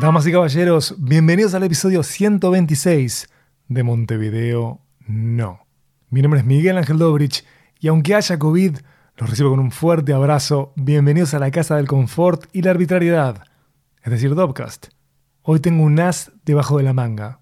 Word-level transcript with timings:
Damas 0.00 0.28
y 0.28 0.32
caballeros, 0.32 0.94
bienvenidos 0.96 1.54
al 1.54 1.64
episodio 1.64 2.04
126 2.04 3.28
de 3.66 3.82
Montevideo 3.82 4.80
No. 5.08 5.66
Mi 6.08 6.22
nombre 6.22 6.38
es 6.38 6.46
Miguel 6.46 6.78
Ángel 6.78 6.98
Dobrich 6.98 7.44
y 7.80 7.88
aunque 7.88 8.14
haya 8.14 8.38
COVID, 8.38 8.76
los 9.16 9.28
recibo 9.28 9.50
con 9.50 9.58
un 9.58 9.72
fuerte 9.72 10.12
abrazo. 10.12 10.72
Bienvenidos 10.76 11.34
a 11.34 11.40
la 11.40 11.50
casa 11.50 11.74
del 11.74 11.88
confort 11.88 12.44
y 12.52 12.62
la 12.62 12.70
arbitrariedad, 12.70 13.42
es 14.04 14.12
decir, 14.12 14.36
Dobcast. 14.36 14.86
Hoy 15.42 15.58
tengo 15.58 15.82
un 15.82 15.98
as 15.98 16.30
debajo 16.44 16.78
de 16.78 16.84
la 16.84 16.92
manga. 16.92 17.40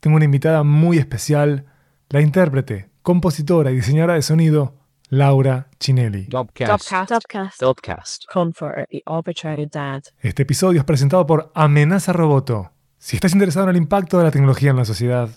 Tengo 0.00 0.16
una 0.16 0.24
invitada 0.24 0.62
muy 0.62 0.96
especial, 0.96 1.66
la 2.08 2.22
intérprete, 2.22 2.88
compositora 3.02 3.70
y 3.70 3.76
diseñadora 3.76 4.14
de 4.14 4.22
sonido, 4.22 4.78
Laura 5.12 5.68
Chinelli. 5.78 6.24
Dobcast. 6.24 6.90
Dobcast. 6.90 7.60
Dobcast. 7.60 8.24
Comfort 8.32 8.86
y 8.90 9.02
arbitrariedad. 9.04 10.02
Este 10.20 10.44
episodio 10.44 10.80
es 10.80 10.86
presentado 10.86 11.26
por 11.26 11.52
Amenaza 11.54 12.14
Roboto. 12.14 12.70
Si 12.96 13.16
estás 13.16 13.34
interesado 13.34 13.64
en 13.64 13.70
el 13.70 13.76
impacto 13.76 14.16
de 14.16 14.24
la 14.24 14.30
tecnología 14.30 14.70
en 14.70 14.78
la 14.78 14.86
sociedad, 14.86 15.28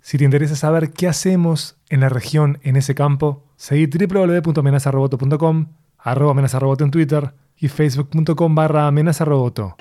si 0.00 0.16
te 0.16 0.24
interesa 0.24 0.56
saber 0.56 0.92
qué 0.92 1.08
hacemos 1.08 1.76
en 1.90 2.00
la 2.00 2.08
región 2.08 2.58
en 2.62 2.76
ese 2.76 2.94
campo, 2.94 3.44
seguí 3.56 3.86
www.amenazaroboto.com, 3.86 5.74
arroba 5.98 6.30
amenazaroboto 6.30 6.84
en 6.84 6.90
Twitter 6.90 7.34
y 7.58 7.68
facebook.com 7.68 8.54
barra 8.54 8.86
amenazaroboto. 8.86 9.76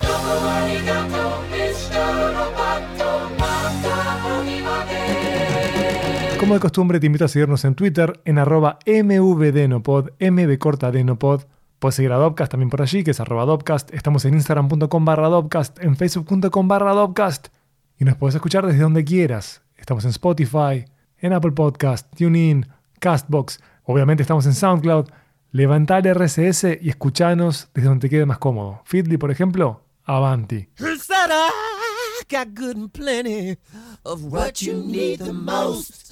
Como 6.47 6.55
de 6.55 6.61
costumbre, 6.61 7.01
te 7.01 7.07
invito 7.07 7.25
a 7.25 7.27
seguirnos 7.27 7.65
en 7.65 7.75
Twitter 7.75 8.21
en 8.23 8.37
arroba 8.37 8.79
mvdenopod, 8.85 10.11
mv 10.17 10.57
corta 10.59 10.91
denopod. 10.91 11.41
Puedes 11.77 11.95
seguir 11.95 12.13
a 12.13 12.15
Dobcast 12.15 12.49
también 12.49 12.69
por 12.69 12.81
allí, 12.81 13.03
que 13.03 13.11
es 13.11 13.19
arroba 13.19 13.43
Dobcast. 13.43 13.93
Estamos 13.93 14.23
en 14.23 14.33
instagram.com 14.35 15.03
barra 15.03 15.27
Dobcast, 15.27 15.77
en 15.83 15.97
facebook.com 15.97 16.67
barra 16.69 16.93
Dobcast. 16.93 17.49
Y 17.99 18.05
nos 18.05 18.15
puedes 18.15 18.35
escuchar 18.35 18.65
desde 18.65 18.79
donde 18.79 19.03
quieras. 19.03 19.61
Estamos 19.75 20.05
en 20.05 20.11
Spotify, 20.11 20.85
en 21.17 21.33
Apple 21.33 21.51
Podcast, 21.51 22.15
TuneIn, 22.15 22.65
Castbox. 23.01 23.59
Obviamente 23.83 24.23
estamos 24.23 24.45
en 24.45 24.53
SoundCloud. 24.53 25.09
Levantá 25.51 25.97
el 25.97 26.15
RSS 26.15 26.79
y 26.81 26.87
escuchanos 26.87 27.67
desde 27.73 27.89
donde 27.89 28.07
te 28.07 28.09
quede 28.09 28.25
más 28.25 28.37
cómodo. 28.37 28.83
Feedly, 28.85 29.17
por 29.17 29.31
ejemplo, 29.31 29.81
Avanti. 30.05 30.69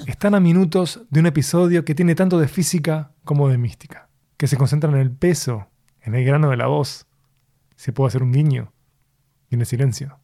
Están 0.08 0.36
a 0.36 0.40
minutos 0.40 1.02
de 1.10 1.20
un 1.20 1.26
episodio 1.26 1.86
que 1.86 1.96
tiene 1.96 2.16
tanto 2.16 2.40
de 2.40 2.48
física 2.48 3.12
como 3.24 3.50
de 3.50 3.58
mística, 3.58 4.10
que 4.38 4.48
se 4.48 4.58
concentra 4.58 4.90
en 4.90 4.98
el 4.98 5.12
peso, 5.12 5.68
en 6.02 6.16
el 6.16 6.26
grano 6.26 6.50
de 6.50 6.58
la 6.58 6.68
voz. 6.68 7.08
Se 7.76 7.94
puede 7.94 8.10
hacer 8.10 8.24
un 8.24 8.32
guiño 8.32 8.74
y 9.50 9.56
en 9.56 9.62
el 9.62 9.68
silencio. 9.68 10.20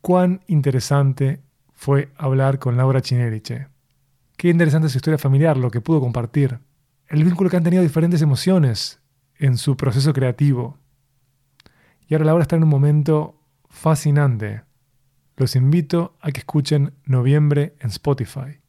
Cuán 0.00 0.42
interesante 0.46 1.42
fue 1.72 2.12
hablar 2.16 2.58
con 2.58 2.76
Laura 2.76 3.00
Chineriche. 3.00 3.68
Qué 4.36 4.48
interesante 4.48 4.88
su 4.88 4.98
historia 4.98 5.18
familiar, 5.18 5.56
lo 5.56 5.70
que 5.70 5.80
pudo 5.80 6.00
compartir. 6.00 6.58
El 7.08 7.24
vínculo 7.24 7.50
que 7.50 7.56
han 7.56 7.64
tenido 7.64 7.82
diferentes 7.82 8.22
emociones 8.22 9.00
en 9.38 9.56
su 9.58 9.76
proceso 9.76 10.12
creativo. 10.12 10.78
Y 12.08 12.14
ahora 12.14 12.26
Laura 12.26 12.42
está 12.42 12.56
en 12.56 12.62
un 12.62 12.68
momento 12.68 13.40
fascinante. 13.68 14.62
Los 15.36 15.56
invito 15.56 16.16
a 16.20 16.30
que 16.30 16.40
escuchen 16.40 16.94
Noviembre 17.04 17.74
en 17.80 17.90
Spotify. 17.90 18.60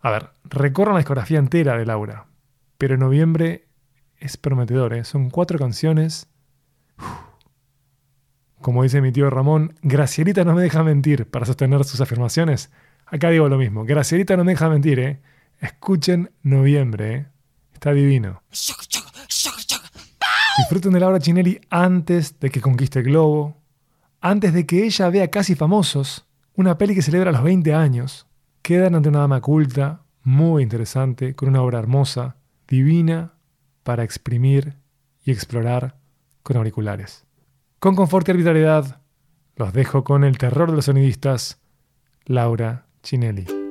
A 0.00 0.10
ver, 0.10 0.30
recorran 0.44 0.94
la 0.94 1.00
discografía 1.00 1.38
entera 1.38 1.78
de 1.78 1.86
Laura, 1.86 2.26
pero 2.78 2.96
Noviembre 2.96 3.68
es 4.18 4.36
prometedor, 4.36 4.94
¿eh? 4.94 5.04
son 5.04 5.30
cuatro 5.30 5.58
canciones. 5.58 6.28
Uf. 6.98 7.34
Como 8.64 8.82
dice 8.82 9.02
mi 9.02 9.12
tío 9.12 9.28
Ramón, 9.28 9.74
Gracielita 9.82 10.42
no 10.42 10.54
me 10.54 10.62
deja 10.62 10.82
mentir 10.82 11.30
para 11.30 11.44
sostener 11.44 11.84
sus 11.84 12.00
afirmaciones. 12.00 12.70
Acá 13.04 13.28
digo 13.28 13.46
lo 13.50 13.58
mismo, 13.58 13.84
Gracielita 13.84 14.38
no 14.38 14.44
me 14.44 14.52
deja 14.52 14.70
mentir, 14.70 15.00
¿eh? 15.00 15.20
Escuchen 15.60 16.30
Noviembre, 16.42 17.14
¿eh? 17.14 17.26
está 17.74 17.92
divino. 17.92 18.42
Disfruten 20.56 20.92
de 20.94 21.00
Laura 21.00 21.18
Chinelli 21.18 21.60
antes 21.68 22.40
de 22.40 22.48
que 22.48 22.62
conquiste 22.62 23.00
el 23.00 23.04
globo, 23.04 23.60
antes 24.24 24.54
de 24.54 24.64
que 24.64 24.84
ella 24.84 25.10
vea 25.10 25.28
Casi 25.30 25.54
Famosos, 25.54 26.26
una 26.54 26.78
peli 26.78 26.94
que 26.94 27.02
celebra 27.02 27.30
los 27.30 27.42
20 27.42 27.74
años. 27.74 28.26
Quedan 28.62 28.94
ante 28.94 29.10
una 29.10 29.18
dama 29.18 29.42
culta, 29.42 30.00
muy 30.22 30.62
interesante, 30.62 31.34
con 31.34 31.50
una 31.50 31.60
obra 31.60 31.78
hermosa, 31.78 32.36
divina, 32.66 33.34
para 33.82 34.02
exprimir 34.02 34.78
y 35.26 35.30
explorar 35.30 35.98
con 36.42 36.56
auriculares. 36.56 37.26
Con 37.78 37.96
confort 37.96 38.26
y 38.26 38.30
arbitrariedad, 38.30 39.02
los 39.56 39.74
dejo 39.74 40.04
con 40.04 40.24
el 40.24 40.38
terror 40.38 40.70
de 40.70 40.76
los 40.76 40.86
sonidistas, 40.86 41.60
Laura 42.24 42.86
Chinelli. 43.02 43.63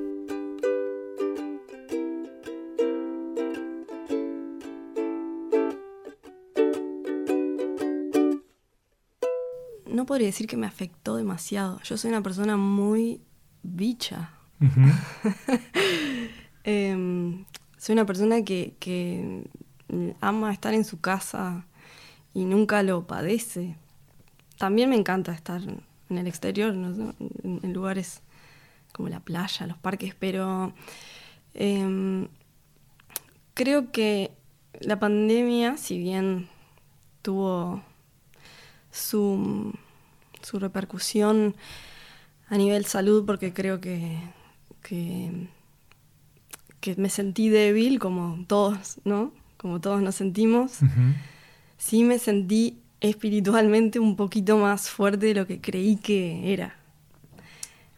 No 10.03 10.08
podría 10.08 10.28
decir 10.28 10.47
que 10.47 10.58
me 10.58 10.68
afectó 10.68 11.16
demasiado. 11.16 11.80
Yo 11.84 11.96
soy 11.96 12.09
una 12.09 12.22
persona 12.22 12.58
muy 12.58 13.22
bicha. 13.64 14.31
Em, 16.66 17.44
soy 17.78 17.94
una 17.94 18.06
persona 18.06 18.42
que, 18.44 18.75
que 18.80 19.44
ama 20.22 20.53
estar 20.53 20.74
en 20.74 20.86
su 20.86 21.02
casa 21.02 21.66
y 22.34 22.44
nunca 22.44 22.84
lo 22.84 23.06
padece. 23.08 23.78
También 24.58 24.90
me 24.90 24.96
encanta 24.97 25.34
estar 25.34 25.62
en 25.62 26.18
el 26.18 26.28
exterior, 26.28 26.74
¿no? 26.74 27.13
en, 27.44 27.59
en 27.63 27.74
lugares 27.74 28.22
como 28.94 29.09
la 29.09 29.19
playa, 29.19 29.68
los 29.68 29.78
parques, 29.78 30.16
pero 30.16 30.74
em, 31.53 32.28
creo 33.53 33.92
que 33.92 34.31
la 34.80 35.00
pandemia, 35.00 35.75
si 35.75 35.97
bien 35.97 36.47
tuvo 37.22 37.81
su, 38.94 39.74
su 40.44 40.59
repercusión 40.59 41.56
a 42.48 42.58
nivel 42.58 42.86
salud, 42.86 43.26
porque 43.26 43.54
creo 43.54 43.81
que, 43.81 44.20
que, 44.84 45.48
que 46.80 46.96
me 46.98 47.09
sentí 47.09 47.50
débil, 47.50 48.00
como 48.00 48.46
todos, 48.48 49.00
¿no? 49.06 49.34
Como 49.58 49.81
todos 49.81 50.02
nos 50.02 50.16
sentimos. 50.16 50.80
Sí 51.78 52.04
me 52.04 52.20
sentí 52.20 52.81
espiritualmente 53.00 54.00
un 54.00 54.16
poquito 54.16 54.58
más 54.58 54.90
fuerte 54.90 55.28
de 55.28 55.36
lo 55.36 55.48
que 55.48 55.59
creí 55.59 55.98
que 55.98 56.54
era. 56.54 56.75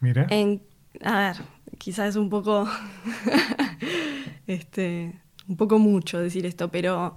Mira. 0.00 0.26
En, 0.30 0.62
a 1.02 1.18
ver, 1.18 1.36
quizás 1.78 2.10
es 2.10 2.16
un 2.16 2.30
poco, 2.30 2.68
este, 4.46 5.20
un 5.48 5.56
poco 5.56 5.78
mucho 5.78 6.18
decir 6.18 6.46
esto, 6.46 6.70
pero 6.70 7.16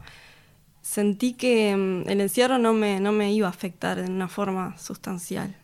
sentí 0.81 1.33
que 1.33 1.75
mm, 1.75 2.09
el 2.09 2.21
encierro 2.21 2.57
no 2.57 2.73
me, 2.73 2.99
no 2.99 3.11
me 3.11 3.31
iba 3.33 3.47
a 3.47 3.51
afectar 3.51 4.01
de 4.01 4.09
una 4.09 4.27
forma 4.27 4.77
sustancial. 4.77 5.55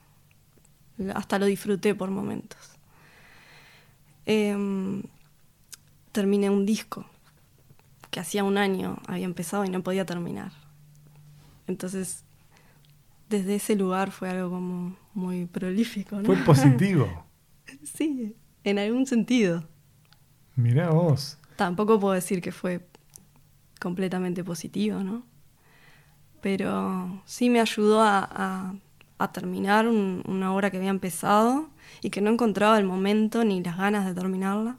Hasta 1.14 1.40
lo 1.40 1.46
disfruté 1.46 1.94
por 1.94 2.10
momentos. 2.10 2.60
Em, 4.26 5.04
terminé 6.12 6.50
un 6.50 6.66
disco 6.66 7.06
que 8.10 8.20
hacía 8.20 8.44
un 8.44 8.58
año 8.58 8.98
había 9.08 9.26
empezado 9.26 9.66
y 9.66 9.70
no 9.70 9.84
podía 9.84 10.06
terminar. 10.06 10.52
Entonces, 11.68 12.24
desde 13.30 13.56
ese 13.56 13.76
lugar 13.76 14.12
fue 14.12 14.30
algo 14.30 14.50
como 14.50 14.96
muy 15.14 15.46
prolífico. 15.46 16.18
¿no? 16.18 16.26
Fue 16.26 16.38
positivo. 16.38 17.26
sí, 17.84 18.36
en 18.64 18.80
algún 18.80 19.06
sentido. 19.06 19.68
Mirá 20.56 20.90
vos. 20.92 21.38
Tampoco 21.58 22.00
puedo 22.00 22.14
decir 22.14 22.42
que 22.42 22.52
fue 22.52 22.88
completamente 23.80 24.44
positivo, 24.44 25.04
¿no? 25.04 25.24
Pero 26.42 27.22
sí 27.26 27.50
me 27.50 27.60
ayudó 27.60 28.02
a, 28.04 28.76
terminar 29.34 29.88
un- 29.88 30.22
una 30.28 30.54
obra 30.54 30.70
que 30.70 30.78
había 30.78 30.90
empezado 30.92 31.70
y 32.02 32.10
que 32.12 32.22
no 32.22 32.30
encontraba 32.32 32.78
el 32.78 32.86
momento 32.86 33.44
ni 33.44 33.64
las 33.64 33.78
ganas 33.78 34.06
de 34.06 34.14
terminarla. 34.14 34.78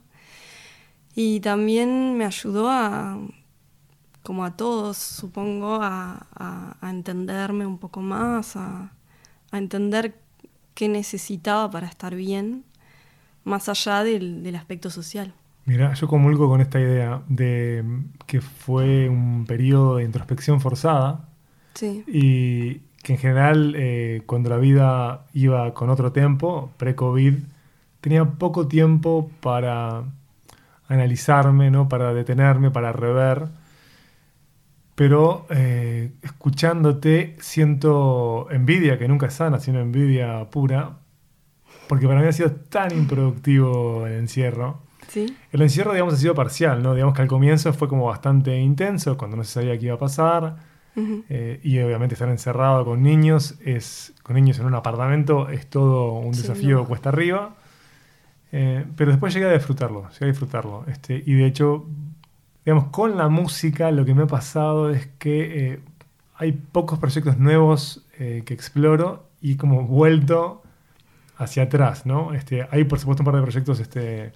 Y 1.15 1.39
también 1.39 2.17
me 2.17 2.25
ayudó 2.25 2.69
a, 2.69 3.17
como 4.23 4.43
a 4.45 4.55
todos, 4.57 4.97
supongo, 4.97 5.79
a, 5.81 6.77
entenderme 6.83 7.65
un 7.65 7.77
poco 7.77 8.01
más, 8.01 8.55
a, 8.55 8.91
a 9.51 9.57
entender 9.57 10.19
qué 10.75 10.89
necesitaba 10.89 11.69
para 11.71 11.87
estar 11.87 12.15
bien, 12.15 12.65
más 13.45 13.69
allá 13.69 14.03
del, 14.03 14.43
del 14.43 14.55
aspecto 14.55 14.89
social. 14.91 15.33
Mira, 15.67 15.93
yo 15.95 16.07
comulgo 16.07 16.47
con 16.47 16.61
esta 16.61 16.79
idea 16.79 17.23
de 17.27 17.83
que 18.25 18.39
fue 18.39 19.09
un 19.09 19.45
periodo 19.45 19.97
de 19.97 20.05
introspección 20.05 20.61
forzada 20.61 21.27
Sí, 21.73 22.05
y 22.07 22.75
que 23.03 23.13
en 23.13 23.19
general 23.19 23.73
eh, 23.77 24.23
cuando 24.25 24.49
la 24.49 24.57
vida 24.57 25.25
iba 25.33 25.73
con 25.73 25.89
otro 25.89 26.13
tiempo, 26.13 26.71
pre-COVID, 26.77 27.33
tenía 27.99 28.23
poco 28.23 28.69
tiempo 28.69 29.29
para 29.41 30.03
analizarme, 30.87 31.69
¿no? 31.69 31.89
para 31.89 32.13
detenerme, 32.13 32.71
para 32.71 32.93
rever. 32.93 33.49
pero 34.95 35.45
eh, 35.49 36.13
escuchándote 36.23 37.35
siento 37.41 38.47
envidia, 38.51 38.97
que 38.97 39.07
nunca 39.09 39.27
es 39.27 39.33
sana, 39.33 39.59
sino 39.59 39.79
envidia 39.81 40.49
pura, 40.49 40.99
porque 41.89 42.07
para 42.07 42.21
mí 42.21 42.27
ha 42.27 42.31
sido 42.33 42.51
tan 42.51 42.97
improductivo 42.97 44.07
el 44.07 44.13
encierro. 44.13 44.86
¿Sí? 45.07 45.35
El 45.51 45.61
encierro, 45.61 45.93
digamos, 45.93 46.13
ha 46.13 46.17
sido 46.17 46.35
parcial, 46.35 46.83
¿no? 46.83 46.93
Digamos 46.93 47.15
que 47.15 47.21
al 47.21 47.27
comienzo 47.27 47.71
fue 47.73 47.87
como 47.87 48.05
bastante 48.05 48.57
intenso, 48.59 49.17
cuando 49.17 49.37
no 49.37 49.43
se 49.43 49.53
sabía 49.53 49.77
qué 49.77 49.85
iba 49.87 49.95
a 49.95 49.99
pasar. 49.99 50.55
Eh, 51.29 51.59
y 51.63 51.77
obviamente 51.79 52.15
estar 52.15 52.27
encerrado 52.27 52.83
con 52.83 53.03
niños, 53.03 53.53
es, 53.63 54.13
con 54.23 54.35
niños 54.35 54.57
en 54.57 54.65
un 54.65 54.73
apartamento, 54.73 55.47
es 55.47 55.67
todo 55.67 56.13
un 56.13 56.33
Sí, 56.33 56.41
desafío 56.41 56.77
no. 56.77 56.85
cuesta 56.85 57.09
arriba. 57.09 57.55
Eh, 58.51 58.83
pero 58.95 59.11
después 59.11 59.31
llegué 59.33 59.45
a 59.45 59.53
disfrutarlo, 59.53 60.09
llegué 60.13 60.25
a 60.25 60.27
disfrutarlo. 60.29 60.85
Este, 60.87 61.21
y 61.23 61.33
de 61.35 61.45
hecho, 61.45 61.85
digamos, 62.65 62.85
con 62.85 63.15
la 63.15 63.27
música 63.29 63.91
lo 63.91 64.05
que 64.05 64.15
me 64.15 64.23
ha 64.23 64.27
pasado 64.27 64.89
es 64.89 65.07
que 65.19 65.73
eh, 65.73 65.79
hay 66.35 66.51
pocos 66.53 66.97
proyectos 66.97 67.37
nuevos 67.37 68.03
eh, 68.17 68.41
que 68.45 68.55
exploro 68.55 69.27
y 69.39 69.55
como 69.55 69.83
vuelto 69.83 70.63
hacia 71.37 71.63
atrás, 71.63 72.07
¿no? 72.07 72.33
Este, 72.33 72.67
hay 72.71 72.85
por 72.85 72.97
supuesto 72.99 73.21
un 73.21 73.25
par 73.25 73.35
de 73.35 73.41
proyectos 73.43 73.79
este, 73.79 74.31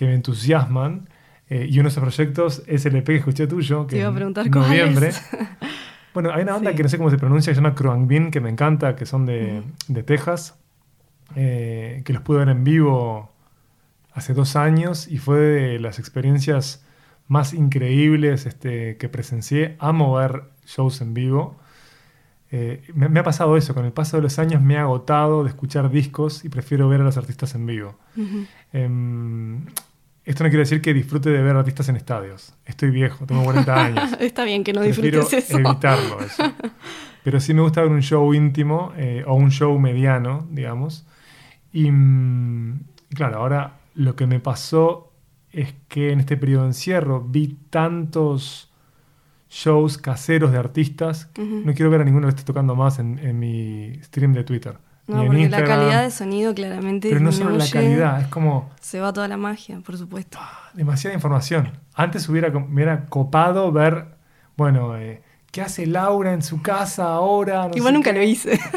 que 0.00 0.06
me 0.06 0.14
entusiasman. 0.14 1.08
eh, 1.50 1.66
y 1.68 1.74
uno 1.78 1.84
de 1.84 1.88
esos 1.90 2.00
proyectos 2.02 2.62
es 2.66 2.86
el 2.86 2.96
EP 2.96 3.04
que 3.06 3.16
escuché 3.16 3.46
tuyo, 3.46 3.86
que 3.86 3.96
Te 3.96 3.98
iba 3.98 4.06
a 4.06 4.08
en 4.10 4.14
preguntar 4.16 4.48
noviembre. 4.50 5.10
cuáles. 5.10 5.22
Bueno, 6.14 6.32
hay 6.32 6.42
una 6.42 6.52
banda 6.54 6.70
Sí. 6.70 6.76
que 6.76 6.82
no 6.84 6.88
sé 6.88 6.96
cómo 6.98 7.10
se 7.10 7.18
pronuncia, 7.18 7.50
que 7.50 7.54
se 7.54 7.60
llama 7.60 7.74
Croangbin, 7.74 8.30
que 8.32 8.40
me 8.40 8.48
encanta, 8.50 8.96
que 8.96 9.04
son 9.06 9.26
de, 9.26 9.62
de 9.88 10.02
Texas, 10.02 10.58
eh, 11.36 12.02
que 12.04 12.12
los 12.14 12.22
pude 12.22 12.38
ver 12.38 12.48
en 12.48 12.64
vivo 12.64 13.30
hace 14.14 14.32
dos 14.34 14.56
años 14.56 15.06
y 15.06 15.18
fue 15.18 15.38
de 15.38 15.78
las 15.78 15.98
experiencias 16.00 16.84
más 17.28 17.52
increíbles 17.52 18.46
este, 18.46 18.96
que 18.96 19.08
presencié. 19.08 19.76
Amo 19.78 20.14
ver 20.14 20.42
shows 20.66 21.00
en 21.00 21.14
vivo. 21.14 21.58
Eh, 22.50 22.82
me, 22.94 23.08
me 23.08 23.20
ha 23.20 23.22
pasado 23.22 23.56
eso, 23.56 23.72
con 23.74 23.84
el 23.84 23.92
paso 23.92 24.16
de 24.16 24.24
los 24.24 24.40
años 24.40 24.60
me 24.62 24.78
ha 24.78 24.82
agotado 24.82 25.44
de 25.44 25.50
escuchar 25.50 25.90
discos 25.92 26.44
y 26.44 26.48
prefiero 26.48 26.88
ver 26.88 27.02
a 27.02 27.04
los 27.04 27.16
artistas 27.18 27.54
en 27.54 27.66
vivo. 27.66 27.94
Esto 30.24 30.44
no 30.44 30.50
quiere 30.50 30.60
decir 30.64 30.80
que 30.80 30.92
disfrute 30.94 31.30
de 31.30 31.42
ver 31.42 31.56
artistas 31.56 31.88
en 31.88 31.96
estadios. 31.96 32.54
Estoy 32.64 32.90
viejo, 32.90 33.26
tengo 33.26 33.42
40 33.44 33.74
años. 33.84 34.10
Está 34.20 34.44
bien 34.44 34.62
que 34.64 34.72
no 34.72 34.80
Prefiero 34.82 35.20
disfrutes 35.20 35.50
eso. 35.50 35.58
evitarlo 35.58 36.20
eso. 36.20 36.42
Pero 37.24 37.40
sí 37.40 37.52
me 37.54 37.60
gusta 37.62 37.82
ver 37.82 37.90
un 37.90 38.00
show 38.02 38.32
íntimo 38.32 38.92
eh, 38.96 39.24
o 39.26 39.34
un 39.34 39.50
show 39.50 39.78
mediano, 39.78 40.46
digamos. 40.50 41.06
Y, 41.72 41.90
mm, 41.90 42.80
y 43.10 43.14
claro, 43.14 43.38
ahora 43.38 43.78
lo 43.94 44.16
que 44.16 44.26
me 44.26 44.40
pasó 44.40 45.12
es 45.52 45.74
que 45.88 46.12
en 46.12 46.20
este 46.20 46.36
periodo 46.36 46.62
de 46.62 46.68
encierro 46.68 47.20
vi 47.22 47.58
tantos 47.70 48.70
shows 49.50 49.98
caseros 49.98 50.52
de 50.52 50.58
artistas. 50.58 51.26
que 51.26 51.42
Ujú. 51.42 51.62
No 51.64 51.74
quiero 51.74 51.90
ver 51.90 52.00
a 52.02 52.04
ninguno 52.04 52.26
que 52.28 52.30
esté 52.30 52.44
tocando 52.44 52.74
más 52.76 52.98
en, 53.00 53.18
en 53.18 53.38
mi 53.38 53.94
stream 54.02 54.32
de 54.32 54.44
Twitter. 54.44 54.78
No, 55.16 55.24
porque 55.26 55.42
Instagram. 55.42 55.68
la 55.68 55.76
calidad 55.76 56.02
de 56.04 56.10
sonido 56.10 56.54
claramente 56.54 57.08
Pero 57.08 57.20
no 57.20 57.32
solo 57.32 57.56
la 57.56 57.68
calidad, 57.68 58.20
es 58.20 58.26
como 58.28 58.70
Se 58.80 59.00
va 59.00 59.12
toda 59.12 59.28
la 59.28 59.36
magia, 59.36 59.80
por 59.84 59.96
supuesto. 59.98 60.38
demasiada 60.74 61.14
información. 61.14 61.70
Antes 61.94 62.28
hubiera, 62.28 62.48
hubiera 62.48 63.06
copado 63.06 63.70
ver, 63.72 64.06
bueno, 64.56 64.96
eh, 64.96 65.22
¿qué 65.50 65.62
hace 65.62 65.86
Laura 65.86 66.32
en 66.32 66.42
su 66.42 66.62
casa 66.62 67.04
ahora? 67.12 67.68
No 67.68 67.76
Igual 67.76 67.94
nunca 67.94 68.12
qué. 68.12 68.18
lo 68.18 68.24
hice. 68.24 68.58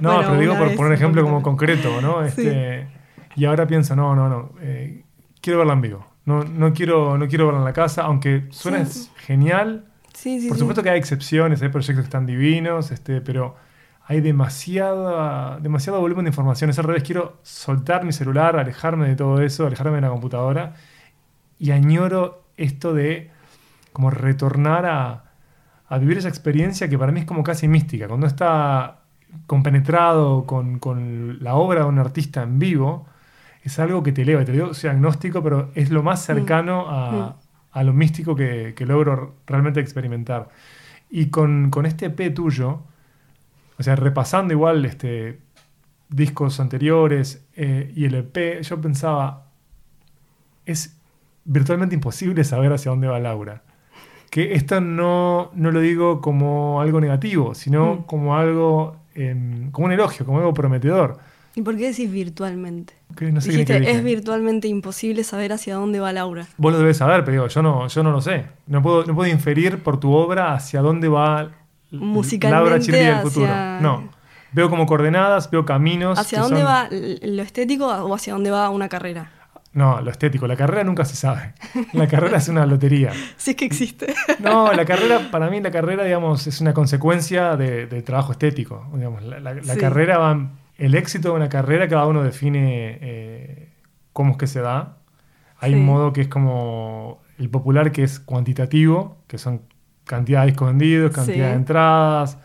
No, 0.00 0.14
Bueno, 0.14 0.28
pero 0.30 0.40
digo 0.40 0.56
por 0.58 0.74
poner 0.76 0.92
ejemplo 0.92 1.22
como 1.22 1.42
concreto, 1.42 2.00
¿no? 2.00 2.22
Sí. 2.28 2.42
Este, 2.46 2.88
Y 3.36 3.44
ahora 3.44 3.66
pienso, 3.66 3.94
no, 3.94 4.14
no, 4.16 4.28
no, 4.28 4.52
eh, 4.60 5.04
quiero 5.40 5.58
verla 5.60 5.74
en 5.74 5.80
vivo. 5.80 6.06
No, 6.24 6.42
no, 6.44 6.72
quiero, 6.72 7.16
no 7.18 7.28
quiero 7.28 7.46
verla 7.46 7.60
en 7.60 7.64
la 7.64 7.72
casa, 7.72 8.02
aunque 8.02 8.46
suena 8.50 8.84
Sí. 8.84 9.08
genial. 9.26 9.84
Sí, 10.12 10.40
sí, 10.40 10.48
Por 10.48 10.58
supuesto 10.58 10.82
que 10.82 10.90
hay 10.90 10.98
excepciones, 10.98 11.62
hay 11.62 11.68
proyectos 11.70 12.02
que 12.02 12.06
están 12.06 12.26
divinos, 12.26 12.90
este, 12.90 13.20
pero 13.20 13.56
hay 14.10 14.20
demasiada, 14.20 15.60
demasiado 15.60 16.00
volumen 16.00 16.24
de 16.24 16.30
información. 16.30 16.70
Es 16.70 16.78
al 16.80 16.84
revés, 16.86 17.04
quiero 17.04 17.38
soltar 17.44 18.04
mi 18.04 18.12
celular, 18.12 18.56
alejarme 18.58 19.08
de 19.08 19.14
todo 19.16 19.40
eso, 19.40 19.66
alejarme 19.66 19.96
de 19.96 20.00
la 20.02 20.10
computadora 20.10 20.74
y 21.58 21.70
añoro 21.72 22.44
esto 22.56 22.94
de 22.94 23.30
como 23.92 24.10
retornar 24.10 24.86
a, 24.86 25.24
a 25.88 25.98
vivir 25.98 26.18
esa 26.18 26.28
experiencia 26.28 26.88
que 26.88 26.98
para 26.98 27.12
mí 27.12 27.20
es 27.20 27.26
como 27.26 27.42
casi 27.44 27.68
mística. 27.68 28.08
Cuando 28.08 28.26
está 28.26 29.00
compenetrado 29.46 30.46
con, 30.46 30.78
con 30.80 31.38
la 31.42 31.54
obra 31.54 31.82
de 31.82 31.86
un 31.88 31.98
artista 31.98 32.42
en 32.42 32.58
vivo, 32.58 33.06
es 33.62 33.78
algo 33.78 34.02
que 34.02 34.12
te 34.12 34.22
eleva. 34.22 34.44
Te 34.44 34.52
digo, 34.52 34.74
soy 34.74 34.90
agnóstico, 34.90 35.42
pero 35.42 35.70
es 35.74 35.90
lo 35.90 36.02
más 36.02 36.24
cercano 36.24 36.86
a, 36.88 37.10
Mm. 37.10 37.34
a 37.72 37.84
lo 37.84 37.92
místico 37.92 38.34
que, 38.36 38.74
que 38.76 38.86
logro 38.86 39.36
realmente 39.46 39.80
experimentar. 39.80 40.48
Y 41.10 41.26
con, 41.30 41.70
con 41.70 41.86
este 41.86 42.06
EP 42.06 42.34
tuyo, 42.34 42.82
o 43.80 43.82
sea, 43.82 43.96
repasando 43.96 44.52
igual 44.52 44.84
este, 44.84 45.40
discos 46.10 46.60
anteriores 46.60 47.42
eh, 47.56 47.90
y 47.96 48.04
el 48.04 48.14
EP, 48.14 48.60
yo 48.60 48.78
pensaba, 48.78 49.46
es 50.66 50.96
virtualmente 51.46 51.94
imposible 51.94 52.44
saber 52.44 52.72
hacia 52.74 52.90
dónde 52.90 53.08
va 53.08 53.18
Laura. 53.18 53.62
Que 54.28 54.52
esto 54.54 54.82
no, 54.82 55.50
no 55.54 55.70
lo 55.72 55.80
digo 55.80 56.20
como 56.20 56.82
algo 56.82 57.00
negativo, 57.00 57.54
sino 57.54 57.94
Mm. 57.94 58.02
como 58.02 58.36
algo, 58.36 58.96
em, 59.14 59.70
como 59.70 59.86
un 59.86 59.92
elogio, 59.92 60.26
como 60.26 60.38
algo 60.38 60.52
prometedor. 60.52 61.18
¿Y 61.56 61.62
por 61.62 61.76
qué 61.76 61.88
decís 61.88 62.12
virtualmente? 62.12 62.92
Que 63.16 63.32
no 63.32 63.40
sé 63.40 63.48
qué 63.50 63.56
Dijiste, 63.56 63.90
es 63.90 64.04
virtualmente 64.04 64.68
imposible 64.68 65.24
saber 65.24 65.52
hacia 65.54 65.74
dónde 65.74 65.98
va 65.98 66.12
Laura. 66.12 66.46
Vos 66.58 66.72
lo 66.72 66.78
debes 66.78 66.98
saber, 66.98 67.24
pero 67.24 67.32
digo, 67.32 67.46
yo 67.48 67.62
no, 67.62 67.88
yo 67.88 68.02
no 68.02 68.12
lo 68.12 68.20
sé. 68.20 68.44
No 68.68 68.82
puedo, 68.82 69.04
no 69.06 69.14
puedo 69.14 69.32
inferir 69.32 69.82
por 69.82 69.98
tu 69.98 70.12
obra 70.12 70.52
hacia 70.52 70.80
dónde 70.82 71.08
va 71.08 71.50
Musicalmente 71.92 72.64
Laura 72.70 72.80
Chirri 72.82 72.98
del 72.98 73.08
hacia- 73.14 73.22
futuro. 73.22 73.48
No. 73.80 74.08
Veo 74.52 74.68
como 74.68 74.86
coordenadas, 74.86 75.50
veo 75.50 75.64
caminos. 75.64 76.18
¿Hacia 76.18 76.40
dónde 76.40 76.58
son- 76.62 76.66
va 76.66 76.88
lo 76.90 77.42
estético 77.42 77.86
o 77.86 78.14
hacia 78.14 78.32
dónde 78.32 78.50
va 78.50 78.68
una 78.70 78.88
carrera? 78.88 79.30
No, 79.72 80.00
lo 80.00 80.10
estético. 80.10 80.48
La 80.48 80.56
carrera 80.56 80.82
nunca 80.82 81.04
se 81.04 81.14
sabe. 81.14 81.54
La 81.92 82.08
carrera 82.08 82.38
es 82.38 82.48
una 82.48 82.66
lotería. 82.66 83.12
Si 83.36 83.52
es 83.52 83.56
que 83.56 83.64
existe. 83.64 84.12
No, 84.40 84.72
la 84.72 84.84
carrera, 84.84 85.30
para 85.30 85.48
mí 85.50 85.60
la 85.60 85.70
carrera, 85.70 86.02
digamos, 86.04 86.46
es 86.48 86.60
una 86.60 86.74
consecuencia 86.74 87.56
de- 87.56 87.86
del 87.86 88.02
trabajo 88.02 88.32
estético. 88.32 88.88
Digamos, 88.94 89.22
la 89.22 89.38
la- 89.38 89.54
la 89.54 89.74
Sí. 89.74 89.78
carrera 89.80 90.18
va, 90.18 90.50
el 90.78 90.94
éxito 90.96 91.28
de 91.28 91.34
una 91.36 91.48
carrera, 91.48 91.86
cada 91.88 92.06
uno 92.06 92.22
define 92.24 92.98
eh, 93.00 93.68
cómo 94.12 94.32
es 94.32 94.38
que 94.38 94.46
se 94.48 94.60
da. 94.60 94.96
Hay 95.60 95.72
Sí. 95.72 95.78
un 95.78 95.84
modo 95.86 96.12
que 96.12 96.22
es 96.22 96.28
como 96.28 97.20
el 97.38 97.48
popular, 97.50 97.92
que 97.92 98.02
es 98.02 98.18
cuantitativo, 98.18 99.18
que 99.28 99.38
son 99.38 99.62
cantidad 100.10 100.40
de 100.40 100.48
discos 100.48 100.66
vendidos, 100.68 101.12
cantidad 101.14 101.36
Sí. 101.36 101.40
de 101.40 101.52
entradas. 101.52 102.38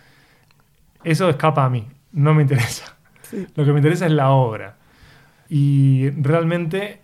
Eso 1.03 1.27
escapa 1.29 1.65
a 1.65 1.69
mí, 1.69 1.88
no 2.12 2.33
me 2.35 2.44
interesa. 2.44 2.95
Sí. 3.23 3.47
Lo 3.56 3.66
que 3.66 3.71
me 3.71 3.80
interesa 3.80 4.06
es 4.06 4.11
la 4.11 4.30
obra. 4.30 4.78
Y 5.49 6.09
realmente 6.11 7.01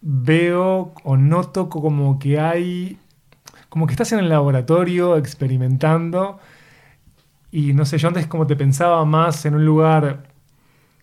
veo 0.00 0.94
o 1.04 1.16
noto 1.16 1.68
como 1.68 2.18
que 2.18 2.40
hay, 2.40 2.98
como 3.68 3.86
que 3.86 3.92
estás 3.92 4.12
en 4.12 4.20
el 4.20 4.28
laboratorio 4.30 5.16
experimentando 5.18 6.38
y 7.50 7.72
no 7.74 7.84
sé, 7.84 7.98
yo 7.98 8.08
antes 8.08 8.26
como 8.26 8.46
te 8.46 8.56
pensaba 8.56 9.04
más 9.04 9.44
en 9.46 9.54
un 9.54 9.64
lugar 9.64 10.28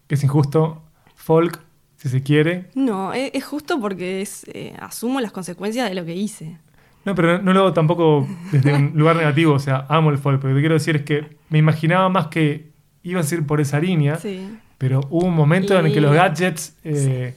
que 0.07 0.15
es 0.15 0.23
injusto, 0.23 0.81
folk, 1.15 1.59
si 1.97 2.09
se 2.09 2.21
quiere. 2.23 2.69
No, 2.75 3.13
e- 3.13 3.31
es, 3.33 3.45
justo 3.45 3.79
porque 3.79 4.21
es, 4.21 4.43
eh, 4.53 4.75
asumo 4.79 5.21
las 5.21 5.31
consecuencias 5.31 5.87
de 5.87 5.95
lo 5.95 6.03
que 6.03 6.15
hice. 6.15 6.57
No, 7.03 7.15
pero 7.15 7.41
no, 7.41 7.53
lo 7.53 7.61
hago 7.61 7.73
tampoco 7.73 8.27
desde 8.51 8.73
un 8.73 8.91
lugar 8.95 9.15
negativo, 9.15 9.53
o 9.53 9.59
sea, 9.59 9.85
amo 9.89 10.11
el 10.11 10.17
folk, 10.17 10.39
pero 10.39 10.53
lo 10.53 10.57
que 10.57 10.61
quiero 10.61 10.75
decir 10.75 10.95
es 10.97 11.01
que 11.03 11.37
me 11.49 11.57
imaginaba 11.57 12.09
más 12.09 12.27
que 12.27 12.71
ibas 13.03 13.31
a 13.31 13.35
ir 13.35 13.45
por 13.47 13.59
esa 13.59 13.79
línea, 13.79 14.17
Sí, 14.17 14.47
pero 14.77 15.01
hubo 15.09 15.25
un 15.25 15.35
momento 15.35 15.77
en 15.77 15.85
el 15.85 15.93
que 15.93 16.01
los 16.01 16.13
gadgets 16.13 16.75
eh, 16.83 17.35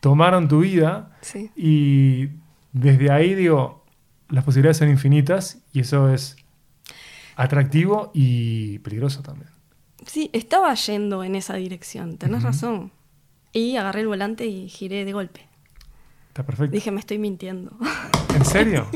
tomaron 0.00 0.48
tu 0.48 0.60
vida 0.60 1.16
sí. 1.20 1.50
Y 1.56 2.28
desde 2.72 3.10
ahí 3.10 3.34
digo, 3.34 3.84
las 4.28 4.44
posibilidades 4.44 4.78
son 4.78 4.88
infinitas 4.88 5.58
y 5.72 5.80
eso 5.80 6.12
es 6.12 6.36
atractivo 7.36 8.10
y 8.14 8.78
peligroso 8.80 9.22
también. 9.22 9.50
Sí, 10.06 10.30
estaba 10.32 10.72
yendo 10.74 11.24
en 11.24 11.34
esa 11.34 11.54
dirección, 11.54 12.16
tenés 12.16 12.42
razón. 12.42 12.92
Y 13.52 13.76
agarré 13.76 14.02
el 14.02 14.08
volante 14.08 14.46
y 14.46 14.68
giré 14.68 15.04
de 15.04 15.12
golpe. 15.12 15.46
Está 16.28 16.44
perfecto. 16.44 16.72
Dije, 16.72 16.90
me 16.90 17.00
estoy 17.00 17.18
mintiendo. 17.18 17.72
¿En 18.36 18.44
serio? 18.44 18.86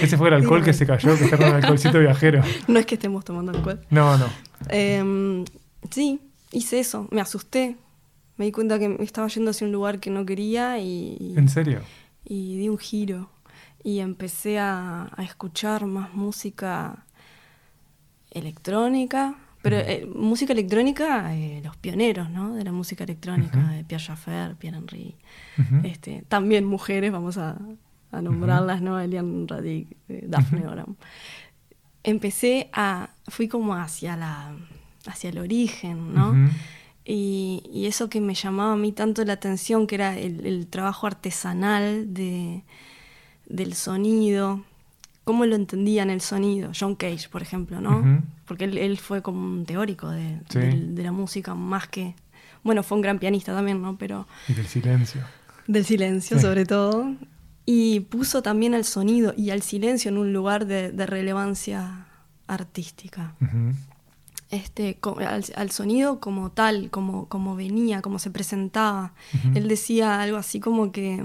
Ese 0.00 0.16
fue 0.16 0.28
el 0.28 0.34
alcohol 0.34 0.62
que 0.64 0.72
se 0.72 0.86
cayó, 0.86 1.16
que 1.16 1.30
con 1.30 1.42
el 1.42 1.54
alcoholcito 1.54 1.98
viajero. 1.98 2.42
no 2.68 2.78
es 2.78 2.86
que 2.86 2.96
estemos 2.96 3.24
tomando 3.24 3.52
alcohol. 3.52 3.80
No, 3.90 4.18
no. 4.18 4.26
Em, 4.68 5.44
sí, 5.90 6.20
hice 6.52 6.80
eso, 6.80 7.08
me 7.10 7.20
asusté. 7.20 7.76
Me 8.36 8.46
di 8.46 8.52
cuenta 8.52 8.78
que 8.78 8.88
me 8.88 9.04
estaba 9.04 9.28
yendo 9.28 9.52
hacia 9.52 9.66
un 9.66 9.72
lugar 9.72 10.00
que 10.00 10.10
no 10.10 10.26
quería 10.26 10.78
y, 10.80 11.34
¿En 11.36 11.48
serio? 11.48 11.80
y 12.24 12.58
di 12.58 12.68
un 12.68 12.78
giro. 12.78 13.30
Y 13.84 14.00
empecé 14.00 14.58
a, 14.58 15.10
a 15.14 15.22
escuchar 15.22 15.86
más 15.86 16.14
música 16.14 17.04
electrónica. 18.30 19.36
Pero 19.62 19.78
eh, 19.78 20.06
música 20.14 20.52
electrónica, 20.52 21.34
eh, 21.34 21.62
los 21.64 21.74
pioneros, 21.78 22.28
¿no? 22.28 22.54
De 22.54 22.64
la 22.64 22.72
música 22.72 23.04
electrónica, 23.04 23.66
de 23.68 23.82
Pierre 23.82 24.04
Jaffer, 24.04 24.56
Pierre 24.56 24.76
Henry. 24.76 25.16
Este, 25.84 26.22
también 26.28 26.66
mujeres, 26.66 27.10
vamos 27.10 27.38
a, 27.38 27.56
a 28.18 28.22
nombrarlas, 28.22 28.80
¿no? 28.82 28.98
Elian 29.00 29.46
Radic, 29.48 29.96
eh, 30.08 30.24
Daphne 30.26 30.66
Oram. 30.66 30.96
empecé 32.02 32.68
a, 32.72 33.10
fui 33.28 33.48
como 33.48 33.74
hacia 33.74 34.16
la, 34.16 34.54
hacia 35.06 35.30
el 35.30 35.38
origen, 35.38 36.14
¿no? 36.14 36.34
Y, 37.04 37.62
y 37.72 37.86
eso 37.86 38.08
que 38.08 38.20
me 38.20 38.34
llamaba 38.34 38.72
a 38.72 38.76
mí 38.76 38.92
tanto 38.92 39.24
la 39.24 39.34
atención, 39.34 39.86
que 39.86 39.94
era 39.96 40.16
el, 40.18 40.46
el 40.46 40.66
trabajo 40.66 41.06
artesanal 41.06 42.14
de, 42.14 42.62
del 43.46 43.74
sonido, 43.74 44.64
cómo 45.24 45.44
lo 45.46 45.54
entendían 45.56 46.08
el 46.10 46.20
sonido. 46.20 46.72
John 46.78 46.94
Cage, 46.94 47.28
por 47.30 47.42
ejemplo, 47.42 47.80
¿no? 47.80 47.98
Ujú. 47.98 48.22
Porque 48.46 48.64
él, 48.64 48.78
él 48.78 48.98
fue 48.98 49.22
como 49.22 49.42
un 49.44 49.64
teórico 49.66 50.08
de, 50.10 50.40
Sí. 50.48 50.58
del- 50.58 50.94
de 50.94 51.02
la 51.02 51.12
música, 51.12 51.54
más 51.54 51.88
que... 51.88 52.14
Bueno, 52.62 52.82
fue 52.82 52.96
un 52.96 53.02
gran 53.02 53.18
pianista 53.18 53.54
también, 53.54 53.82
¿no? 53.82 53.96
Pero 53.98 54.26
Y 54.48 54.54
del 54.54 54.66
silencio. 54.66 55.20
del 55.66 55.84
silencio 55.84 56.38
Sí. 56.38 56.42
sobre 56.42 56.64
todo. 56.64 57.12
Y 57.66 58.00
puso 58.00 58.42
también 58.42 58.74
al 58.74 58.84
sonido 58.84 59.32
y 59.36 59.50
al 59.50 59.62
silencio 59.62 60.10
en 60.10 60.18
un 60.18 60.32
lugar 60.32 60.66
de, 60.66 60.92
de 60.92 61.06
relevancia 61.06 62.06
artística. 62.46 63.34
Este, 64.50 64.98
al, 65.26 65.44
al 65.56 65.70
sonido 65.70 66.20
como 66.20 66.52
tal, 66.52 66.90
como, 66.90 67.26
como 67.28 67.56
venía, 67.56 68.02
como 68.02 68.18
se 68.18 68.30
presentaba. 68.30 69.14
Él 69.54 69.66
decía 69.68 70.20
algo 70.20 70.36
así 70.36 70.60
como 70.60 70.92
que, 70.92 71.24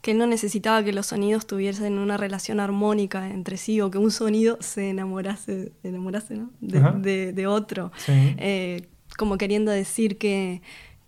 que 0.00 0.12
él 0.12 0.18
no 0.18 0.26
necesitaba 0.26 0.82
que 0.84 0.92
los 0.92 1.06
sonidos 1.06 1.46
tuviesen 1.46 1.98
una 1.98 2.16
relación 2.16 2.60
armónica 2.60 3.28
entre 3.28 3.56
sí 3.56 3.80
o 3.80 3.90
que 3.90 3.98
un 3.98 4.10
sonido 4.12 4.56
se 4.60 4.90
enamorase, 4.90 5.72
enamorase 5.82 6.36
¿no? 6.36 6.50
de, 6.60 6.78
Ajá. 6.78 6.92
de- 6.92 7.32
de 7.32 7.46
otro. 7.46 7.90
Sí. 8.06 8.12
Eh, 8.38 8.86
como 9.18 9.36
queriendo 9.36 9.70
decir 9.72 10.16
que, 10.16 10.62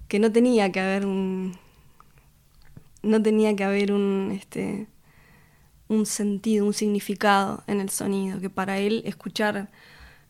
que 0.09 0.19
no 0.19 0.33
tenía 0.33 0.71
que 0.73 0.81
haber 0.81 1.07
un. 1.07 1.57
No 3.03 3.23
tenía 3.23 3.55
que 3.57 3.65
haber 3.65 3.93
un. 3.93 4.31
Este, 4.33 4.89
un 5.93 6.07
sentido, 6.07 6.67
un 6.67 6.73
significado 6.73 7.63
en 7.67 7.81
el 7.81 7.91
sonido, 7.91 8.41
que 8.41 8.51
para 8.51 8.79
él 8.79 9.03
escuchar 9.05 9.71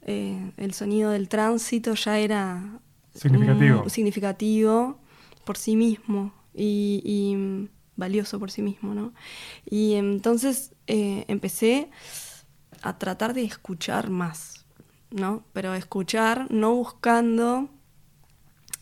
eh, 0.03 0.51
el 0.57 0.75
sonido 0.75 1.11
del 1.13 1.29
tránsito 1.29 1.95
ya 1.95 2.19
era 2.19 2.81
Significativo. 3.15 3.89
significativo 3.89 4.99
por 5.45 5.57
sí 5.57 5.77
mismo 5.77 6.33
y, 6.55 7.01
y, 7.05 7.69
valioso 7.95 8.39
por 8.41 8.51
sí 8.51 8.63
mismo, 8.63 8.95
¿no? 8.95 9.13
Y 9.69 9.95
entonces 9.95 10.73
eh, 10.87 11.25
empecé 11.29 11.91
a 12.83 12.99
tratar 12.99 13.35
de 13.35 13.45
escuchar 13.45 14.11
más, 14.11 14.65
¿no? 15.11 15.45
Pero 15.53 15.75
escuchar 15.75 16.51
no 16.51 16.75
buscando, 16.75 17.69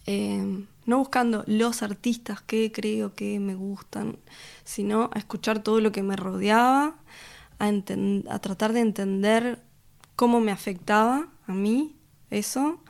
eh, 0.06 0.64
no 0.90 0.98
buscando 0.98 1.44
los 1.46 1.82
artistas 1.84 2.42
que 2.42 2.72
creo 2.72 3.14
que 3.14 3.38
me 3.38 3.54
gustan, 3.54 4.18
sino 4.64 5.08
a 5.14 5.18
escuchar 5.20 5.62
todo 5.62 5.80
lo 5.80 5.92
que 5.92 6.02
me 6.02 6.16
rodeaba, 6.16 6.96
a, 7.60 8.38
tratar 8.40 8.72
de 8.72 8.80
entender 8.80 9.60
cómo 10.16 10.40
me 10.40 10.50
afectaba 10.50 11.28
a 11.46 11.52
mí 11.52 11.94
eso. 12.30 12.82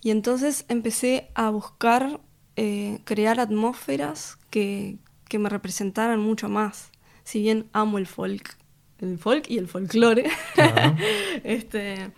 Y 0.00 0.10
entonces 0.10 0.64
empecé 0.68 1.28
a 1.34 1.50
buscar 1.50 2.18
eh, 2.56 3.00
crear 3.04 3.38
atmósferas 3.40 4.38
que, 4.48 4.96
que 5.28 5.38
me 5.38 5.50
representaran 5.50 6.20
mucho 6.20 6.48
más. 6.48 6.92
Si 7.24 7.42
bien 7.42 7.68
amo 7.74 7.98
el 7.98 8.06
folk, 8.06 8.56
el 9.00 9.18
folk 9.18 9.50
y 9.50 9.58
el 9.58 9.68
folclore, 9.68 10.30
Claro. 10.54 10.96
este, 11.44 12.10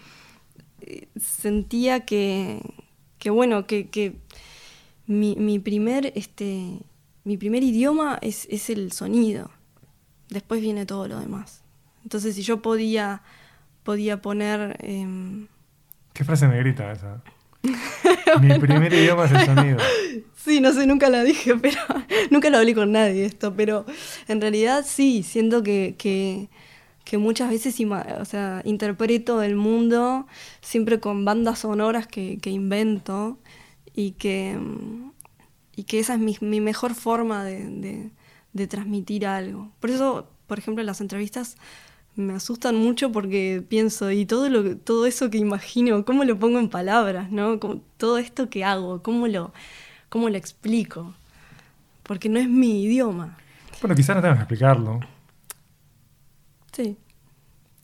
eh, 0.82 1.08
sentía 1.20 2.04
que, 2.04 2.60
que 3.18 3.30
bueno, 3.30 3.66
que, 3.66 3.88
que 3.88 4.24
mi, 5.06 5.36
mi 5.36 5.58
primer, 5.58 6.12
este, 6.14 6.80
mi 7.24 7.36
primer 7.36 7.62
idioma 7.62 8.18
es, 8.22 8.46
es 8.50 8.70
el 8.70 8.92
sonido. 8.92 9.50
Después 10.28 10.60
viene 10.60 10.86
todo 10.86 11.08
lo 11.08 11.20
demás. 11.20 11.62
Entonces, 12.02 12.34
si 12.34 12.42
yo 12.42 12.62
podía, 12.62 13.22
podía 13.82 14.20
poner... 14.20 14.76
em, 14.80 15.48
¿Qué 16.12 16.24
frase 16.24 16.48
negrita 16.48 16.92
esa? 16.92 17.22
Mi 18.40 18.58
primer 18.58 18.92
idioma 18.92 19.24
es 19.24 19.32
el 19.32 19.46
sonido. 19.46 19.78
Sí, 20.46 20.60
no 20.60 20.72
sé, 20.72 20.86
nunca 20.86 21.10
la 21.10 21.24
dije, 21.24 21.56
pero 21.60 21.80
nunca 22.30 22.50
lo 22.50 22.58
hablé 22.58 22.72
con 22.72 22.92
nadie 22.92 23.24
esto, 23.24 23.54
pero 23.56 23.84
en 24.28 24.40
realidad 24.40 24.84
sí, 24.86 25.24
siento 25.24 25.64
que, 25.64 25.96
que, 25.98 26.48
que 27.04 27.18
muchas 27.18 27.50
veces 27.50 27.76
o 28.20 28.24
sea, 28.24 28.62
interpreto 28.64 29.42
el 29.42 29.56
mundo 29.56 30.28
siempre 30.60 31.00
con 31.00 31.24
bandas 31.24 31.58
sonoras 31.58 32.06
que, 32.06 32.38
que 32.38 32.50
invento 32.50 33.38
y 33.96 34.12
que, 34.12 34.56
y 35.74 35.84
que 35.84 35.98
esa 35.98 36.14
es 36.14 36.20
mi, 36.20 36.36
mi 36.40 36.60
mejor 36.60 36.94
forma 36.94 37.44
de, 37.44 37.64
de- 37.66 38.10
de 38.52 38.66
transmitir 38.66 39.26
algo. 39.26 39.70
Por 39.80 39.90
eso, 39.90 40.30
por 40.46 40.58
ejemplo, 40.58 40.82
las 40.84 41.02
entrevistas 41.02 41.56
me 42.16 42.34
asustan 42.34 42.76
mucho 42.76 43.12
porque 43.12 43.62
pienso, 43.68 44.10
y 44.12 44.26
todo, 44.26 44.48
lo, 44.48 44.76
todo 44.78 45.06
eso 45.06 45.30
que 45.30 45.38
imagino, 45.38 46.04
¿cómo 46.06 46.24
lo 46.24 46.38
pongo 46.38 46.58
en 46.58 46.70
palabras? 46.70 47.30
¿no? 47.32 47.60
Como 47.60 47.82
todo 47.98 48.18
esto 48.18 48.50
que 48.50 48.64
hago, 48.64 49.02
¿cómo 49.02 49.28
lo, 49.28 49.52
¿cómo 50.08 50.30
lo 50.30 50.36
explico? 50.38 51.14
Porque 52.04 52.28
no 52.30 52.38
es 52.40 52.48
mi 52.48 52.84
idioma. 52.84 53.36
Bueno, 53.82 53.94
quizás 53.96 54.16
no 54.16 54.22
tengas 54.22 54.38
que 54.38 54.42
explicarlo. 54.44 55.00
Sí, 56.72 56.96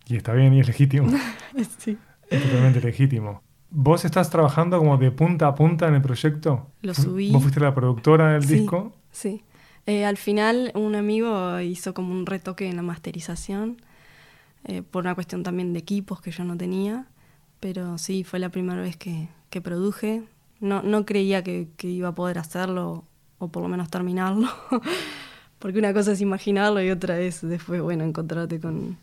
Y 0.07 0.17
está 0.17 0.33
bien 0.35 0.55
y 0.55 0.61
es 0.61 0.67
legítimo. 0.67 1.11
sí. 1.79 1.99
Es 2.31 2.43
totalmente 2.43 2.81
legítimo. 2.81 3.43
¿Vos 3.75 4.05
estás 4.05 4.29
trabajando 4.29 4.79
como 4.79 4.99
de 4.99 5.11
punta 5.11 5.47
a 5.47 5.55
punta 5.55 5.89
en 5.89 5.95
el 5.95 6.03
proyecto? 6.03 6.67
Lo 6.83 6.93
subí. 6.93 7.31
¿Vos 7.33 7.43
fuiste 7.43 7.59
la 7.61 7.75
productora 7.75 8.33
del 8.33 8.45
Sí, 8.45 8.57
disco? 8.57 8.93
Sí. 9.11 9.45
Eh, 9.87 10.05
al 10.05 10.19
final 10.19 10.71
un 10.75 10.95
amigo 10.95 11.59
hizo 11.61 11.95
como 11.95 12.13
un 12.13 12.27
retoque 12.27 12.69
en 12.69 12.77
la 12.77 12.83
masterización, 12.83 13.79
eh, 14.65 14.83
por 14.83 15.05
una 15.05 15.15
cuestión 15.15 15.43
también 15.43 15.73
de 15.73 15.79
equipos 15.81 16.21
que 16.21 16.31
yo 16.31 16.45
no 16.45 16.57
tenía, 16.57 17.07
pero 17.61 17.97
sí, 17.99 18.25
fue 18.25 18.39
la 18.39 18.51
primera 18.51 18.81
vez 18.83 18.97
que, 18.97 19.29
que 19.51 19.61
produje. 19.61 20.23
No, 20.61 20.83
no 20.83 21.05
creía 21.07 21.43
que, 21.43 21.69
que 21.77 21.89
iba 21.89 22.09
a 22.09 22.15
poder 22.15 22.39
hacerlo, 22.39 23.05
o 23.39 23.49
por 23.49 23.63
lo 23.63 23.69
menos 23.69 23.89
terminarlo, 23.91 24.49
porque 25.59 25.79
una 25.79 25.93
cosa 25.95 26.13
es 26.13 26.21
imaginarlo 26.21 26.83
y 26.83 26.91
otra 26.91 27.19
es 27.19 27.41
después, 27.41 27.81
bueno, 27.81 28.05
encontrarte 28.05 28.61
con, 28.61 28.99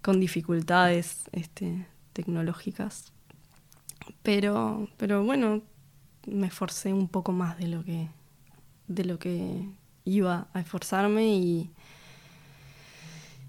con 0.00 0.20
dificultades 0.20 1.24
este, 1.32 1.86
tecnológicas. 2.14 3.11
Pero, 4.22 4.88
pero 4.96 5.24
bueno, 5.24 5.62
me 6.26 6.46
esforcé 6.46 6.92
un 6.92 7.08
poco 7.08 7.32
más 7.32 7.58
de 7.58 7.68
lo 7.68 7.84
que 7.84 8.08
de 8.88 9.04
lo 9.04 9.18
que 9.18 9.68
iba 10.04 10.48
a 10.52 10.60
esforzarme 10.60 11.36
y, 11.36 11.70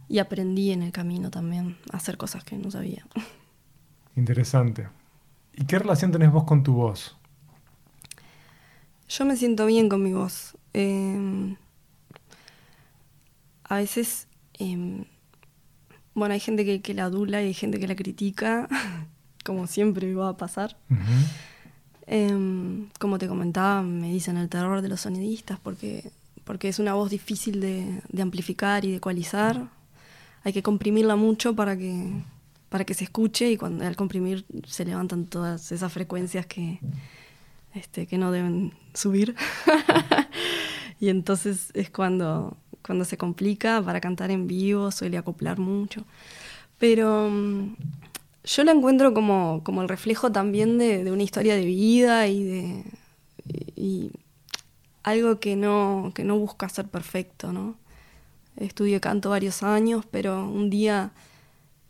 y 0.08 0.20
aprendí 0.20 0.72
en 0.72 0.84
el 0.84 0.92
camino 0.92 1.32
también 1.32 1.78
a 1.92 1.98
hacer 1.98 2.18
cosas 2.18 2.44
que 2.44 2.56
no 2.58 2.72
sabía. 2.72 3.06
Interesante. 4.16 4.88
¿Y 5.54 5.66
qué 5.66 5.80
relación 5.80 6.12
tenés 6.12 6.32
vos 6.32 6.44
con 6.46 6.64
tu 6.64 6.74
voz? 6.74 7.18
Yo 9.10 9.26
me 9.26 9.36
siento 9.36 9.66
bien 9.66 9.90
con 9.90 10.02
mi 10.04 10.14
voz. 10.14 10.58
Eh, 10.74 11.56
a 13.64 13.76
veces, 13.78 14.28
eh, 14.60 15.06
bueno, 16.14 16.34
hay 16.34 16.40
gente 16.40 16.66
que, 16.66 16.82
que 16.82 16.94
la 16.94 17.06
adula 17.06 17.42
y 17.42 17.48
hay 17.48 17.54
gente 17.54 17.80
que 17.80 17.88
la 17.88 17.96
critica, 17.96 18.68
como 19.44 19.68
siempre 19.68 20.14
va 20.16 20.30
a 20.30 20.38
pasar. 20.38 20.78
Em, 22.06 22.90
como 23.00 23.18
te 23.18 23.28
comentaba, 23.28 23.82
me 23.82 24.12
dicen 24.12 24.38
el 24.38 24.50
terror 24.50 24.82
de 24.82 24.90
los 24.90 25.02
sonidistas 25.02 25.60
porque, 25.60 26.12
porque 26.44 26.68
es 26.68 26.80
una 26.80 26.94
voz 26.94 27.10
difícil 27.10 27.62
de, 27.62 28.02
de 28.10 28.22
amplificar 28.22 28.86
y 28.86 28.92
de 28.92 28.98
ecualizar. 28.98 29.70
Hay 30.44 30.54
que 30.54 30.64
comprimirla 30.64 31.16
mucho 31.16 31.56
para 31.56 31.78
que, 31.78 32.12
para 32.70 32.86
que 32.86 32.94
se 32.94 33.04
escuche 33.06 33.52
y 33.52 33.58
cuando 33.58 33.86
al 33.86 33.96
comprimir 33.96 34.46
se 34.66 34.84
levantan 34.84 35.26
todas 35.26 35.72
esas 35.72 35.94
frecuencias 35.94 36.46
que, 36.46 36.80
este, 37.74 38.08
que 38.08 38.18
no 38.18 38.32
deben 38.32 38.74
subir. 38.94 39.36
y 41.00 41.10
entonces 41.10 41.70
es 41.74 41.90
cuando, 41.90 42.58
cuando 42.84 43.06
se 43.06 43.18
complica 43.18 43.82
para 43.82 44.02
cantar 44.02 44.32
en 44.32 44.48
vivo, 44.48 44.92
suele 44.92 45.18
acoplar 45.18 45.60
mucho. 45.60 46.04
Pero 46.78 47.32
yo 48.44 48.64
la 48.64 48.72
encuentro 48.72 49.14
como, 49.14 49.62
como 49.64 49.82
el 49.82 49.90
reflejo 49.90 50.32
también 50.32 50.78
de, 50.78 51.04
de 51.04 51.12
una 51.12 51.24
historia 51.24 51.56
de 51.56 51.66
vida 51.66 52.28
y 52.28 52.44
de 52.44 52.84
y, 53.76 54.12
algo 55.04 55.40
que 55.40 55.56
no, 55.56 56.12
que 56.16 56.24
no 56.24 56.38
busca 56.38 56.70
ser 56.70 56.88
perfecto, 56.88 57.52
¿no? 57.52 57.76
Estudié 58.56 59.02
canto 59.02 59.30
varios 59.32 59.64
años, 59.64 60.06
pero 60.10 60.48
un 60.48 60.70
día, 60.70 61.12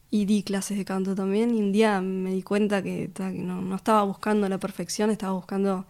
y 0.10 0.25
di 0.25 0.43
clases 0.43 0.77
de 0.77 0.86
canto 0.86 1.15
también, 1.15 1.55
y 1.55 1.60
un 1.60 1.72
día 1.72 2.01
me 2.01 2.31
di 2.33 2.41
cuenta 2.41 2.81
que, 2.81 3.10
ta, 3.10 3.31
que 3.31 3.39
no, 3.39 3.62
no 3.62 3.75
estaba 3.75 4.03
buscando 4.03 4.50
la 4.50 4.57
perfección, 4.57 5.12
estaba 5.12 5.33
buscando 5.33 5.86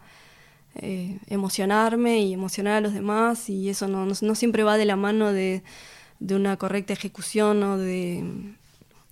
eh, 0.76 1.18
emocionarme 1.28 2.20
y 2.20 2.34
emocionar 2.34 2.74
a 2.76 2.80
los 2.82 2.92
demás, 2.92 3.48
y 3.48 3.70
eso 3.70 3.88
no, 3.88 4.04
no, 4.04 4.14
no 4.20 4.34
siempre 4.34 4.62
va 4.62 4.76
de 4.76 4.84
la 4.84 4.96
mano 4.96 5.32
de, 5.32 5.62
de 6.20 6.34
una 6.36 6.56
correcta 6.58 6.92
ejecución 6.92 7.62
o 7.62 7.78
de, 7.78 8.22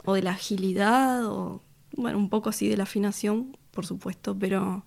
o 0.04 0.14
de 0.14 0.22
la 0.22 0.32
agilidad, 0.32 1.26
o 1.26 1.60
bueno, 1.96 2.18
un 2.18 2.28
poco 2.28 2.50
así 2.50 2.68
de 2.68 2.76
la 2.76 2.84
afinación, 2.84 3.56
por 3.70 3.86
supuesto, 3.86 4.36
pero, 4.38 4.84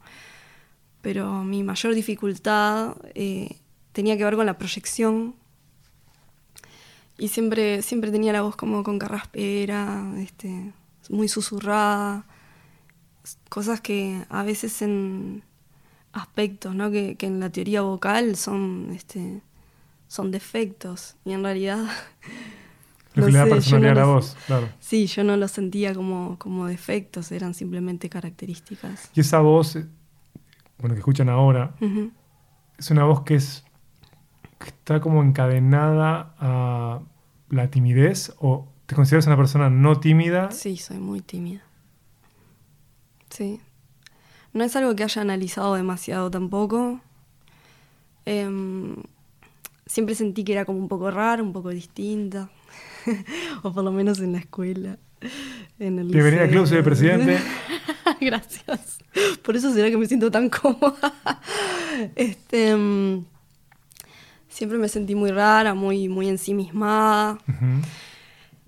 pero 1.01 1.43
mi 1.43 1.63
mayor 1.63 1.95
dificultad 1.95 2.98
eh, 3.13 3.57
tenía 3.91 4.17
que 4.17 4.24
ver 4.24 4.36
con 4.36 4.45
la 4.45 4.57
proyección. 4.57 5.36
Y 7.17 7.29
siempre, 7.29 7.81
siempre 7.81 8.12
tenía 8.12 8.34
la 8.34 8.41
voz 8.41 8.57
como 8.57 8.84
con 8.84 9.00
carraspera, 9.00 10.13
este, 10.17 10.74
muy 11.10 11.29
susurrada, 11.29 12.25
cosas 13.50 13.79
que 13.79 14.25
a 14.29 14.43
veces 14.43 14.81
en 14.81 15.43
aspectos, 16.12 16.75
¿no? 16.75 16.91
Que, 16.91 17.15
que 17.15 17.27
en 17.27 17.39
la 17.39 17.50
teoría 17.50 17.81
vocal 17.81 18.36
son, 18.36 18.91
este, 18.93 19.41
son 20.07 20.31
defectos 20.31 21.15
y 21.25 21.31
en 21.31 21.43
realidad 21.43 21.86
Lo 23.15 23.22
no 23.22 23.25
que 23.27 23.31
le 23.31 23.38
da 23.38 23.43
sé, 23.45 23.50
yo 23.50 23.55
personalidad 23.55 23.93
no 23.95 24.00
a 24.01 24.05
la 24.05 24.13
los- 24.13 24.36
voz, 24.36 24.38
claro. 24.45 24.69
Sí, 24.79 25.07
yo 25.07 25.24
no 25.24 25.38
lo 25.38 25.48
sentía 25.48 25.93
como, 25.93 26.38
como 26.38 26.65
defectos, 26.67 27.31
eran 27.31 27.53
simplemente 27.53 28.10
características. 28.10 29.10
Y 29.15 29.22
esa 29.22 29.39
voz, 29.39 29.75
eh, 29.77 29.88
bueno, 30.79 30.95
que 30.95 31.00
escuchan 31.00 31.29
ahora, 31.29 31.75
es 32.77 32.91
una 32.91 33.03
voz 33.05 33.22
que 33.24 33.36
es 33.36 33.63
que 34.60 34.67
está 34.69 35.00
como 35.01 35.22
encadenada 35.24 36.34
a 36.39 37.00
la 37.50 37.69
timidez 37.69 38.34
o 38.39 38.67
te 38.86 38.95
consideras 38.95 39.27
una 39.27 39.36
persona 39.38 39.69
no 39.69 40.00
tímida 40.00 40.51
Sí, 40.51 40.77
soy 40.77 40.98
muy 41.00 41.22
tímida. 41.22 41.62
Sí. 43.29 43.60
No 44.53 44.63
es 44.63 44.75
algo 44.75 44.95
que 44.95 45.03
haya 45.03 45.22
analizado 45.22 45.75
demasiado 45.75 46.31
tampoco. 46.31 47.01
Em, 48.25 48.95
siempre 49.86 50.15
sentí 50.15 50.43
que 50.43 50.53
era 50.53 50.65
como 50.65 50.79
un 50.79 50.88
poco 50.88 51.12
rara, 51.12 51.43
un 51.43 51.51
poco 51.53 51.69
distinta. 51.69 52.50
o 53.63 53.74
por 53.74 53.83
lo 53.83 53.91
menos 53.91 54.19
en 54.19 54.33
la 54.33 54.39
escuela. 54.39 54.97
En 55.79 56.00
el 56.00 56.07
Bienvenida 56.07 56.43
al 56.43 56.50
club, 56.50 56.67
soy 56.67 56.77
el 56.77 56.83
presidente. 56.83 57.38
Gracias. 58.21 59.00
Por 59.43 59.55
eso 59.55 59.74
será 59.74 59.89
que 59.89 59.97
me 59.97 60.05
siento 60.05 60.31
tan 60.31 60.50
cómoda. 60.50 61.13
Este, 62.15 62.71
em, 62.71 63.24
siempre 64.50 64.77
me 64.77 64.89
sentí 64.89 65.15
muy 65.15 65.31
rara, 65.31 65.74
muy, 65.74 66.09
muy 66.09 66.27
ensimismada. 66.27 67.38
Ujú. 67.47 67.81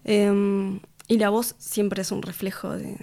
Em, 0.06 0.80
y 1.10 1.18
la 1.18 1.30
voz 1.30 1.56
siempre 1.58 2.02
es 2.04 2.12
un 2.14 2.22
reflejo 2.22 2.78
de, 2.78 2.98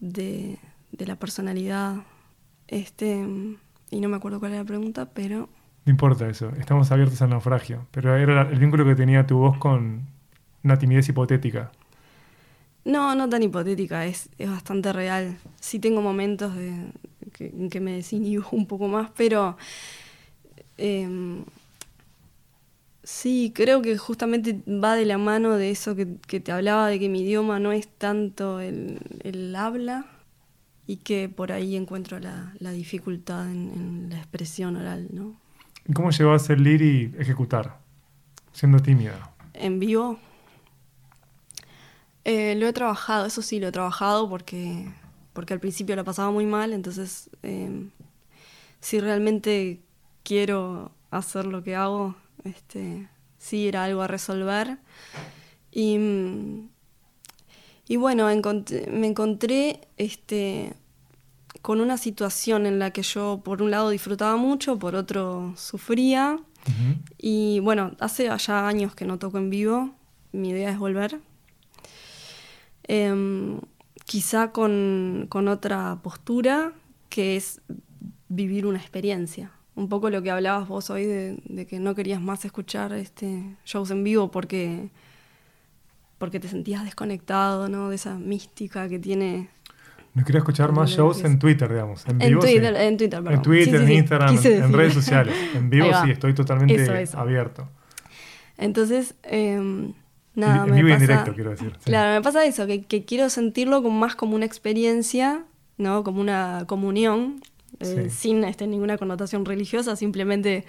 de, 0.00 0.58
de 0.90 1.06
la 1.06 1.16
personalidad. 1.16 1.96
Este, 2.68 3.26
y 3.90 4.00
no 4.00 4.08
me 4.10 4.16
acuerdo 4.16 4.38
cuál 4.38 4.52
era 4.52 4.62
la 4.62 4.66
pregunta, 4.66 5.10
pero 5.14 5.48
No 5.86 5.90
importa 5.90 6.28
eso, 6.28 6.50
estamos 6.58 6.92
abiertos 6.92 7.20
al 7.22 7.30
naufragio. 7.30 7.86
Pero 7.90 8.14
era 8.14 8.42
el 8.42 8.58
vínculo 8.58 8.84
que 8.84 8.94
tenía 8.94 9.26
tu 9.26 9.38
voz 9.38 9.56
con 9.56 10.11
una 10.64 10.78
timidez 10.78 11.08
hipotética. 11.08 11.70
no, 12.84 13.14
no 13.14 13.28
tan 13.28 13.42
hipotética, 13.42 14.06
es, 14.06 14.28
es 14.38 14.48
bastante 14.50 14.92
real. 14.92 15.38
Sí 15.60 15.78
tengo 15.78 16.02
momentos 16.02 16.54
de, 16.56 16.92
que, 17.32 17.46
en 17.46 17.70
que 17.70 17.80
me 17.80 17.92
desinhibo 17.92 18.46
un 18.52 18.66
poco 18.66 18.88
más, 18.88 19.10
pero 19.16 19.56
em, 20.78 21.44
sí, 23.02 23.52
creo 23.54 23.82
que 23.82 23.96
justamente 23.98 24.62
va 24.66 24.94
de 24.96 25.04
la 25.04 25.18
mano 25.18 25.56
de 25.56 25.70
eso 25.70 25.94
que, 25.94 26.16
que 26.26 26.40
te 26.40 26.52
hablaba, 26.52 26.88
de 26.88 26.98
que 26.98 27.08
mi 27.08 27.22
idioma 27.22 27.58
no 27.60 27.72
es 27.72 27.88
tanto 27.88 28.60
el, 28.60 28.98
el 29.22 29.54
habla 29.56 30.06
y 30.86 30.96
que 30.96 31.28
por 31.28 31.52
ahí 31.52 31.76
encuentro 31.76 32.18
la, 32.18 32.52
la 32.58 32.72
dificultad 32.72 33.50
en, 33.50 33.72
en 33.74 34.10
la 34.10 34.18
expresión 34.18 34.76
oral, 34.76 35.08
¿no? 35.12 35.36
¿Y 35.88 35.92
cómo 35.92 36.10
llegó 36.10 36.32
a 36.32 36.38
ser 36.38 36.60
y 36.60 37.14
ejecutar? 37.18 37.78
Siendo 38.52 38.80
tímida. 38.80 39.30
En 39.54 39.78
vivo. 39.78 40.18
Eh, 42.24 42.54
lo 42.56 42.68
he 42.68 42.72
trabajado, 42.72 43.26
eso 43.26 43.42
sí, 43.42 43.58
lo 43.58 43.68
he 43.68 43.72
trabajado 43.72 44.28
porque, 44.28 44.86
porque 45.32 45.54
al 45.54 45.60
principio 45.60 45.96
la 45.96 46.04
pasaba 46.04 46.30
muy 46.30 46.46
mal, 46.46 46.72
entonces 46.72 47.30
eh, 47.42 47.88
si 48.80 49.00
realmente 49.00 49.80
quiero 50.22 50.92
hacer 51.10 51.46
lo 51.46 51.62
que 51.62 51.74
hago, 51.74 52.14
este, 52.44 53.08
sí 53.38 53.68
era 53.68 53.84
algo 53.84 54.02
a 54.02 54.06
resolver. 54.06 54.78
Y, 55.70 55.98
mm, 55.98 56.68
y 57.88 57.96
bueno, 57.96 58.26
me 58.26 59.06
encontré 59.06 59.80
este, 59.96 60.74
con 61.62 61.80
una 61.80 61.96
situación 61.96 62.66
en 62.66 62.78
la 62.78 62.90
que 62.90 63.02
yo 63.02 63.40
por 63.44 63.62
un 63.62 63.70
lado 63.70 63.90
disfrutaba 63.90 64.36
mucho, 64.36 64.78
por 64.78 64.94
otro 64.94 65.54
sufría. 65.56 66.38
Y 67.18 67.58
bueno, 67.60 67.92
hace 67.98 68.30
ya 68.38 68.68
años 68.68 68.94
que 68.94 69.04
no 69.04 69.18
toco 69.18 69.38
en 69.38 69.50
vivo. 69.50 69.90
Mi 70.32 70.50
idea 70.50 70.70
es 70.70 70.78
volver. 70.78 71.20
Em, 72.84 73.58
quizá 74.04 74.52
con, 74.52 75.26
con 75.28 75.48
otra 75.48 75.98
postura, 76.02 76.72
que 77.08 77.36
es 77.36 77.60
vivir 78.28 78.66
una 78.66 78.78
experiencia. 78.78 79.50
Un 79.74 79.88
poco 79.88 80.10
lo 80.10 80.22
que 80.22 80.30
hablabas 80.30 80.68
vos 80.68 80.90
hoy 80.90 81.06
de, 81.06 81.38
de 81.44 81.66
que 81.66 81.78
no 81.80 81.94
querías 81.94 82.20
más 82.20 82.44
escuchar 82.44 82.92
este 82.92 83.56
shows 83.64 83.90
en 83.90 84.04
vivo 84.04 84.30
porque, 84.30 84.90
porque 86.18 86.40
te 86.40 86.48
sentías 86.48 86.84
desconectado, 86.84 87.68
¿no? 87.68 87.88
De 87.88 87.94
esa 87.96 88.18
mística 88.18 88.88
que 88.88 88.98
tiene 88.98 89.48
No 90.14 90.24
quería 90.24 90.40
escuchar 90.40 90.72
más 90.72 90.90
shows 90.90 91.24
en 91.24 91.38
Twitter, 91.38 91.70
digamos. 91.70 92.04
En, 92.06 92.20
En 92.20 92.28
vivo, 92.28 92.42
sí. 92.42 92.48
Twitter, 92.52 92.74
en 92.76 92.96
Twitter, 92.98 93.22
perdón. 93.22 93.34
En 93.34 93.42
Twitter, 93.42 93.80
Sí, 93.80 93.86
sí, 93.86 93.92
en. 93.92 93.98
Instagram, 93.98 94.38
en 94.44 94.72
redes 94.74 94.92
sociales. 94.94 95.34
En 95.54 95.70
vivo 95.70 95.86
sí, 96.04 96.10
estoy 96.10 96.34
totalmente 96.34 96.82
Eso, 96.82 96.94
eso. 96.94 97.18
abierto. 97.18 97.68
Entonces, 98.58 99.14
em, 99.22 99.94
nada, 100.34 100.64
en 100.64 100.70
me 100.70 100.76
vivo 100.76 100.88
y 100.88 100.92
en 100.92 101.00
directo, 101.00 101.34
quiero 101.34 101.50
decir. 101.50 101.72
sí. 101.78 101.84
Claro, 101.86 102.14
me 102.14 102.22
pasa 102.22 102.44
eso, 102.44 102.66
que, 102.66 102.82
que 102.84 103.04
quiero 103.04 103.28
sentirlo 103.30 103.82
como 103.82 103.98
más 103.98 104.14
como 104.16 104.34
una 104.36 104.46
experiencia, 104.46 105.44
¿no? 105.78 106.04
Como 106.04 106.20
una 106.20 106.64
comunión, 106.66 107.40
eh, 107.80 108.08
Sí. 108.08 108.10
sin 108.10 108.44
este, 108.44 108.66
ninguna 108.66 108.98
connotación 108.98 109.44
religiosa, 109.44 109.96
simplemente 109.96 110.64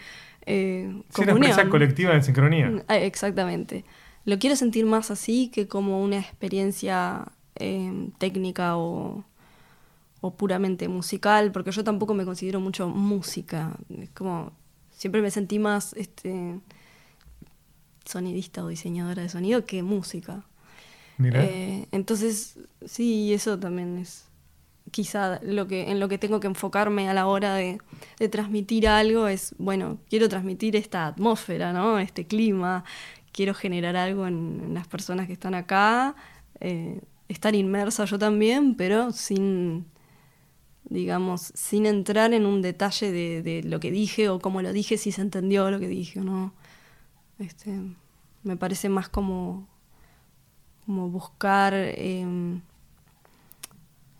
eh, 0.45 0.87
Sí, 0.89 0.91
una 0.91 1.03
comunión. 1.33 1.35
experiencia 1.35 1.69
colectiva 1.69 2.13
en 2.15 2.23
sincronía. 2.23 2.83
Ah, 2.87 2.97
Exactamente. 2.97 3.85
Lo 4.25 4.39
quiero 4.39 4.55
sentir 4.55 4.85
más 4.85 5.11
así 5.11 5.49
que 5.49 5.67
como 5.67 6.01
una 6.01 6.17
experiencia 6.17 7.25
eh, 7.55 8.09
técnica 8.19 8.77
o, 8.77 9.25
o 10.21 10.33
puramente 10.35 10.87
musical, 10.87 11.51
porque 11.51 11.71
yo 11.71 11.83
tampoco 11.83 12.13
me 12.13 12.23
considero 12.25 12.61
mucho 12.61 12.87
música. 12.87 13.73
Es 13.99 14.09
como, 14.11 14.53
siempre 14.91 15.21
me 15.21 15.29
sentí 15.29 15.59
más 15.59 15.91
este, 15.93 16.59
sonidista 18.05 18.63
o 18.63 18.67
diseñadora 18.67 19.21
de 19.21 19.29
sonido 19.29 19.65
que 19.65 19.83
música. 19.83 20.45
Eh, 21.23 21.87
entonces, 21.91 22.57
sí, 22.85 23.33
eso 23.33 23.59
también 23.59 23.97
es 23.97 24.25
quizá 24.91 25.39
lo 25.41 25.67
que, 25.67 25.91
en 25.91 25.99
lo 25.99 26.09
que 26.09 26.17
tengo 26.17 26.39
que 26.39 26.47
enfocarme 26.47 27.09
a 27.09 27.13
la 27.13 27.27
hora 27.27 27.55
de, 27.55 27.79
de 28.19 28.29
transmitir 28.29 28.87
algo 28.87 29.27
es, 29.27 29.55
bueno, 29.57 29.97
quiero 30.09 30.27
transmitir 30.29 30.75
esta 30.75 31.07
atmósfera, 31.07 31.73
¿no? 31.73 31.99
Este 31.99 32.25
clima, 32.25 32.83
quiero 33.31 33.53
generar 33.53 33.95
algo 33.95 34.27
en, 34.27 34.61
en 34.65 34.73
las 34.73 34.87
personas 34.87 35.27
que 35.27 35.33
están 35.33 35.55
acá, 35.55 36.15
eh, 36.59 37.01
estar 37.27 37.55
inmersa 37.55 38.05
yo 38.05 38.19
también, 38.19 38.75
pero 38.75 39.11
sin, 39.11 39.85
digamos, 40.83 41.51
sin 41.55 41.85
entrar 41.85 42.33
en 42.33 42.45
un 42.45 42.61
detalle 42.61 43.11
de, 43.11 43.41
de 43.41 43.63
lo 43.63 43.79
que 43.79 43.91
dije 43.91 44.29
o 44.29 44.39
cómo 44.39 44.61
lo 44.61 44.73
dije, 44.73 44.97
si 44.97 45.11
se 45.11 45.21
entendió 45.21 45.71
lo 45.71 45.79
que 45.79 45.87
dije 45.87 46.19
o 46.19 46.23
no. 46.23 46.53
Este, 47.43 47.79
me 48.43 48.55
parece 48.57 48.89
más 48.89 49.09
como 49.09 49.67
como 50.85 51.09
buscar 51.09 51.73
em, 51.73 52.61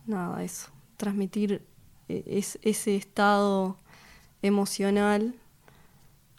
nada 0.06 0.44
eso 0.44 0.72
transmitir 0.98 1.66
es- 2.08 2.60
ese 2.62 2.96
estado 2.96 3.78
emocional 4.42 5.36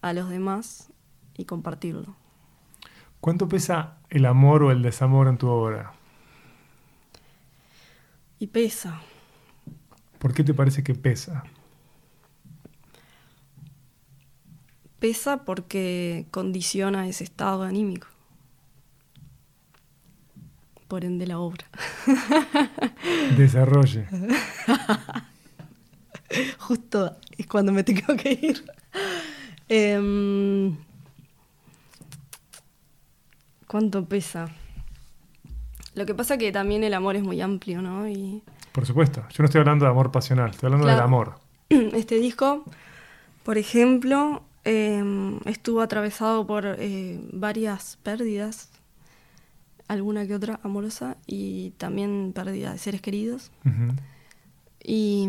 a 0.02 0.12
los 0.12 0.28
demás 0.28 0.90
y 1.36 1.44
compartirlo 1.46 2.14
¿Cuánto 3.20 3.48
pesa 3.48 3.96
el 4.10 4.26
amor 4.26 4.62
o 4.62 4.70
el 4.70 4.82
desamor 4.82 5.28
en 5.28 5.38
tu 5.38 5.48
obra? 5.48 5.92
y 8.38 8.46
pesa 8.46 9.00
¿Por 10.18 10.32
qué 10.34 10.42
te 10.44 10.54
parece 10.54 10.82
que 10.82 10.94
pesa? 10.94 11.44
Pesa 14.98 15.44
porque 15.44 16.26
condiciona 16.30 17.08
ese 17.08 17.24
estado 17.24 17.62
anímico 17.62 18.06
por 20.88 21.04
ende 21.04 21.26
la 21.26 21.38
obra 21.38 21.66
Desarrolle. 23.36 24.06
Justo 26.58 27.16
es 27.36 27.46
cuando 27.46 27.72
me 27.72 27.84
tengo 27.84 28.16
que 28.16 28.32
ir. 28.32 28.64
Em, 29.68 30.76
¿Cuánto 33.66 34.04
pesa? 34.04 34.48
Lo 35.94 36.06
que 36.06 36.14
pasa 36.14 36.36
que 36.38 36.50
también 36.52 36.82
el 36.84 36.94
amor 36.94 37.16
es 37.16 37.22
muy 37.22 37.40
amplio, 37.40 37.80
¿no? 37.82 38.08
Y 38.08 38.42
Por 38.72 38.84
supuesto. 38.86 39.24
Yo 39.30 39.36
no 39.42 39.44
estoy 39.46 39.60
hablando 39.60 39.84
de 39.84 39.90
amor 39.90 40.10
pasional, 40.10 40.50
estoy 40.50 40.66
hablando 40.68 40.86
del 40.86 40.96
Claro. 40.96 41.06
amor. 41.08 41.34
este 41.68 42.16
disco, 42.16 42.64
por 43.42 43.58
ejemplo, 43.58 44.42
em, 44.64 45.38
estuvo 45.44 45.80
atravesado 45.80 46.46
por 46.46 46.64
eh, 46.78 47.20
varias 47.32 47.98
pérdidas, 48.02 48.70
alguna 49.88 50.26
que 50.26 50.34
otra 50.34 50.60
amorosa, 50.62 51.16
y 51.26 51.70
también 51.78 52.32
pérdida 52.34 52.72
de 52.72 52.78
seres 52.78 53.00
queridos. 53.02 53.50
Y, 54.82 55.28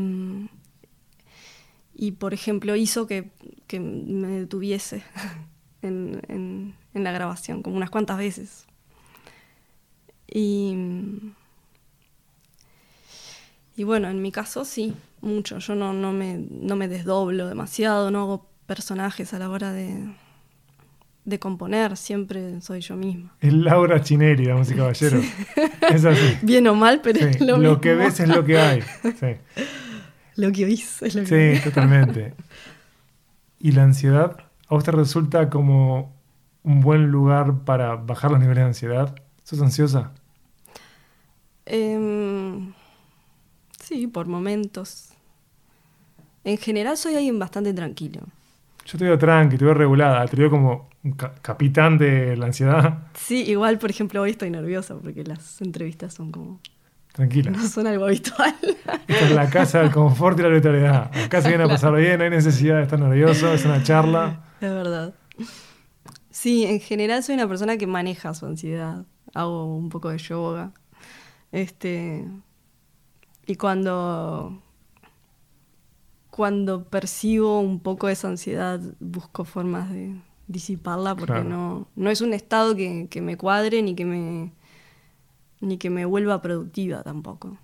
y, 1.93 2.11
por 2.13 2.33
ejemplo, 2.33 2.75
hizo 2.75 3.07
que, 3.07 3.29
que 3.67 3.79
me 3.79 4.27
detuviese 4.27 5.03
en, 5.81 6.21
en- 6.27 6.75
en 6.93 7.03
la 7.03 7.11
grabación, 7.11 7.61
como 7.61 7.75
unas 7.75 7.89
cuantas 7.89 8.17
veces. 8.17 8.65
Y, 10.27 10.75
Y 13.77 13.83
bueno, 13.83 14.07
en 14.09 14.21
mi 14.21 14.31
caso 14.31 14.63
sí, 14.63 14.93
mucho. 15.21 15.59
Yo 15.59 15.75
no, 15.75 15.91
no, 15.93 16.13
me, 16.13 16.37
no 16.49 16.77
me 16.77 16.87
desdoblo 16.87 17.47
demasiado, 17.49 18.09
no 18.11 18.21
hago 18.21 18.47
personajes 18.65 19.33
a 19.33 19.39
la 19.39 19.49
hora 19.49 19.71
de, 19.71 20.07
de 21.25 21.39
componer, 21.39 21.97
siempre 21.97 22.61
soy 22.61 22.81
yo 22.81 22.95
misma. 22.95 23.33
Es 23.41 23.53
Laura 23.53 24.01
Chineri, 24.01 24.45
damas 24.45 24.71
y 24.71 24.75
caballeros. 24.75 25.25
Es 25.91 26.05
así. 26.05 26.37
Bien 26.41 26.67
o 26.67 26.75
mal, 26.75 27.01
pero 27.01 27.19
Sí, 27.19 27.25
es 27.25 27.41
lo, 27.41 27.53
Lo, 27.53 27.57
mismo. 27.57 27.81
que 27.81 27.93
ves 27.95 28.19
es 28.19 28.27
lo 28.29 28.43
que 28.43 28.57
hay. 28.59 28.81
Sí, 29.01 29.35
Lo 30.37 30.51
que 30.51 30.65
oís 30.65 31.01
es 31.01 31.15
lo 31.15 31.23
que 31.23 31.55
sí 31.57 31.63
totalmente. 31.63 32.33
¿Y 33.59 33.71
la 33.71 33.83
ansiedad? 33.83 34.37
¿A 34.67 34.73
vos 34.75 34.83
te 34.83 34.91
resulta 34.91 35.49
como 35.49 36.13
un 36.63 36.81
buen 36.81 37.07
lugar 37.07 37.59
para 37.63 37.95
bajar 37.95 38.31
los 38.31 38.39
niveles 38.41 38.63
de 38.63 38.67
ansiedad? 38.67 39.15
¿Sos 39.43 39.61
ansiosa? 39.61 40.11
Em, 41.65 42.73
sí, 43.81 44.07
por 44.07 44.27
momentos. 44.27 45.09
En 46.43 46.57
general 46.57 46.97
soy 46.97 47.15
alguien 47.15 47.39
bastante 47.39 47.73
tranquilo. 47.73 48.21
Yo 48.85 48.97
te 48.97 49.03
veo 49.05 49.17
tranqui, 49.17 49.57
te 49.57 49.65
veo 49.65 49.73
regulada, 49.73 50.25
te 50.27 50.35
veo 50.35 50.49
como 50.49 50.89
un 51.03 51.13
ca- 51.13 51.33
capitán 51.41 51.97
de 51.97 52.37
la 52.37 52.45
ansiedad. 52.47 53.07
Sí, 53.15 53.43
igual, 53.49 53.79
por 53.79 53.89
ejemplo, 53.89 54.21
hoy 54.21 54.31
estoy 54.31 54.49
nerviosa 54.51 54.95
porque 54.95 55.23
las 55.23 55.59
entrevistas 55.61 56.13
son 56.13 56.31
como... 56.31 56.59
Tranquila. 57.13 57.51
No 57.51 57.65
son 57.67 57.87
algo 57.87 58.05
habitual. 58.05 58.53
Esta 59.07 59.25
es 59.25 59.31
la 59.31 59.49
casa 59.49 59.79
del 59.79 59.89
confort 59.91 60.37
y 60.37 60.41
la 60.41 60.49
arbitrariedad. 60.49 61.11
Acá 61.23 61.41
se 61.41 61.47
viene 61.47 61.63
a 61.63 61.67
pasar 61.69 61.95
bien, 61.95 62.17
no 62.17 62.25
hay 62.25 62.29
necesidad 62.29 62.75
de 62.77 62.83
estar 62.83 62.99
nervioso, 62.99 63.53
es 63.53 63.63
una 63.65 63.81
charla. 63.83 64.43
Es 64.59 64.69
verdad. 64.69 65.13
Sí, 66.29 66.65
en 66.65 66.81
general 66.81 67.23
soy 67.23 67.35
una 67.35 67.47
persona 67.47 67.77
que 67.77 67.87
maneja 67.87 68.33
su 68.33 68.45
ansiedad. 68.45 69.05
Hago 69.33 69.77
un 69.77 69.87
poco 69.89 70.09
de 70.09 70.17
yoga. 70.17 70.73
Este. 71.53 72.25
Y 73.47 73.55
cuando. 73.55 74.61
Cuando 76.35 76.83
percibo 76.83 77.61
un 77.61 77.79
poco 77.79 78.09
esa 78.09 78.27
ansiedad, 78.27 78.81
busco 78.99 79.45
formas 79.45 79.89
de 79.91 80.15
disiparla 80.47 81.15
porque 81.15 81.43
Claro. 81.43 81.49
no, 81.49 81.87
no 81.95 82.09
es 82.09 82.21
un 82.21 82.33
estado 82.33 82.75
que, 82.75 83.07
que 83.09 83.21
me 83.21 83.37
cuadre 83.37 83.81
ni 83.81 83.95
que 83.95 84.05
me. 84.05 84.51
ni 85.61 85.77
que 85.77 85.89
me 85.89 86.05
vuelva 86.05 86.41
productiva 86.41 87.03
tampoco. 87.03 87.57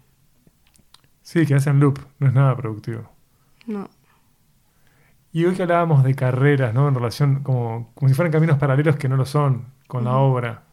Sí, 1.24 1.46
que 1.48 1.56
hacen 1.56 1.80
loop, 1.80 1.98
no 2.20 2.28
es 2.28 2.34
nada 2.34 2.56
productivo. 2.56 3.10
No. 3.68 3.90
Y 5.34 5.46
hoy 5.46 5.56
que 5.56 5.64
hablábamos 5.64 6.04
de 6.04 6.14
carreras, 6.16 6.74
¿no? 6.74 6.88
En 6.88 6.96
relación, 6.96 7.42
como, 7.44 7.92
como 7.96 8.10
si 8.10 8.16
fueran 8.16 8.32
caminos 8.32 8.58
paralelos 8.60 8.98
que 8.98 9.08
no 9.10 9.16
lo 9.18 9.26
son, 9.26 9.66
con 9.88 10.04
la 10.06 10.18
obra. 10.18 10.64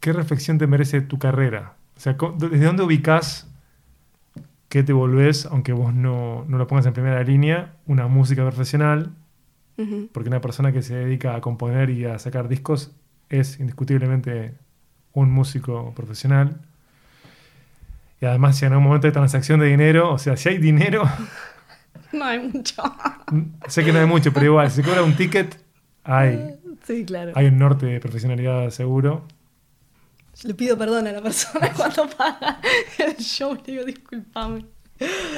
¿Qué 0.00 0.12
reflexión 0.12 0.58
te 0.58 0.66
merece 0.66 1.00
tu 1.00 1.18
carrera? 1.18 1.76
O 1.96 2.00
sea, 2.00 2.16
¿desde 2.36 2.64
dónde 2.64 2.84
ubicás 2.84 3.50
que 4.68 4.82
te 4.82 4.92
volvés, 4.92 5.46
aunque 5.46 5.72
vos 5.72 5.94
no, 5.94 6.44
no 6.46 6.58
lo 6.58 6.66
pongas 6.66 6.86
en 6.86 6.92
primera 6.92 7.22
línea, 7.22 7.74
una 7.86 8.06
música 8.06 8.42
profesional? 8.42 9.12
Porque 10.12 10.28
una 10.28 10.40
persona 10.40 10.72
que 10.72 10.82
se 10.82 10.96
dedica 10.96 11.36
a 11.36 11.40
componer 11.40 11.88
y 11.90 12.04
a 12.04 12.18
sacar 12.18 12.48
discos 12.48 12.90
es 13.28 13.60
indiscutiblemente 13.60 14.54
un 15.12 15.30
músico 15.30 15.94
profesional. 15.94 16.60
Y 18.20 18.26
además, 18.26 18.58
si 18.58 18.66
en 18.66 18.74
un 18.74 18.82
momento 18.82 19.06
de 19.06 19.12
transacción 19.12 19.60
de 19.60 19.66
dinero, 19.66 20.12
o 20.12 20.18
sea, 20.18 20.36
si 20.36 20.48
hay 20.48 20.58
dinero, 20.58 21.04
No 22.12 22.24
hay 22.24 22.38
mucho. 22.40 22.82
sé 23.68 23.84
que 23.84 23.92
no 23.92 24.00
hay 24.00 24.06
mucho, 24.06 24.32
pero 24.32 24.46
igual, 24.46 24.70
si 24.70 24.82
se 24.82 24.88
cobra 24.88 25.02
un 25.02 25.14
ticket, 25.14 25.56
hay, 26.04 26.56
Sí, 26.84 27.04
claro. 27.04 27.32
hay 27.34 27.46
un 27.46 27.58
norte 27.58 27.86
de 27.86 28.00
profesionalidad 28.00 28.70
seguro. 28.70 29.26
Le 30.44 30.54
pido 30.54 30.76
perdón 30.78 31.06
a 31.06 31.12
la 31.12 31.22
persona 31.22 31.72
cuando 31.76 32.08
paga 32.10 32.60
el 32.98 33.16
show. 33.16 33.54
Le 33.54 33.72
digo, 33.72 33.84
disculpame. 33.84 34.64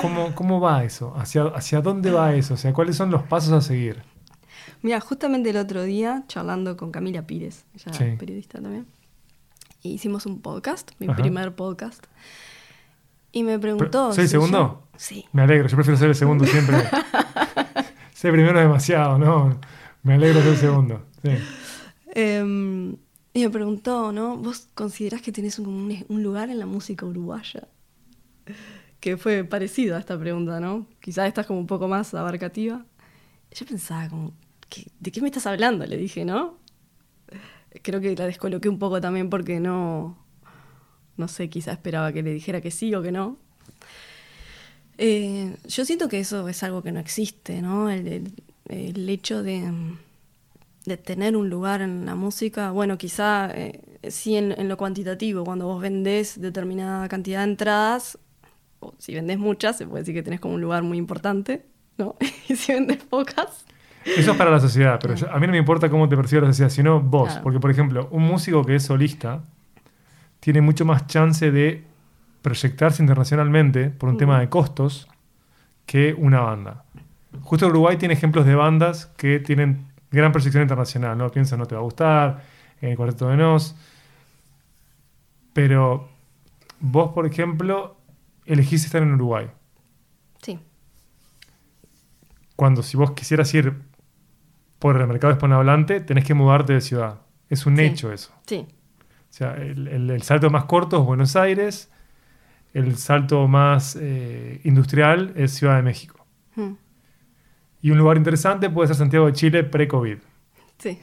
¿Cómo, 0.00 0.34
cómo 0.34 0.60
va 0.60 0.84
eso? 0.84 1.14
¿Hacia, 1.16 1.44
¿Hacia 1.44 1.80
dónde 1.80 2.10
va 2.10 2.34
eso? 2.34 2.54
O 2.54 2.56
sea, 2.56 2.72
¿cuáles 2.72 2.96
son 2.96 3.10
los 3.10 3.22
pasos 3.24 3.52
a 3.52 3.60
seguir? 3.60 4.02
Mira, 4.82 5.00
justamente 5.00 5.50
el 5.50 5.56
otro 5.58 5.82
día, 5.82 6.24
charlando 6.28 6.76
con 6.76 6.90
Camila 6.90 7.26
Pires, 7.26 7.64
ella 7.74 7.92
Sí. 7.92 8.04
es 8.04 8.18
periodista 8.18 8.60
también, 8.62 8.86
hicimos 9.82 10.24
un 10.24 10.40
podcast, 10.40 10.92
mi 10.98 11.06
Ajá. 11.08 11.16
primer 11.20 11.54
podcast. 11.54 12.04
Y 13.32 13.42
me 13.42 13.58
preguntó. 13.58 14.12
¿Soy 14.14 14.22
el 14.22 14.28
si 14.28 14.32
segundo? 14.32 14.58
yo- 14.58 14.98
Sí. 14.98 15.26
Me 15.32 15.42
alegro, 15.42 15.68
yo 15.68 15.76
prefiero 15.76 15.98
ser 15.98 16.08
el 16.08 16.14
segundo 16.14 16.44
siempre. 16.46 16.76
ser 18.14 18.32
primero 18.32 18.58
es 18.58 18.64
demasiado, 18.64 19.18
¿no? 19.18 19.58
Me 20.02 20.14
alegro 20.14 20.40
ser 20.40 20.52
el 20.52 20.56
segundo. 20.56 21.06
Sí. 21.22 21.30
Em, 22.14 22.96
y 23.32 23.40
me 23.44 23.50
preguntó, 23.50 24.12
¿no? 24.12 24.36
¿Vos 24.36 24.68
considerás 24.74 25.22
que 25.22 25.32
tenés 25.32 25.58
un, 25.58 26.04
lugar 26.08 26.50
en 26.50 26.58
la 26.58 26.66
música 26.66 27.06
uruguaya? 27.06 27.68
Que 29.00 29.16
fue 29.16 29.44
parecido 29.44 29.96
a 29.96 29.98
esta 30.00 30.18
pregunta, 30.18 30.60
¿no? 30.60 30.86
Quizás 31.00 31.28
esta 31.28 31.42
es 31.42 31.46
como 31.46 31.60
un 31.60 31.66
poco 31.66 31.88
más 31.88 32.12
abarcativa. 32.14 32.84
Yo 33.54 33.66
pensaba 33.66 34.08
como, 34.08 34.32
¿qué- 34.68 34.86
¿de 35.00 35.10
qué 35.12 35.20
me 35.22 35.28
estás 35.28 35.46
hablando? 35.46 35.86
Le 35.86 35.96
dije, 35.96 36.24
¿no? 36.24 36.58
Creo 37.82 38.00
que 38.00 38.14
la 38.16 38.26
descoloqué 38.26 38.68
un 38.68 38.78
poco 38.78 39.00
también 39.00 39.30
porque 39.30 39.60
no, 39.60 40.18
no 41.16 41.28
sé, 41.28 41.48
quizás 41.50 41.74
esperaba 41.74 42.12
que 42.12 42.22
le 42.22 42.32
dijera 42.32 42.60
que 42.60 42.70
sí 42.70 42.94
o 42.94 43.02
que 43.02 43.12
no. 43.12 43.38
Eh, 44.98 45.56
yo 45.66 45.84
siento 45.84 46.08
que 46.08 46.20
eso 46.20 46.46
es 46.48 46.62
algo 46.62 46.82
que 46.82 46.92
no 46.92 47.00
existe, 47.00 47.62
¿no? 47.62 47.90
El, 47.90 48.06
el- 48.08 48.32
el 48.68 49.08
hecho 49.08 49.42
de, 49.42 49.72
de 50.86 50.96
tener 50.96 51.36
un 51.36 51.50
lugar 51.50 51.82
en 51.82 52.06
la 52.06 52.14
música, 52.14 52.70
bueno, 52.70 52.96
quizá 52.96 53.50
eh, 53.54 53.80
sí 54.08 54.36
en, 54.36 54.52
en 54.58 54.68
lo 54.68 54.76
cuantitativo, 54.76 55.44
cuando 55.44 55.66
vos 55.66 55.80
vendés 55.82 56.40
determinada 56.40 57.06
cantidad 57.08 57.44
de 57.44 57.50
entradas, 57.50 58.18
o 58.80 58.94
si 58.98 59.14
vendés 59.14 59.38
muchas, 59.38 59.76
se 59.76 59.86
puede 59.86 60.02
decir 60.02 60.14
que 60.14 60.22
tenés 60.22 60.40
como 60.40 60.54
un 60.54 60.60
lugar 60.62 60.82
muy 60.82 60.96
importante, 60.96 61.66
¿no? 61.98 62.16
y 62.48 62.56
si 62.56 62.72
vendés 62.72 62.96
pocas, 63.04 63.64
Eso 64.16 64.30
es 64.32 64.36
para 64.38 64.50
la 64.50 64.58
sociedad, 64.60 64.98
pero 65.02 65.14
yo- 65.14 65.30
a 65.30 65.38
mí 65.38 65.46
no 65.46 65.52
me 65.52 65.58
importa 65.58 65.90
cómo 65.90 66.08
te 66.08 66.16
percibe 66.16 66.40
la 66.42 66.46
sociedad, 66.48 66.70
sino 66.70 66.98
vos. 67.00 67.28
Claro. 67.28 67.42
Porque, 67.42 67.60
por 67.60 67.70
ejemplo, 67.70 68.08
un 68.10 68.22
músico 68.22 68.64
que 68.64 68.76
es 68.76 68.82
solista 68.84 69.42
tiene 70.40 70.62
mucho 70.62 70.86
más 70.86 71.06
chance 71.06 71.50
de 71.50 71.84
proyectarse 72.40 73.02
internacionalmente 73.02 73.90
por 73.90 74.08
un 74.08 74.14
Mm. 74.14 74.18
tema 74.18 74.40
de 74.40 74.48
costos 74.48 75.06
que 75.84 76.14
una 76.16 76.40
banda. 76.40 76.84
Justo 77.42 77.66
Uruguay 77.66 77.98
tiene 77.98 78.14
ejemplos 78.14 78.46
de 78.46 78.54
bandas 78.54 79.06
que 79.18 79.38
tienen 79.38 79.84
gran 80.10 80.32
proyección 80.32 80.62
internacional, 80.62 81.16
¿no? 81.16 81.30
Piensa 81.30 81.56
No 81.56 81.66
Te 81.66 81.74
Va 81.74 81.80
a 81.80 81.84
Gustar, 81.84 82.42
en 82.80 82.90
el 82.90 82.96
Cuarteto 82.96 83.28
de 83.28 83.36
Nos. 83.36 83.76
Pero 85.52 86.08
vos, 86.80 87.12
por 87.12 87.26
ejemplo, 87.26 87.96
elegís 88.46 88.84
estar 88.84 89.02
en 89.02 89.12
Uruguay. 89.14 89.50
sí, 90.42 90.58
cuando 92.56 92.82
si 92.82 92.96
vos 92.96 93.12
quisieras 93.12 93.52
ir 93.54 93.74
por 94.78 94.96
el 95.00 95.06
mercado 95.06 95.32
hispanohablante, 95.32 96.00
tenés 96.00 96.24
que 96.24 96.34
mudarte 96.34 96.72
de 96.74 96.80
ciudad. 96.80 97.20
Es 97.48 97.66
un 97.66 97.76
Sí. 97.76 97.84
hecho 97.84 98.12
eso. 98.12 98.32
sí, 98.46 98.66
O 99.28 99.32
sea, 99.32 99.54
el, 99.54 99.86
el- 99.88 100.10
el 100.10 100.22
salto 100.22 100.50
más 100.50 100.64
corto 100.64 100.98
es 101.00 101.04
Buenos 101.06 101.36
Aires, 101.36 101.90
el 102.74 102.96
salto 102.96 103.46
más 103.48 103.96
eh, 104.00 104.60
industrial 104.64 105.32
es 105.36 105.52
Ciudad 105.54 105.76
de 105.76 105.82
México. 105.82 106.26
mm, 106.56 106.72
Y 107.82 107.90
un 107.90 107.98
lugar 107.98 108.16
interesante 108.16 108.68
puede 108.70 108.88
ser 108.88 108.96
Santiago 108.96 109.26
de 109.26 109.32
Chile 109.32 109.64
pre-COVID. 109.64 110.18
sí. 110.78 110.98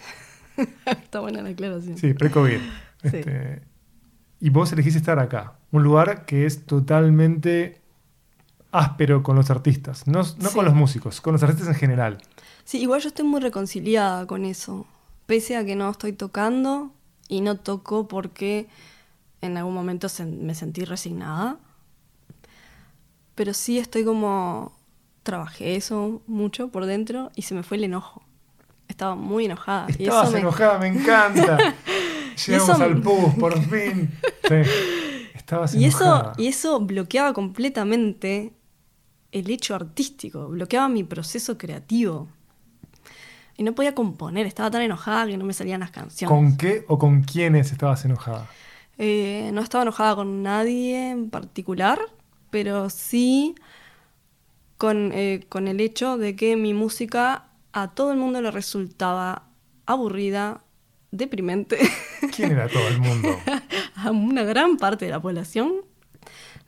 Está 0.85 1.19
buena 1.19 1.41
la 1.43 1.49
aclaración. 1.49 1.97
Sí, 1.97 2.13
pre-COVID. 2.13 2.57
Sí. 3.03 3.17
Este, 3.17 3.61
y 4.39 4.49
vos 4.49 4.71
elegís 4.73 4.95
estar 4.95 5.19
acá. 5.19 5.53
Un 5.71 5.83
lugar 5.83 6.25
que 6.25 6.47
es 6.47 6.65
totalmente 6.65 7.79
áspero 8.71 9.21
con 9.21 9.35
los 9.35 9.51
artistas. 9.51 10.07
No, 10.07 10.19
no 10.19 10.23
Sí. 10.23 10.55
con 10.55 10.65
los 10.65 10.73
músicos, 10.73 11.21
con 11.21 11.33
los 11.33 11.43
artistas 11.43 11.67
en 11.67 11.75
general. 11.75 12.17
Sí, 12.65 12.79
igual 12.81 13.01
yo 13.01 13.09
estoy 13.09 13.25
muy 13.25 13.39
reconciliada 13.39 14.25
con 14.25 14.45
eso. 14.45 14.87
Pese 15.27 15.55
a 15.57 15.63
que 15.63 15.75
no 15.75 15.89
estoy 15.91 16.13
tocando 16.13 16.91
y 17.27 17.41
no 17.41 17.57
toco 17.57 18.07
porque 18.07 18.67
en 19.41 19.57
algún 19.57 19.75
momento 19.75 20.07
me 20.41 20.55
sentí 20.55 20.83
resignada. 20.85 21.59
Pero 23.35 23.53
sí 23.53 23.77
estoy 23.77 24.03
como... 24.03 24.76
Trabajé 25.27 25.75
eso 25.75 26.21
mucho 26.25 26.69
por 26.69 26.85
dentro 26.85 27.31
y 27.35 27.41
se 27.41 27.53
me 27.53 27.61
fue 27.61 27.75
el 27.75 27.83
enojo. 27.83 28.23
Estaba 28.87 29.15
muy 29.15 29.43
enojada. 29.43 29.87
y 29.99 30.03
Estabas 30.03 30.29
eso 30.29 30.37
enojada, 30.37 30.79
me 30.79 30.87
encanta. 30.87 31.57
Llegamos 32.47 32.69
eso- 32.69 32.83
al 32.83 33.01
pus, 33.01 33.33
por 33.37 33.59
fin. 33.61 34.09
Sí. 34.47 34.55
Estabas 35.35 35.75
Y 35.75 35.83
eso, 35.83 36.05
enojada. 36.05 36.33
y 36.37 36.47
eso 36.47 36.79
bloqueaba 36.79 37.33
completamente 37.33 38.53
el 39.33 39.49
hecho 39.49 39.75
artístico, 39.75 40.47
bloqueaba 40.47 40.87
mi 40.87 41.03
proceso 41.03 41.57
creativo. 41.57 42.29
Y 43.57 43.63
no 43.63 43.73
podía 43.75 43.93
componer, 43.93 44.45
estaba 44.47 44.71
tan 44.71 44.81
enojada 44.83 45.27
que 45.27 45.35
no 45.35 45.43
me 45.43 45.51
salían 45.51 45.81
las 45.81 45.91
canciones. 45.91 46.33
¿Con 46.33 46.55
qué 46.55 46.85
o 46.87 46.97
con 46.97 47.23
quiénes 47.23 47.73
estabas 47.73 48.05
enojada? 48.05 48.47
Eh, 48.97 49.49
no 49.53 49.59
estaba 49.59 49.81
enojada 49.81 50.15
con 50.15 50.41
nadie 50.43 51.09
en 51.11 51.29
particular, 51.29 51.99
pero 52.49 52.89
sí 52.89 53.53
con, 54.77 55.11
eh, 55.13 55.45
con 55.49 55.67
el 55.67 55.79
hecho 55.81 56.17
de 56.17 56.35
que 56.35 56.55
mi 56.55 56.73
música 56.73 57.45
a 57.73 57.89
todo 57.89 58.11
el 58.11 58.17
mundo 58.17 58.41
le 58.41 58.51
resultaba 58.51 59.49
aburrida, 59.85 60.61
deprimente. 61.11 61.77
¿Quién 62.35 62.51
era 62.51 62.67
todo 62.67 62.87
el 62.87 62.99
mundo? 62.99 63.29
a 63.95 64.11
una 64.11 64.43
gran 64.43 64.77
parte 64.77 65.05
de 65.05 65.11
la 65.11 65.21
población 65.21 65.73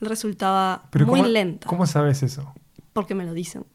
resultaba 0.02 0.84
Pero 0.92 1.06
muy 1.06 1.20
¿cómo, 1.20 1.32
lenta. 1.32 1.68
¿Cómo 1.68 1.86
sabes 1.86 2.24
eso? 2.24 2.54
Porque 2.94 3.16
me 3.16 3.26
lo 3.26 3.34
dicen. 3.34 3.66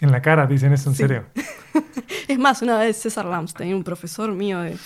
En 0.00 0.12
la 0.12 0.22
cara 0.22 0.46
dicen 0.46 0.72
eso, 0.72 0.90
en 0.90 0.96
Sí. 0.96 1.02
serio. 1.02 1.26
Es 2.28 2.38
más, 2.38 2.60
una 2.60 2.78
vez 2.78 2.98
César 2.98 3.24
Lamstein, 3.24 3.74
un 3.74 3.84
profesor 3.84 4.30
mío 4.32 4.60
de, 4.60 4.76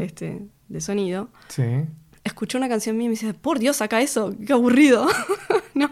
este, 0.00 0.46
de 0.68 0.80
sonido, 0.82 1.30
Sí. 1.48 1.62
escuchó 2.24 2.58
una 2.58 2.68
canción 2.68 2.96
mía 2.98 3.06
y 3.06 3.08
me 3.08 3.12
dice, 3.12 3.32
por 3.32 3.58
Dios, 3.58 3.76
saca 3.76 4.02
eso, 4.02 4.34
qué 4.46 4.52
aburrido. 4.52 5.06
no. 5.74 5.90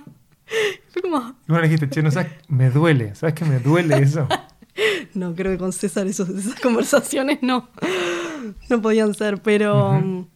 Fue 0.91 1.03
como, 1.03 1.35
Y 1.49 1.63
dijiste, 1.63 1.89
che, 1.89 2.03
no 2.03 2.11
sabes, 2.11 2.33
me 2.49 2.71
duele. 2.71 3.15
¿Sabes 3.15 3.35
que 3.35 3.45
me 3.45 3.59
duele 3.59 3.99
eso? 3.99 4.27
no, 5.15 5.35
creo 5.35 5.53
que 5.53 5.59
con 5.59 5.73
César 5.73 6.07
esos- 6.07 6.29
esas 6.29 6.59
conversaciones 6.61 7.39
no, 7.43 7.69
no 8.69 8.83
podían 8.83 9.15
ser, 9.15 9.41
pero... 9.43 10.27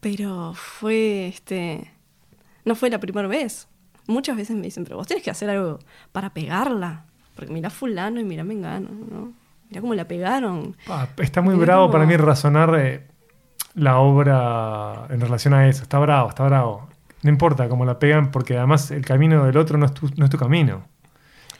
Pero 0.00 0.54
fue, 0.54 1.28
este... 1.28 1.90
No 2.64 2.74
fue 2.74 2.90
la 2.90 2.98
primera 3.00 3.28
vez. 3.28 3.68
Muchas 4.06 4.36
veces 4.36 4.56
me 4.56 4.62
dicen, 4.62 4.84
pero 4.84 4.96
vos 4.96 5.06
tenés 5.06 5.22
que 5.22 5.30
hacer 5.30 5.50
algo 5.50 5.78
para 6.12 6.30
pegarla. 6.30 7.04
Porque 7.36 7.52
mirá 7.52 7.70
fulano 7.70 8.20
y 8.20 8.24
mirá 8.24 8.44
mengano, 8.44 8.88
¿no? 9.10 9.32
Mirá 9.68 9.80
cómo 9.80 9.94
la 9.94 10.06
pegaron. 10.08 10.76
Está 11.18 11.42
muy 11.42 11.54
Mirá 11.54 11.66
bravo 11.66 11.90
para 11.90 12.06
mí 12.06 12.16
razonar 12.16 12.74
eh, 12.78 13.06
la 13.74 13.98
obra 13.98 15.06
en 15.10 15.20
relación 15.20 15.54
a 15.54 15.68
eso. 15.68 15.82
Está 15.82 15.98
bravo, 15.98 16.28
está 16.30 16.44
bravo. 16.44 16.88
No 17.22 17.30
importa 17.30 17.68
cómo 17.68 17.84
la 17.84 17.98
pegan, 17.98 18.30
porque 18.30 18.56
además 18.56 18.90
el 18.90 19.04
camino 19.04 19.44
del 19.44 19.56
otro 19.56 19.76
no 19.78 19.86
es 19.86 19.94
tu, 19.94 20.08
no 20.16 20.24
es 20.24 20.30
tu 20.30 20.38
camino. 20.38 20.84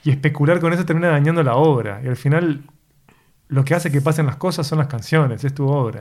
Y 0.04 0.10
especular 0.10 0.60
con 0.60 0.72
eso 0.72 0.84
termina 0.86 1.08
dañando 1.08 1.42
la 1.42 1.56
obra. 1.56 2.00
Y 2.02 2.08
al 2.08 2.16
final, 2.16 2.62
lo 3.48 3.64
que 3.64 3.74
hace 3.74 3.90
que 3.92 4.00
pasen 4.00 4.26
las 4.26 4.36
cosas 4.36 4.66
son 4.66 4.78
las 4.78 4.86
canciones, 4.88 5.44
es 5.44 5.54
tu 5.54 5.68
obra. 5.68 6.00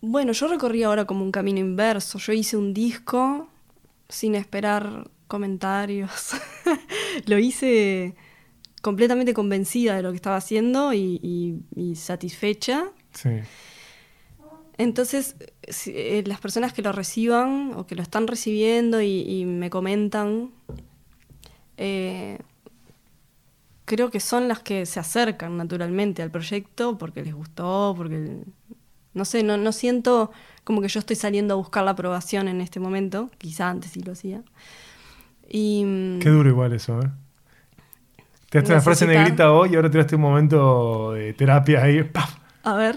Bueno, 0.00 0.32
yo 0.32 0.46
recorrí 0.46 0.84
ahora 0.84 1.04
como 1.04 1.24
un 1.24 1.32
camino 1.32 1.58
inverso. 1.58 2.18
Yo 2.18 2.32
hice 2.32 2.56
un 2.56 2.72
disco 2.72 3.48
sin 4.08 4.36
esperar 4.36 5.08
comentarios. 5.26 6.32
Lo 7.26 7.38
hice 7.38 8.14
completamente 8.82 9.34
convencida 9.34 9.96
de 9.96 10.02
lo 10.02 10.10
que 10.10 10.16
estaba 10.16 10.36
haciendo 10.36 10.92
y, 10.92 11.18
y- 11.20 11.60
y 11.74 11.96
satisfecha. 11.96 12.84
Sí. 13.12 13.40
Entonces, 14.78 15.34
las 16.24 16.40
personas 16.40 16.72
que 16.72 16.82
lo 16.82 16.92
reciban 16.92 17.72
o 17.76 17.86
que 17.86 17.94
lo 17.94 18.02
están 18.02 18.26
recibiendo 18.26 19.00
y, 19.00 19.22
y 19.22 19.44
me 19.44 19.70
comentan, 19.70 20.50
eh, 21.76 22.38
creo 23.84 24.10
que 24.10 24.20
son 24.20 24.48
las 24.48 24.60
que 24.60 24.86
se 24.86 25.00
acercan 25.00 25.56
naturalmente 25.56 26.22
al 26.22 26.30
proyecto 26.30 26.98
porque 26.98 27.22
les 27.22 27.34
gustó, 27.34 27.94
porque, 27.96 28.38
no 29.14 29.24
sé, 29.24 29.42
no, 29.42 29.56
no 29.56 29.72
siento 29.72 30.30
como 30.64 30.80
que 30.80 30.88
yo 30.88 31.00
estoy 31.00 31.16
saliendo 31.16 31.54
a 31.54 31.56
buscar 31.56 31.84
la 31.84 31.92
aprobación 31.92 32.48
en 32.48 32.60
este 32.60 32.80
momento, 32.80 33.30
quizá 33.38 33.70
antes 33.70 33.92
sí 33.92 34.00
lo 34.00 34.12
hacía. 34.12 34.42
Y, 35.48 35.84
mm, 35.84 36.18
Qué 36.20 36.28
duro 36.28 36.48
igual 36.48 36.72
eso, 36.72 37.00
¿eh? 37.00 37.10
Te 38.50 38.58
daste 38.58 38.72
una 38.72 38.82
frase 38.82 39.06
negrita 39.06 39.52
hoy 39.52 39.72
y 39.72 39.76
ahora 39.76 39.90
te 39.90 39.98
daste 39.98 40.16
un 40.16 40.22
momento 40.22 41.12
de 41.12 41.32
terapia 41.34 41.82
ahí, 41.82 42.02
¡pam! 42.12 42.28
A 42.66 42.74
ver, 42.74 42.96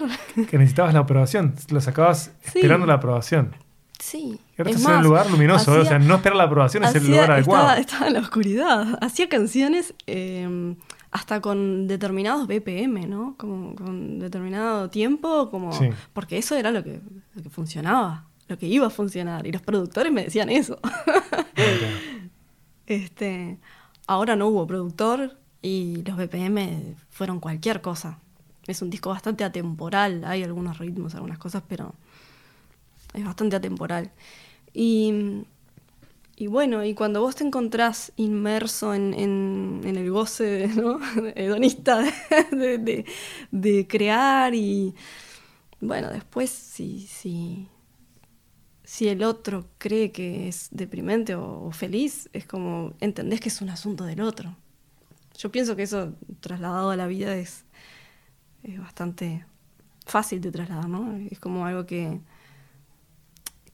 que 0.50 0.58
necesitabas 0.58 0.92
la 0.94 1.00
aprobación. 1.00 1.54
Lo 1.70 1.80
sacabas 1.80 2.32
Sí. 2.42 2.58
esperando 2.58 2.86
la 2.86 2.94
aprobación. 2.94 3.54
sí. 3.98 4.38
Y 4.56 4.60
ahora 4.60 4.70
es 4.70 4.76
estás 4.76 4.82
en 4.82 4.90
un 4.90 4.96
más, 4.96 5.04
lugar 5.04 5.30
luminoso, 5.30 5.76
¿eh? 5.76 5.80
o 5.80 5.84
sea, 5.86 5.98
no 5.98 6.16
esperar 6.16 6.36
la 6.36 6.44
aprobación 6.44 6.84
es 6.84 6.94
el 6.94 7.06
lugar 7.06 7.30
adecuado. 7.30 7.62
Estaba, 7.64 7.78
estaba 7.80 8.06
en 8.08 8.12
la 8.14 8.20
oscuridad. 8.20 8.98
Hacía 9.02 9.28
canciones 9.28 9.94
eh, 10.06 10.74
hasta 11.10 11.40
con 11.40 11.86
determinados 11.88 12.46
BPM, 12.46 13.06
¿no? 13.08 13.34
Como 13.38 13.74
con 13.74 14.18
determinado 14.18 14.90
tiempo, 14.90 15.50
como 15.50 15.72
Sí. 15.72 15.88
porque 16.12 16.36
eso 16.38 16.56
era 16.56 16.70
lo 16.70 16.84
que, 16.84 17.00
lo 17.34 17.42
que 17.42 17.48
funcionaba, 17.50 18.26
lo 18.48 18.58
que 18.58 18.66
iba 18.66 18.86
a 18.86 18.90
funcionar. 18.90 19.46
Y 19.46 19.52
los 19.52 19.62
productores 19.62 20.12
me 20.12 20.24
decían 20.24 20.50
eso. 20.50 20.78
este, 22.86 23.58
ahora 24.06 24.36
no 24.36 24.48
hubo 24.48 24.66
productor 24.66 25.36
y 25.62 26.02
los 26.06 26.16
BPM 26.16 26.96
fueron 27.10 27.40
cualquier 27.40 27.80
cosa. 27.80 28.18
Es 28.70 28.82
un 28.82 28.90
disco 28.90 29.10
bastante 29.10 29.44
atemporal, 29.44 30.24
hay 30.24 30.42
algunos 30.44 30.78
ritmos, 30.78 31.14
algunas 31.14 31.38
cosas, 31.38 31.62
pero 31.68 31.94
es 33.14 33.24
bastante 33.24 33.56
atemporal. 33.56 34.10
Y, 34.74 35.44
y 36.36 36.46
bueno, 36.46 36.84
y 36.84 36.94
cuando 36.94 37.20
vos 37.20 37.36
te 37.36 37.44
encontrás 37.44 38.12
inmerso 38.16 38.94
en, 38.94 39.14
en- 39.14 39.80
el 39.84 40.10
goce 40.10 40.64
hedonista 41.36 42.02
de, 42.52 42.78
de- 42.78 43.04
de 43.50 43.86
crear 43.86 44.54
y 44.54 44.94
bueno, 45.80 46.10
después 46.10 46.50
si, 46.50 47.00
si, 47.06 47.68
si 48.84 49.08
el 49.08 49.22
otro 49.22 49.66
cree 49.78 50.10
que 50.12 50.48
es 50.48 50.68
deprimente 50.70 51.34
o, 51.34 51.62
o 51.64 51.70
feliz, 51.72 52.28
es 52.32 52.46
como 52.46 52.94
entendés 53.00 53.40
que 53.40 53.48
es 53.48 53.60
un 53.60 53.70
asunto 53.70 54.04
del 54.04 54.20
otro. 54.20 54.56
Yo 55.38 55.52
pienso 55.52 55.76
que 55.76 55.84
eso 55.84 56.14
trasladado 56.40 56.90
a 56.90 56.96
la 56.96 57.06
vida 57.08 57.36
es, 57.36 57.64
es 58.62 58.78
bastante 58.78 59.44
fácil 60.06 60.40
de 60.40 60.50
trasladar, 60.52 60.88
¿no? 60.88 61.14
Es 61.30 61.38
como 61.38 61.66
algo 61.66 61.86
que 61.86 62.20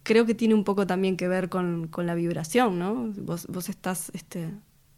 creo 0.03 0.27
que 0.27 0.35
tiene 0.35 0.55
un 0.55 0.65
poco 0.65 0.87
también 0.87 1.17
que 1.17 1.27
ver 1.29 1.49
con, 1.49 1.89
con 1.89 2.07
la 2.07 2.15
vibración, 2.15 2.79
¿no? 2.79 3.13
Vos, 3.19 3.47
vos 3.49 3.69
estás 3.69 4.11
este, 4.15 4.53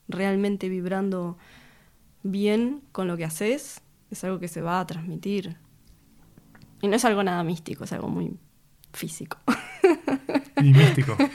realmente 0.08 0.68
vibrando 0.68 1.38
bien 2.22 2.82
con 2.92 3.06
lo 3.08 3.16
que 3.16 3.24
haces, 3.24 3.80
es 4.10 4.24
algo 4.24 4.38
que 4.38 4.48
se 4.48 4.60
va 4.60 4.80
a 4.80 4.86
transmitir. 4.86 5.56
Y 6.82 6.88
no 6.88 6.96
es 6.96 7.04
algo 7.04 7.22
nada 7.22 7.42
místico, 7.44 7.84
es 7.84 7.92
algo 7.92 8.08
muy 8.08 8.36
físico. 8.92 9.38
Y 10.60 10.72
místico. 10.72 11.16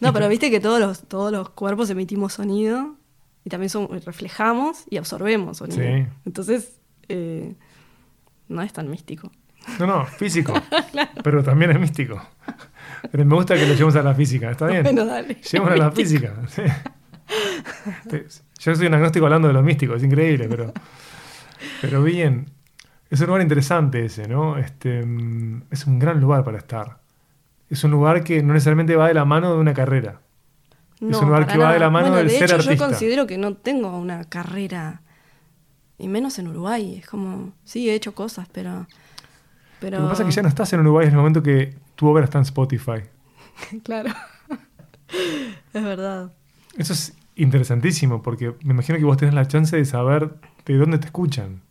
No, 0.00 0.12
pero 0.12 0.28
viste 0.28 0.48
que 0.50 0.60
todos 0.60 0.78
los, 0.78 1.02
todos 1.08 1.32
los 1.32 1.50
cuerpos 1.50 1.90
emitimos 1.90 2.34
sonido 2.34 2.94
y 3.44 3.50
también 3.50 3.68
son- 3.68 3.88
reflejamos 4.04 4.84
y 4.88 4.96
absorbemos 4.96 5.56
sonido. 5.56 5.80
Sí. 5.82 6.06
Entonces, 6.24 6.77
eh, 7.08 7.54
no 8.48 8.62
es 8.62 8.72
tan 8.72 8.90
místico. 8.90 9.30
No, 9.78 9.86
no, 9.86 10.06
físico. 10.06 10.54
Pero 11.22 11.42
también 11.42 11.70
es 11.72 11.80
místico. 11.80 12.20
Pero 13.10 13.24
me 13.24 13.34
gusta 13.34 13.54
que 13.54 13.66
lo 13.66 13.72
llevemos 13.74 13.96
a 13.96 14.02
la 14.02 14.14
física, 14.14 14.50
¿está 14.50 14.66
bien? 14.66 14.82
Bueno, 14.82 15.04
dale. 15.04 15.34
Llevémoslo 15.34 15.74
a 15.74 15.86
la 15.86 15.92
física. 15.92 16.34
Yo 18.58 18.74
soy 18.74 18.86
un 18.86 18.94
agnóstico 18.94 19.26
hablando 19.26 19.48
de 19.48 19.54
lo 19.54 19.62
místico, 19.62 19.94
es 19.94 20.02
increíble, 20.02 20.48
pero, 20.48 20.72
pero 21.80 22.02
bien. 22.02 22.46
Es 23.10 23.20
un 23.20 23.28
lugar 23.28 23.42
interesante 23.42 24.04
ese, 24.04 24.28
¿no? 24.28 24.58
Este, 24.58 25.02
mm, 25.02 25.64
es 25.70 25.86
un 25.86 25.98
gran 25.98 26.20
lugar 26.20 26.44
para 26.44 26.58
estar. 26.58 26.98
Es 27.70 27.84
un 27.84 27.90
lugar 27.90 28.24
que 28.24 28.42
no 28.42 28.52
necesariamente 28.52 28.96
va 28.96 29.08
de 29.08 29.14
la 29.14 29.24
mano 29.24 29.54
de 29.54 29.58
una 29.58 29.74
carrera. 29.74 30.20
un 31.00 31.10
lugar 31.10 31.46
que 31.46 31.58
va 31.58 31.72
de 31.72 31.78
la 31.78 31.90
mano 31.90 32.08
Bueno, 32.08 32.18
del 32.18 32.28
de 32.28 32.34
ser 32.34 32.44
hecho, 32.44 32.54
artista. 32.56 32.74
Yo 32.74 32.78
considero 32.78 33.26
que 33.26 33.38
no 33.38 33.54
tengo 33.54 33.96
una 33.96 34.24
carrera, 34.24 35.02
y 35.98 36.08
menos 36.08 36.38
en 36.38 36.48
Uruguay. 36.48 36.96
Es 36.98 37.06
como, 37.06 37.52
sí, 37.64 37.88
he 37.88 37.94
hecho 37.94 38.14
cosas, 38.14 38.48
pero. 38.52 38.86
pero 39.80 39.98
Lo 39.98 40.04
que 40.04 40.10
pasa 40.10 40.22
es 40.22 40.28
que 40.28 40.34
ya 40.34 40.42
no 40.42 40.48
estás 40.48 40.72
en 40.72 40.80
Uruguay 40.80 41.06
en 41.06 41.12
el 41.12 41.18
momento 41.18 41.42
que 41.42 41.74
tu 41.96 42.06
obra 42.08 42.24
está 42.24 42.38
en 42.38 42.42
Spotify. 42.42 43.02
claro. 43.82 44.10
es 45.72 45.82
verdad. 45.82 46.32
Eso 46.76 46.92
es 46.92 47.14
interesantísimo 47.34 48.22
porque 48.22 48.54
me 48.62 48.74
imagino 48.74 48.98
que 48.98 49.04
vos 49.04 49.16
tenés 49.16 49.34
la 49.34 49.46
chance 49.46 49.76
de 49.76 49.84
saber 49.84 50.34
de 50.64 50.76
dónde 50.76 50.98
te 50.98 51.06
escuchan. 51.06 51.62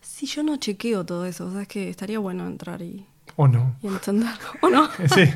Sí, 0.00 0.26
yo 0.26 0.42
no 0.42 0.56
chequeo 0.56 1.06
todo 1.06 1.24
eso. 1.24 1.46
O 1.46 1.52
sea, 1.52 1.62
es 1.62 1.68
que 1.68 1.88
estaría 1.88 2.18
bueno 2.18 2.46
entrar 2.46 2.82
y, 2.82 3.06
¿O 3.36 3.48
no? 3.48 3.76
y 3.82 3.86
entender. 3.86 4.34
¿O 4.60 4.68
no? 4.68 4.88
Sí, 5.14 5.30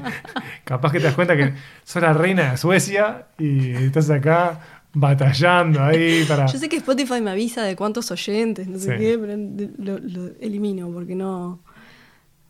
capaz 0.64 0.92
que 0.92 0.98
te 0.98 1.04
das 1.04 1.14
cuenta 1.14 1.36
que 1.36 1.54
sos 1.84 2.02
la 2.02 2.12
reina 2.12 2.50
de 2.50 2.56
Suecia 2.58 3.28
y 3.38 3.70
estás 3.70 4.10
acá 4.10 4.83
batallando 4.94 5.82
ahí 5.82 6.24
para... 6.28 6.46
Yo 6.46 6.58
sé 6.58 6.68
que 6.68 6.76
Spotify 6.76 7.20
me 7.20 7.30
avisa 7.30 7.62
de 7.62 7.76
cuántos 7.76 8.10
oyentes, 8.10 8.66
no 8.68 8.78
sé 8.78 8.96
Sí. 8.96 8.98
qué, 9.02 9.18
pero 9.18 9.36
lo, 9.78 9.98
lo 9.98 10.32
elimino 10.40 10.90
porque 10.90 11.14
no, 11.14 11.60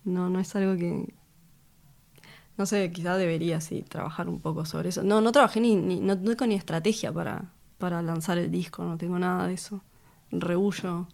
no, 0.03 0.29
no 0.29 0.39
es 0.39 0.55
algo 0.55 0.75
que. 0.77 1.13
No 2.57 2.65
sé, 2.65 2.89
quizás 2.91 3.17
debería 3.17 3.59
sí 3.59 3.83
trabajar 3.83 4.29
un 4.29 4.39
poco 4.39 4.63
sobre 4.65 4.89
eso. 4.89 5.03
No, 5.03 5.19
no 5.19 5.31
trabajé 5.33 5.59
ni, 5.59 5.75
ni 5.75 5.99
no 5.99 6.17
tengo 6.17 6.47
ni 6.47 6.55
estrategia 6.55 7.11
para, 7.11 7.51
para 7.77 8.01
lanzar 8.01 8.37
el 8.37 8.49
disco, 8.49 8.83
no 8.85 8.97
tengo 8.97 9.19
nada 9.19 9.47
de 9.47 9.55
eso. 9.55 9.81
Rehuyo. 10.31 11.07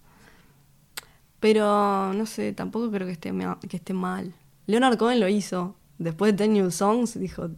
Pero 1.40 2.12
no 2.14 2.26
sé, 2.26 2.52
tampoco 2.52 2.90
creo 2.90 3.06
que 3.06 3.12
esté, 3.14 3.32
que 3.68 3.76
esté 3.76 3.92
mal. 3.92 4.32
Leonard 4.66 4.96
Cohen 4.96 5.18
lo 5.20 5.28
hizo. 5.28 5.74
Después 5.98 6.32
de 6.32 6.38
Ten 6.38 6.52
New 6.52 6.70
Songs 6.70 7.18
dijo, 7.18 7.48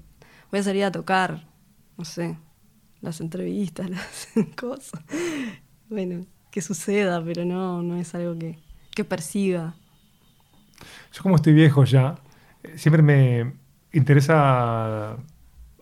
voy 0.50 0.60
a 0.60 0.62
salir 0.62 0.84
a 0.84 0.92
tocar, 0.92 1.46
no 1.96 2.04
sé, 2.04 2.36
las 3.04 3.20
entrevistas, 3.20 3.88
las 3.90 4.28
cosas. 4.56 5.00
Bueno, 5.88 6.26
que 6.50 6.60
suceda, 6.60 7.22
pero 7.24 7.44
no, 7.44 7.82
no 7.82 7.96
es 7.96 8.14
algo 8.14 8.38
que, 8.38 8.58
que 8.94 9.04
persiga. 9.04 9.74
Yo 11.12 11.22
como 11.22 11.36
estoy 11.36 11.52
viejo 11.52 11.84
ya, 11.84 12.16
eh, 12.62 12.76
siempre 12.76 13.02
me 13.02 13.52
interesa 13.92 15.16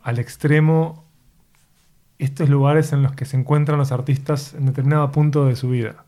al 0.03 0.19
extremo 0.19 1.05
estos 2.19 2.49
lugares 2.49 2.93
en 2.93 3.03
los 3.03 3.13
que 3.13 3.25
se 3.25 3.37
encuentran 3.37 3.79
los 3.79 3.93
artistas 3.93 4.55
en 4.55 4.67
determinado 4.67 5.11
punto 5.13 5.47
de 5.47 5.57
su 5.57 5.71
vida. 5.71 6.05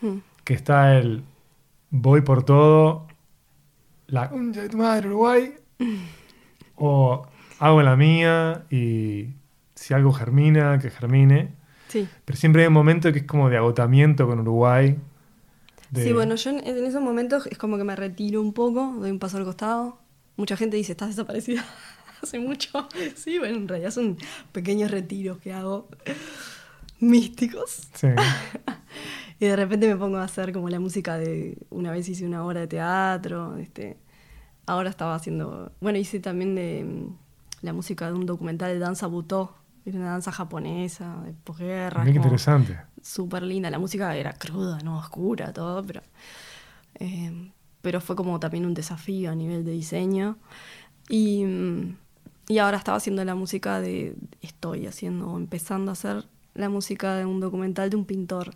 Mm. 0.00 0.18
Que 0.44 0.54
está 0.54 0.96
el 0.96 1.22
voy 1.90 2.20
por 2.20 2.44
todo, 2.44 3.06
la 4.06 4.30
concha 4.30 4.62
de 4.62 4.68
tu 4.68 4.78
madre 4.78 5.08
Uruguay, 5.08 5.54
O 6.76 7.26
hago 7.58 7.82
la 7.82 7.96
mía 7.96 8.64
y 8.70 9.28
si 9.76 9.94
algo 9.94 10.12
germina, 10.12 10.78
que 10.80 10.90
germine. 10.90 11.54
Sí. 11.88 12.08
Pero 12.24 12.36
siempre 12.36 12.62
hay 12.62 12.66
un 12.68 12.74
momento 12.74 13.12
que 13.12 13.20
es 13.20 13.24
como 13.26 13.48
de 13.48 13.56
agotamiento 13.58 14.26
con 14.26 14.40
Uruguay. 14.40 14.98
de- 15.92 16.02
Sí, 16.02 16.12
bueno, 16.12 16.34
yo 16.34 16.50
en, 16.50 16.66
en 16.66 16.84
esos 16.84 17.00
momentos 17.00 17.46
es 17.46 17.56
como 17.58 17.76
que 17.78 17.84
me 17.84 17.94
retiro 17.94 18.40
un 18.42 18.52
poco, 18.52 18.96
doy 18.98 19.12
un 19.12 19.20
paso 19.20 19.36
al 19.36 19.44
costado. 19.44 19.98
Mucha 20.36 20.56
gente 20.56 20.76
dice, 20.76 20.92
estás 20.92 21.10
desaparecida 21.10 21.64
hace 22.22 22.40
mucho. 22.40 22.88
Sí, 23.14 23.38
bueno, 23.38 23.56
en 23.58 23.68
realidad 23.68 23.92
son 23.92 24.16
pequeños 24.50 24.90
retiros 24.90 25.38
que 25.38 25.52
hago 25.52 25.88
místicos. 27.00 27.88
Sí. 27.94 28.08
Y 29.38 29.46
de 29.46 29.56
repente 29.56 29.86
me 29.86 29.96
pongo 29.96 30.16
a 30.16 30.24
hacer 30.24 30.52
como 30.52 30.68
la 30.70 30.80
música 30.80 31.18
de. 31.18 31.58
Una 31.70 31.92
vez 31.92 32.08
hice 32.08 32.24
una 32.26 32.44
obra 32.44 32.60
de 32.60 32.66
teatro. 32.68 33.56
Este, 33.58 33.96
ahora 34.66 34.88
estaba 34.90 35.14
haciendo. 35.14 35.72
Bueno, 35.80 35.98
hice 35.98 36.20
también 36.20 36.54
de 36.54 36.84
mm, 36.84 37.16
la 37.66 37.72
música 37.74 38.06
de 38.06 38.14
un 38.14 38.24
documental 38.26 38.72
de 38.72 38.78
danza 38.78 39.06
butó. 39.06 39.54
Una 39.94 40.10
danza 40.10 40.32
japonesa, 40.32 41.22
de 41.24 41.32
posguerra. 41.32 42.04
Qué 42.04 42.10
interesante. 42.10 42.76
Súper 43.00 43.42
linda. 43.44 43.70
La 43.70 43.78
música 43.78 44.14
era 44.16 44.32
cruda, 44.32 44.78
¿no? 44.82 44.98
Oscura, 44.98 45.52
todo, 45.52 45.82
pero. 45.84 46.02
eh, 46.94 47.50
pero 47.82 48.00
fue 48.00 48.16
como 48.16 48.40
también 48.40 48.66
un 48.66 48.74
desafío 48.74 49.30
a 49.30 49.34
nivel 49.36 49.64
de 49.64 49.70
diseño. 49.70 50.38
Y, 51.08 51.44
mm, 51.44 51.96
y 52.48 52.58
ahora 52.58 52.78
estaba 52.78 52.98
haciendo 52.98 53.24
la 53.24 53.36
música 53.36 53.80
de. 53.80 54.16
Estoy 54.42 54.86
haciendo, 54.86 55.36
empezando 55.36 55.90
a 55.90 55.94
hacer 55.94 56.24
la 56.54 56.68
música 56.68 57.14
de 57.14 57.24
un 57.26 57.38
documental 57.38 57.88
de 57.90 57.96
un 57.96 58.04
pintor. 58.04 58.54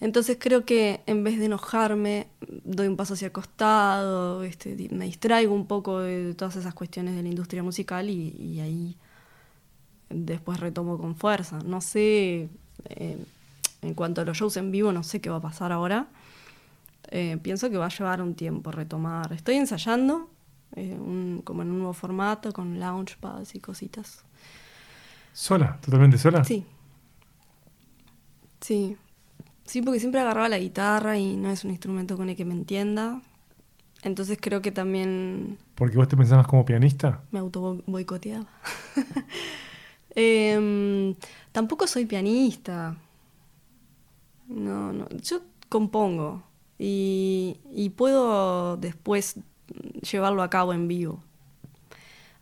Entonces 0.00 0.36
creo 0.38 0.64
que 0.64 1.00
en 1.06 1.24
vez 1.24 1.38
de 1.40 1.46
enojarme, 1.46 2.28
doy 2.64 2.86
un 2.86 2.96
paso 2.96 3.14
hacia 3.14 3.26
el 3.26 3.32
costado, 3.32 4.44
este, 4.44 4.76
me 4.92 5.06
distraigo 5.06 5.52
un 5.54 5.66
poco 5.66 5.98
de 5.98 6.34
todas 6.34 6.54
esas 6.54 6.72
cuestiones 6.74 7.16
de 7.16 7.22
la 7.24 7.28
industria 7.30 7.64
musical 7.64 8.08
y, 8.08 8.28
y 8.38 8.60
ahí 8.60 8.96
después 10.10 10.60
retomo 10.60 10.98
con 10.98 11.14
fuerza. 11.16 11.58
No 11.64 11.80
sé, 11.80 12.48
eh, 12.90 13.24
en 13.82 13.94
cuanto 13.94 14.20
a 14.20 14.24
los 14.24 14.36
shows 14.36 14.56
en 14.56 14.70
vivo, 14.70 14.92
no 14.92 15.02
sé 15.02 15.20
qué 15.20 15.30
va 15.30 15.36
a 15.36 15.40
pasar 15.40 15.72
ahora. 15.72 16.06
Eh, 17.10 17.38
pienso 17.42 17.70
que 17.70 17.76
va 17.78 17.86
a 17.86 17.90
llevar 17.90 18.20
un 18.20 18.34
tiempo 18.34 18.70
retomar. 18.70 19.32
Estoy 19.32 19.56
ensayando, 19.56 20.28
eh, 20.76 20.94
un- 20.98 21.40
como 21.44 21.62
en 21.62 21.70
un 21.70 21.78
nuevo 21.78 21.92
formato, 21.94 22.52
con 22.52 22.78
launchpads 22.80 23.54
y 23.54 23.60
cositas. 23.60 24.24
¿Sola? 25.32 25.78
¿Totalmente 25.80 26.18
sola? 26.18 26.44
Sí. 26.44 26.66
Sí. 28.60 28.96
Sí, 29.64 29.82
porque 29.82 30.00
siempre 30.00 30.20
agarraba 30.20 30.48
la 30.48 30.58
guitarra 30.58 31.18
y 31.18 31.36
no 31.36 31.50
es 31.50 31.64
un 31.64 31.70
instrumento 31.70 32.16
con 32.16 32.28
el 32.28 32.36
que 32.36 32.44
me 32.44 32.54
entienda. 32.54 33.20
Entonces 34.02 34.38
creo 34.40 34.62
que 34.62 34.72
también 34.72 35.58
Porque 35.74 35.96
vos 35.96 36.08
te 36.08 36.16
pensabas 36.16 36.46
como 36.46 36.64
pianista. 36.64 37.20
me 37.30 37.38
auto 37.38 37.82
boicoteaba. 37.86 38.46
Em, 40.20 41.14
tampoco 41.52 41.86
soy 41.86 42.04
pianista. 42.04 42.96
No, 44.48 44.92
no. 44.92 45.08
Yo 45.22 45.42
compongo 45.68 46.42
y, 46.78 47.58
y 47.72 47.90
puedo 47.90 48.76
después 48.76 49.36
llevarlo 50.10 50.42
a 50.42 50.50
cabo 50.50 50.72
en 50.72 50.88
vivo. 50.88 51.22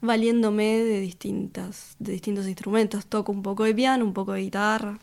Valiéndome 0.00 0.78
de 0.78 1.00
distintas, 1.00 1.96
de 1.98 2.12
distintos 2.12 2.46
instrumentos. 2.46 3.06
Toco 3.06 3.30
un 3.32 3.42
poco 3.42 3.64
de 3.64 3.74
piano, 3.74 4.04
un 4.06 4.14
poco 4.14 4.32
de 4.32 4.40
guitarra 4.42 4.98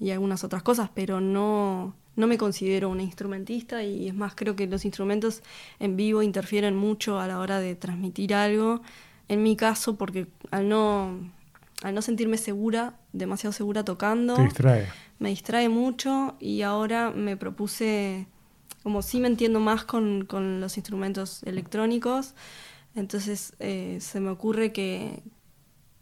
y 0.00 0.10
algunas 0.10 0.42
otras 0.42 0.64
cosas, 0.64 0.90
pero 0.92 1.20
no, 1.20 1.94
no 2.16 2.26
me 2.26 2.38
considero 2.38 2.88
una 2.88 3.04
instrumentista 3.04 3.84
y 3.84 4.08
es 4.08 4.14
más, 4.14 4.34
creo 4.34 4.56
que 4.56 4.66
los 4.66 4.84
instrumentos 4.84 5.42
en 5.78 5.96
vivo 5.96 6.22
interfieren 6.22 6.74
mucho 6.74 7.20
a 7.20 7.28
la 7.28 7.38
hora 7.38 7.60
de 7.60 7.76
transmitir 7.76 8.34
algo. 8.34 8.80
En 9.28 9.44
mi 9.44 9.54
caso, 9.56 9.96
porque 9.96 10.26
al 10.50 10.68
no, 10.68 11.20
al 11.82 11.94
no 11.94 12.02
sentirme 12.02 12.36
segura, 12.36 12.98
demasiado 13.12 13.52
segura 13.52 13.84
tocando, 13.84 14.34
Te 14.36 14.42
distrae. 14.42 14.86
me 15.18 15.30
distrae 15.30 15.68
mucho 15.68 16.36
y 16.38 16.62
ahora 16.62 17.10
me 17.10 17.36
propuse, 17.36 18.26
como 18.82 19.02
sí 19.02 19.20
me 19.20 19.28
entiendo 19.28 19.60
más 19.60 19.84
con, 19.84 20.24
con 20.26 20.60
los 20.60 20.76
instrumentos 20.76 21.42
electrónicos, 21.44 22.34
entonces 22.94 23.54
eh, 23.60 23.98
se 24.00 24.20
me 24.20 24.30
ocurre 24.30 24.72
que, 24.72 25.22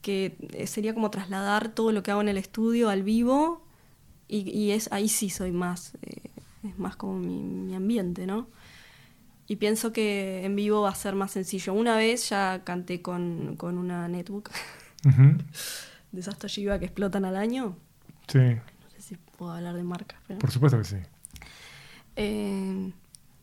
que 0.02 0.36
eh, 0.52 0.66
sería 0.66 0.94
como 0.94 1.10
trasladar 1.10 1.68
todo 1.68 1.92
lo 1.92 2.02
que 2.02 2.10
hago 2.10 2.22
en 2.22 2.28
el 2.28 2.38
estudio 2.38 2.88
al 2.88 3.02
vivo 3.02 3.62
y, 4.26 4.50
y 4.50 4.72
es 4.72 4.90
ahí 4.92 5.08
sí 5.08 5.30
soy 5.30 5.52
más, 5.52 5.94
eh, 6.02 6.30
es 6.64 6.78
más 6.78 6.96
como 6.96 7.18
mi, 7.18 7.40
mi 7.42 7.74
ambiente, 7.74 8.26
¿no? 8.26 8.48
Y 9.46 9.56
pienso 9.56 9.92
que 9.92 10.44
en 10.44 10.56
vivo 10.56 10.82
va 10.82 10.90
a 10.90 10.94
ser 10.94 11.14
más 11.14 11.30
sencillo. 11.30 11.72
Una 11.72 11.96
vez 11.96 12.28
ya 12.28 12.62
canté 12.64 13.00
con, 13.00 13.56
con 13.56 13.78
una 13.78 14.06
netbook 14.06 14.50
Ujú. 15.04 15.38
de 16.12 16.20
esas 16.20 16.38
Toshiba 16.38 16.78
que 16.78 16.86
explotan 16.86 17.24
al 17.24 17.36
año. 17.36 17.76
Sí, 18.26 18.38
No 18.38 18.90
sé 18.90 19.00
si 19.00 19.16
puedo 19.36 19.52
hablar 19.52 19.74
de 19.74 19.82
marcas, 19.84 20.18
pero... 20.26 20.38
por 20.38 20.50
supuesto 20.50 20.78
que 20.78 20.84
sí. 20.84 20.96
Eh, 22.16 22.92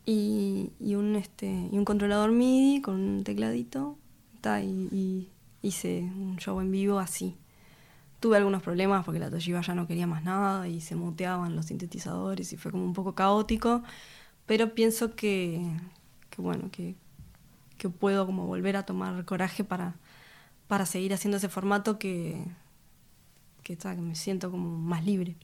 y, 0.05 0.71
y 0.79 0.95
un 0.95 1.15
este 1.15 1.47
y 1.71 1.77
un 1.77 1.85
controlador 1.85 2.31
MIDI 2.31 2.81
con 2.81 2.95
un 2.95 3.23
tecladito 3.23 3.97
ta, 4.41 4.61
y, 4.61 4.89
y 4.91 5.29
hice 5.61 6.01
un 6.01 6.37
show 6.37 6.59
en 6.61 6.71
vivo 6.71 6.99
así 6.99 7.37
tuve 8.19 8.37
algunos 8.37 8.61
problemas 8.61 9.05
porque 9.05 9.19
la 9.19 9.29
Toshiba 9.29 9.61
ya 9.61 9.73
no 9.75 9.87
quería 9.87 10.07
más 10.07 10.23
nada 10.23 10.67
y 10.67 10.81
se 10.81 10.95
muteaban 10.95 11.55
los 11.55 11.67
sintetizadores 11.67 12.51
y 12.53 12.57
fue 12.57 12.71
como 12.71 12.83
un 12.83 12.93
poco 12.93 13.15
caótico 13.15 13.81
pero 14.45 14.75
pienso 14.75 15.15
que, 15.15 15.61
que 16.29 16.41
bueno 16.41 16.69
que, 16.71 16.95
que 17.77 17.89
puedo 17.89 18.25
como 18.25 18.45
volver 18.45 18.75
a 18.77 18.83
tomar 18.85 19.25
coraje 19.25 19.63
para 19.63 19.95
para 20.67 20.85
seguir 20.85 21.13
haciendo 21.13 21.37
ese 21.37 21.49
formato 21.49 21.97
que 21.99 22.43
que, 23.63 23.75
ta, 23.75 23.95
que 23.95 24.01
me 24.01 24.15
siento 24.15 24.51
como 24.51 24.77
más 24.77 25.03
libre 25.05 25.35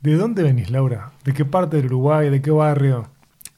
¿De 0.00 0.14
dónde 0.16 0.42
venís, 0.42 0.68
Laura? 0.70 1.12
¿De 1.24 1.32
qué 1.32 1.44
parte 1.44 1.76
del 1.76 1.86
Uruguay? 1.86 2.28
¿De 2.30 2.42
qué 2.42 2.50
barrio? 2.50 3.08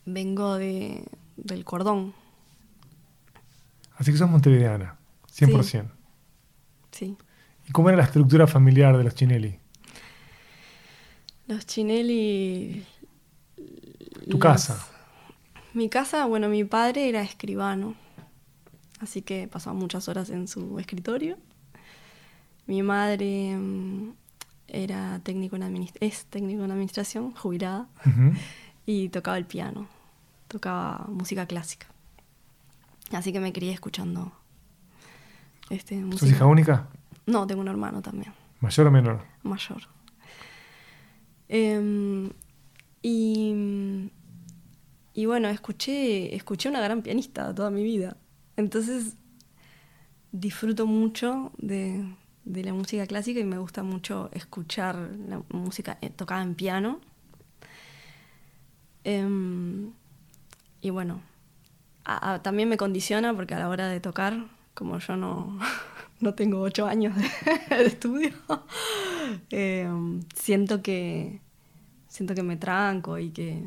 vengo 0.07 0.55
de 0.57 1.05
del 1.37 1.64
cordón 1.64 2.12
Así 3.97 4.11
que 4.12 4.18
sos 4.18 4.29
montevideana, 4.29 4.97
100%. 5.33 5.88
sí 6.90 7.16
¿Y 7.68 7.73
cómo 7.73 7.88
era 7.88 7.97
la 7.99 8.05
estructura 8.05 8.47
familiar 8.47 8.97
de 8.99 9.05
los 9.05 9.14
Chinelli? 9.14 9.59
Los 11.47 11.64
Chinelli. 11.66 12.85
Tu 13.57 14.31
los- 14.33 14.40
casa. 14.40 14.87
Mi 15.73 15.88
casa, 15.88 16.27
bueno, 16.27 16.49
mi 16.49 16.64
padre 16.64 17.09
era 17.09 17.23
escribano, 17.23 17.94
así 19.05 19.23
que 19.23 19.47
pasaba 19.49 19.75
muchas 19.79 20.09
horas 20.09 20.31
en 20.31 20.49
su 20.49 20.79
escritorio. 20.79 21.38
Mi 22.67 22.83
madre 22.83 23.57
mm, 23.57 24.12
era 24.69 25.21
técnico 25.23 25.57
en 25.57 25.88
es 26.01 26.25
técnico 26.27 26.64
en 26.64 26.71
administración, 26.73 27.33
jubilada, 27.35 27.88
Ujú. 28.07 28.33
y 28.87 29.09
tocaba 29.11 29.37
el 29.38 29.45
piano, 29.47 29.87
tocaba 30.49 31.07
música 31.09 31.47
clásica. 31.47 31.87
Así 33.12 33.33
que 33.33 33.40
me 33.40 33.53
crié 33.53 33.73
escuchando 33.73 34.33
este, 35.71 35.95
¿Sos 36.01 36.05
música. 36.05 36.31
hija 36.37 36.47
única? 36.47 36.88
No, 37.27 37.47
tengo 37.47 37.61
un 37.61 37.69
hermano 37.69 38.03
también. 38.03 38.33
¿Mayor 38.61 38.87
o 38.87 38.90
menor? 38.90 39.23
mayor. 39.43 39.83
Em, 41.49 42.31
y, 43.03 44.11
y 45.12 45.27
bueno, 45.27 45.49
escuché, 45.49 46.35
escuché 46.35 46.69
una 46.71 46.81
gran 46.81 47.03
pianista 47.03 47.55
toda 47.55 47.71
mi 47.71 47.83
vida. 47.83 48.17
Entonces 48.57 49.17
disfruto 50.33 50.87
mucho 50.87 51.53
de, 51.59 52.05
la 52.45 52.73
música 52.73 53.07
clásica 53.07 53.40
y 53.40 53.45
me 53.45 53.59
gusta 53.59 53.83
mucho 53.83 54.31
escuchar 54.33 54.97
la 55.29 55.43
música 55.51 55.99
eh, 56.01 56.11
tocada 56.11 56.43
en 56.43 56.55
piano. 56.55 57.01
Em, 59.05 59.92
y 60.81 60.90
bueno, 60.90 61.21
a- 62.05 62.40
también 62.42 62.69
me 62.69 62.77
condiciona 62.77 63.35
porque 63.35 63.55
a 63.55 63.59
la 63.59 63.69
hora 63.69 63.88
de 63.88 64.00
tocar, 64.00 64.46
como 64.75 64.98
yo 64.98 65.17
no, 65.17 65.59
no 66.21 66.35
tengo 66.35 66.61
ocho 66.61 66.87
años 66.87 67.15
de, 67.17 67.27
estudio, 67.87 68.33
eh, 69.50 69.88
siento 70.35 70.83
que 70.83 71.40
siento 72.09 72.35
que 72.35 72.42
me 72.42 72.57
tranco 72.57 73.19
y 73.19 73.31
que, 73.31 73.63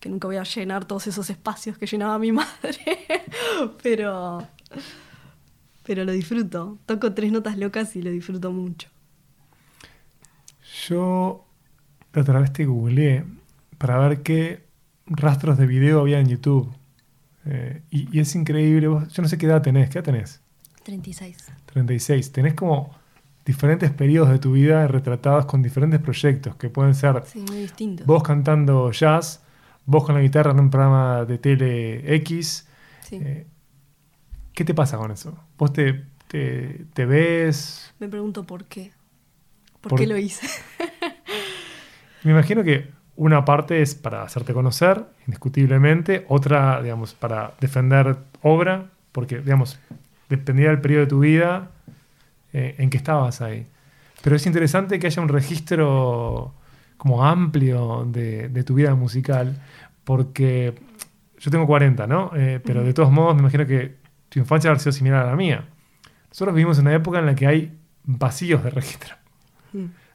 que 0.00 0.08
nunca 0.08 0.28
voy 0.28 0.36
a 0.36 0.44
llenar 0.44 0.84
todos 0.84 1.06
esos 1.06 1.28
espacios 1.30 1.76
que 1.78 1.86
llenaba 1.86 2.18
mi 2.18 2.32
madre. 2.40 2.78
pero, 3.82 4.46
pero 5.84 6.04
lo 6.04 6.12
disfruto. 6.12 6.78
Toco 6.86 7.12
tres 7.14 7.32
notas 7.32 7.58
locas 7.58 7.94
y 7.96 8.02
lo 8.02 8.10
disfruto 8.10 8.52
mucho. 8.52 8.88
Yo 10.88 11.44
la 12.12 12.22
otra 12.22 12.40
vez 12.40 12.52
te 12.52 12.64
googleé 12.66 13.24
para 13.78 13.98
ver 13.98 14.22
qué 14.22 14.64
rastros 15.06 15.58
de 15.58 15.66
video 15.66 16.00
había 16.00 16.20
en 16.20 16.28
YouTube. 16.28 16.70
Eh, 17.46 17.82
y, 17.90 18.16
y 18.16 18.20
es 18.20 18.34
increíble. 18.34 18.88
vos- 18.88 19.08
yo 19.08 19.22
no 19.22 19.28
sé 19.28 19.38
qué 19.38 19.46
edad 19.46 19.62
tenés. 19.62 19.88
¿Qué 19.90 19.98
edad 19.98 20.04
tenés? 20.04 20.40
36. 20.84 21.36
36. 21.66 22.32
Tenés 22.32 22.54
como 22.54 22.94
diferentes 23.44 23.90
periodos 23.90 24.30
de 24.30 24.38
tu 24.38 24.52
vida 24.52 24.86
retratados 24.86 25.46
con 25.46 25.62
diferentes 25.62 26.00
proyectos 26.00 26.56
que 26.56 26.68
pueden 26.68 26.94
ser 26.94 27.22
Sí, 27.26 27.40
muy 27.40 27.58
distinto. 27.58 28.04
vos 28.04 28.22
cantando 28.22 28.90
jazz, 28.92 29.40
vos 29.88 30.04
con 30.04 30.14
la 30.14 30.20
guitarra 30.20 30.50
en 30.50 30.60
un 30.60 30.68
programa 30.70 31.24
de 31.24 31.38
tele 31.38 32.14
X. 32.16 32.68
Sí. 33.00 33.16
Eh, 33.16 33.46
¿Qué 34.52 34.64
te 34.64 34.74
pasa 34.74 34.98
con 34.98 35.10
eso? 35.10 35.34
¿Vos 35.56 35.72
te, 35.72 36.04
te, 36.26 36.84
te 36.92 37.06
ves? 37.06 37.94
Me 37.98 38.08
pregunto 38.08 38.44
por 38.44 38.66
qué. 38.66 38.92
¿Por, 39.80 39.90
Por- 39.90 39.98
qué 40.00 40.06
lo 40.06 40.18
hice? 40.18 40.46
Me 42.24 42.32
imagino 42.32 42.62
que 42.64 42.90
una 43.16 43.44
parte 43.44 43.80
es 43.80 43.94
para 43.94 44.22
hacerte 44.22 44.52
conocer, 44.52 45.04
indiscutiblemente, 45.26 46.26
otra, 46.28 46.82
digamos, 46.82 47.14
para 47.14 47.54
defender 47.60 48.18
obra, 48.42 48.90
porque, 49.12 49.38
digamos, 49.38 49.78
dependía 50.28 50.68
del 50.68 50.80
periodo 50.80 51.00
de 51.02 51.06
tu 51.06 51.20
vida 51.20 51.70
eh, 52.52 52.74
en 52.78 52.90
que 52.90 52.96
estabas 52.98 53.40
ahí. 53.40 53.66
Pero 54.22 54.36
es 54.36 54.44
interesante 54.46 54.98
que 54.98 55.06
haya 55.06 55.22
un 55.22 55.28
registro 55.28 56.52
como 56.98 57.24
amplio 57.24 58.04
de, 58.06 58.48
de 58.50 58.64
tu 58.64 58.74
vida 58.74 58.94
musical, 58.94 59.62
porque 60.04 60.74
yo 61.38 61.50
tengo 61.50 61.66
40, 61.66 62.06
¿no? 62.06 62.32
Eh, 62.36 62.60
pero 62.62 62.82
de 62.84 62.92
todos 62.92 63.10
modos 63.10 63.34
me 63.34 63.40
imagino 63.40 63.64
que 63.66 63.96
tu 64.28 64.38
infancia 64.38 64.70
ha 64.70 64.78
sido 64.78 64.92
similar 64.92 65.24
a 65.24 65.30
la 65.30 65.36
mía. 65.36 65.64
Nosotros 66.28 66.54
vivimos 66.54 66.78
en 66.78 66.86
una 66.86 66.94
época 66.94 67.18
en 67.20 67.26
la 67.26 67.34
que 67.34 67.46
hay 67.46 67.78
vacíos 68.04 68.62
de 68.62 68.70
registro. 68.70 69.14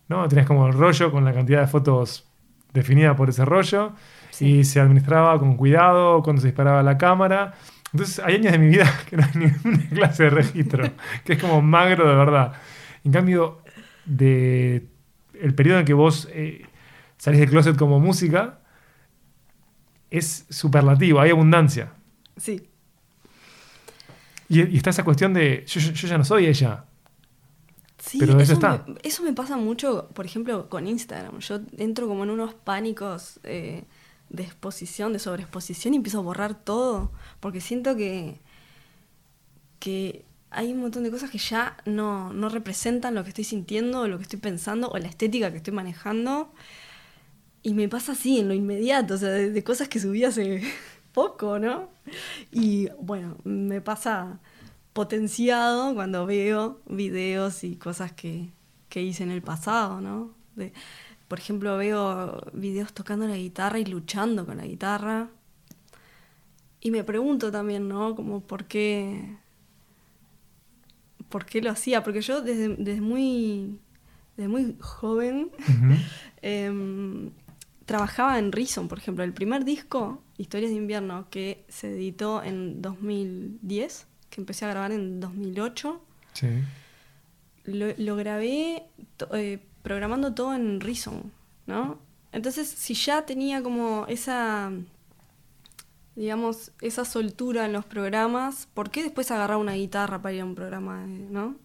¿no? 0.09 0.27
Tenías 0.27 0.45
como 0.47 0.67
el 0.67 0.73
rollo 0.73 1.11
con 1.11 1.25
la 1.25 1.34
cantidad 1.34 1.61
de 1.61 1.67
fotos 1.67 2.27
definida 2.73 3.15
por 3.15 3.29
ese 3.29 3.45
rollo 3.45 3.93
Sí. 4.31 4.47
y 4.47 4.63
se 4.63 4.79
administraba 4.79 5.38
con 5.39 5.55
cuidado 5.57 6.23
cuando 6.23 6.41
se 6.41 6.47
disparaba 6.47 6.81
la 6.81 6.97
cámara. 6.97 7.53
Entonces 7.93 8.19
hay 8.19 8.36
años 8.36 8.51
de 8.51 8.57
mi 8.57 8.67
vida 8.69 8.91
que 9.07 9.15
no 9.17 9.23
hay 9.23 9.31
ninguna 9.36 9.89
clase 9.93 10.23
de 10.23 10.29
registro, 10.31 10.89
que 11.23 11.34
es 11.34 11.39
como 11.39 11.61
magro 11.61 12.09
de 12.09 12.15
verdad. 12.15 12.53
En 13.03 13.11
cambio, 13.11 13.61
de 14.05 14.88
el 15.39 15.53
periodo 15.53 15.79
en 15.79 15.86
que 15.86 15.93
vos 15.93 16.27
eh, 16.31 16.65
salís 17.24 17.39
del 17.39 17.49
closet 17.51 17.78
como 17.78 18.01
música, 18.01 18.59
es 20.09 20.45
superlativo, 20.49 21.21
hay 21.21 21.32
abundancia. 21.32 21.93
Sí. 22.36 22.67
Y, 24.49 24.59
y 24.59 24.76
está 24.76 24.89
esa 24.89 25.05
cuestión 25.05 25.34
de, 25.34 25.63
yo, 25.65 25.80
ya 25.80 26.17
no 26.17 26.26
soy 26.26 26.47
ella. 26.47 26.84
Sí, 27.97 28.17
Pero 28.19 28.38
eso 28.41 28.51
está. 28.51 28.84
Me, 28.86 28.95
eso 29.03 29.24
me 29.24 29.32
pasa 29.32 29.55
mucho, 29.55 30.09
por 30.13 30.26
ejemplo, 30.26 30.67
con 30.67 30.86
Instagram. 30.86 31.39
Yo 31.39 31.61
entro 31.78 32.09
como 32.09 32.26
en 32.26 32.30
unos 32.30 32.55
pánicos 32.55 33.39
eh, 33.43 33.86
de 34.28 34.43
exposición, 34.43 35.13
de 35.13 35.19
sobreexposición 35.19 35.93
y 35.93 35.97
empiezo 35.97 36.19
a 36.19 36.24
borrar 36.24 36.55
todo. 36.55 37.13
Porque 37.39 37.61
siento 37.61 37.95
que, 37.95 38.38
que 39.80 40.26
hay 40.51 40.74
un 40.74 40.82
montón 40.82 41.03
de 41.03 41.11
cosas 41.11 41.30
que 41.30 41.38
ya 41.38 41.78
no, 41.86 42.34
no 42.34 42.49
representan 42.49 43.15
lo 43.15 43.24
que 43.24 43.30
estoy 43.30 43.45
sintiendo, 43.45 44.01
o 44.01 44.07
lo 44.09 44.17
que 44.17 44.24
estoy 44.24 44.39
pensando, 44.39 44.89
o 44.89 44.97
la 44.97 45.07
estética 45.07 45.51
que 45.51 45.57
estoy 45.57 45.74
manejando. 45.74 46.51
Y 47.64 47.74
me 47.74 47.88
pasa 47.89 48.11
así, 48.11 48.39
en 48.39 48.49
lo 48.49 48.53
inmediato, 48.53 49.14
o 49.16 49.18
sea, 49.18 49.30
de, 49.30 49.49
de 49.51 49.64
cosas 49.64 49.88
que 49.88 49.99
subí 49.99 50.24
hace 50.26 50.61
poco, 51.14 51.59
¿no? 51.59 51.89
Y 52.51 52.89
bueno, 53.01 53.38
me 53.45 53.82
pasa 53.82 54.39
potenciado 54.93 55.93
cuando 55.95 56.26
veo 56.26 56.82
videos 56.88 57.64
y 57.64 57.76
cosas 57.78 58.11
que, 58.14 58.49
que 58.89 59.01
hice 59.01 59.24
en 59.24 59.32
el 59.32 59.41
pasado, 59.41 60.01
¿no? 60.01 60.32
De- 60.55 60.74
por 61.28 61.39
ejemplo, 61.39 61.78
veo 61.78 62.41
videos 62.53 62.93
tocando 62.93 63.28
la 63.28 63.38
guitarra 63.38 63.80
y 63.80 63.86
luchando 63.86 64.45
con 64.45 64.57
la 64.57 64.66
guitarra. 64.68 65.30
Y 66.82 66.91
me 66.91 67.03
pregunto 67.03 67.51
también, 67.51 67.88
¿no? 67.88 68.14
Como 68.16 68.41
por 68.41 68.66
qué, 68.66 69.38
por 71.30 71.45
qué 71.45 71.61
lo 71.61 71.72
hacía. 71.72 72.03
Porque 72.03 72.22
yo 72.22 72.41
desde, 72.41 72.70
desde 72.76 73.01
muy, 73.01 73.80
desde 74.38 74.47
muy 74.49 74.76
joven 74.80 75.49
trabajaba 77.86 78.39
en 78.39 78.51
Reason, 78.51 78.88
por 78.88 78.97
ejemplo. 78.97 79.23
El 79.23 79.34
primer 79.34 79.65
disco, 79.65 80.21
Historias 80.38 80.71
de 80.71 80.77
Invierno, 80.77 81.27
que 81.29 81.65
se 81.69 81.91
editó 81.91 82.41
en 82.43 82.81
2010, 82.81 84.07
que 84.29 84.41
empecé 84.41 84.65
a 84.65 84.69
grabar 84.69 84.91
en 84.91 85.19
2008, 85.19 86.01
Sí. 86.34 86.47
lo, 87.65 87.88
lo 87.97 88.15
grabé 88.15 88.84
eh, 89.34 89.59
programando 89.84 90.34
todo 90.34 90.53
en 90.55 90.79
Reason, 90.81 91.31
¿no? 91.67 91.99
Entonces, 92.31 92.67
si 92.67 92.95
ya 92.95 93.25
tenía 93.27 93.61
como 93.61 94.05
esa, 94.07 94.71
digamos, 96.15 96.71
esa 96.81 97.05
soltura 97.05 97.65
en 97.65 97.73
los 97.73 97.86
programas, 97.86 98.67
¿por 98.73 98.89
qué 98.91 99.03
después 99.03 99.29
agarrar 99.31 99.57
una 99.57 99.73
guitarra 99.73 100.21
para 100.21 100.34
ir 100.34 100.41
a 100.41 100.45
un 100.45 100.55
programa, 100.55 101.03
eh, 101.05 101.27
¿no? 101.29 101.55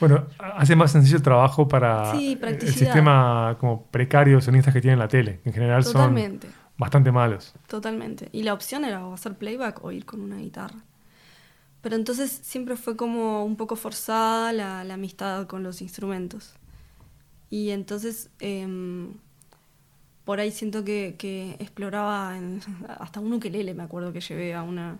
Bueno, 0.00 0.26
hace 0.38 0.76
más 0.76 0.92
sencillo 0.92 1.16
el 1.18 1.22
trabajo 1.22 1.68
para 1.68 2.12
Sí, 2.12 2.38
el 2.42 2.60
sistema 2.60 3.56
como 3.60 3.84
precario 3.86 4.36
de 4.36 4.42
sonistas 4.42 4.72
que 4.74 4.80
tiene 4.80 4.96
la 4.96 5.08
tele, 5.08 5.40
que 5.42 5.50
en 5.50 5.54
general 5.54 5.84
Totalmente. 5.84 6.48
son 6.48 6.54
bastante 6.78 7.12
malos. 7.12 7.54
Totalmente. 7.68 8.28
Y 8.32 8.42
la 8.42 8.54
opción 8.54 8.84
era 8.84 9.06
o 9.06 9.12
hacer 9.14 9.34
playback 9.36 9.84
o 9.84 9.92
ir 9.92 10.04
con 10.06 10.20
una 10.20 10.38
guitarra. 10.38 10.78
Pero 11.82 11.96
entonces 11.96 12.30
siempre 12.42 12.76
fue 12.76 12.96
como 12.96 13.44
un 13.44 13.56
poco 13.56 13.76
forzada 13.76 14.52
la, 14.52 14.84
la 14.84 14.94
amistad 14.94 15.46
con 15.46 15.62
los 15.62 15.80
instrumentos. 15.80 16.54
Y 17.50 17.70
entonces 17.70 18.30
em, 18.38 19.14
por 20.24 20.40
ahí 20.40 20.50
siento 20.50 20.84
que, 20.84 21.16
que 21.18 21.56
exploraba 21.58 22.36
en- 22.36 22.60
hasta 22.98 23.20
un 23.20 23.32
ukelele, 23.32 23.74
me 23.74 23.82
acuerdo 23.82 24.12
que 24.12 24.20
llevé 24.20 24.54
a 24.54 24.62
una, 24.62 24.98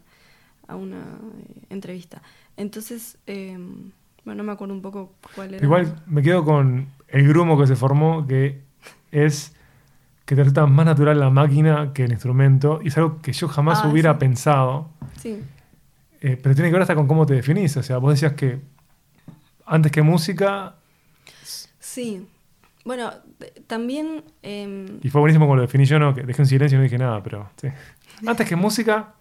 a 0.67 0.77
una 0.77 1.19
eh, 1.39 1.63
entrevista. 1.71 2.23
Entonces, 2.57 3.19
em, 3.27 3.93
bueno, 4.25 4.39
no 4.43 4.45
me 4.47 4.53
acuerdo 4.53 4.75
un 4.75 4.83
poco 4.83 5.15
cuál 5.35 5.55
era. 5.55 5.65
Igual 5.65 6.03
me 6.07 6.23
quedo 6.23 6.45
con 6.45 6.89
el 7.09 7.27
grumo 7.29 7.59
que 7.59 7.67
se 7.67 7.77
formó, 7.77 8.27
que 8.27 8.61
es 9.11 9.55
que 10.25 10.37
te 10.37 10.43
resulta 10.43 10.67
más 10.67 10.87
natural 10.87 11.19
la 11.19 11.31
máquina 11.31 11.93
que 11.93 12.05
el 12.05 12.13
instrumento, 12.13 12.81
y 12.85 12.89
es 12.89 12.97
algo 12.97 13.21
que 13.21 13.33
yo 13.33 13.49
jamás 13.49 13.81
Ah, 13.83 13.89
hubiera 13.89 14.13
sí. 14.13 14.19
pensado, 14.21 14.89
Sí, 15.21 15.43
eh, 16.21 16.39
pero 16.41 16.55
tiene 16.55 16.69
que 16.71 16.75
ver 16.75 16.83
hasta 16.83 16.95
con 16.95 17.07
cómo 17.09 17.27
te 17.27 17.35
definís. 17.35 17.77
O 17.77 17.83
sea, 17.83 17.99
vos 17.99 18.13
decías 18.15 18.35
que 18.35 18.61
antes 19.67 19.91
que 19.91 20.03
música, 20.03 20.75
sí. 21.79 22.27
Bueno, 22.85 23.11
también... 23.67 24.23
em, 24.43 24.99
y 25.03 25.11
fue 25.11 25.21
buenísimo 25.21 25.45
como 25.47 25.57
lo 25.57 25.63
definí 25.63 25.85
yo, 25.85 25.99
no, 25.99 26.15
que 26.15 26.23
dejé 26.23 26.43
un 26.43 26.47
silencio 26.49 26.77
y 26.77 26.79
no 26.79 26.85
dije 26.85 26.97
nada, 26.99 27.23
pero 27.23 27.51
sí. 27.61 27.69
Antes 28.27 28.49
que 28.49 28.57
música, 28.57 29.15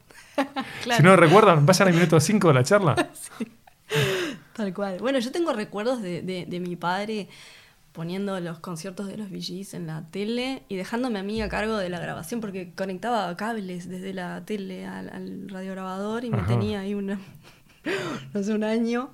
claro. 0.83 0.97
si 0.97 1.03
no 1.03 1.09
lo 1.11 1.15
recuerdan, 1.17 1.65
vayan 1.65 1.87
al 1.89 1.93
minuto 1.93 2.19
5 2.19 2.47
de 2.49 2.53
la 2.53 2.63
charla. 2.63 3.09
Tal 4.59 4.73
cual. 4.73 4.99
Bueno, 4.99 5.19
yo 5.19 5.31
tengo 5.31 5.53
recuerdos 5.53 6.01
de, 6.01 6.21
de- 6.21 6.45
de 6.45 6.59
mi 6.59 6.75
padre 6.75 7.29
poniendo 7.93 8.37
los 8.41 8.59
conciertos 8.59 9.07
de 9.07 9.15
los 9.17 9.29
VGs 9.29 9.73
en 9.73 9.87
la 9.87 10.05
tele 10.11 10.63
y 10.67 10.75
dejándome 10.75 11.17
a 11.19 11.23
mí 11.23 11.41
a 11.41 11.47
cargo 11.47 11.77
de 11.77 11.87
la 11.89 11.99
grabación 11.99 12.41
porque 12.41 12.71
conectaba 12.75 13.35
cables 13.37 13.87
desde 13.87 14.13
la 14.13 14.43
tele 14.45 14.85
al, 14.85 15.09
al 15.09 15.49
radiograbador 15.49 16.23
y 16.25 16.29
me 16.29 16.41
tenía 16.43 16.81
ahí 16.81 16.93
una, 16.93 17.19
no 18.33 18.43
sé, 18.43 18.53
un 18.53 18.63
año 18.65 19.11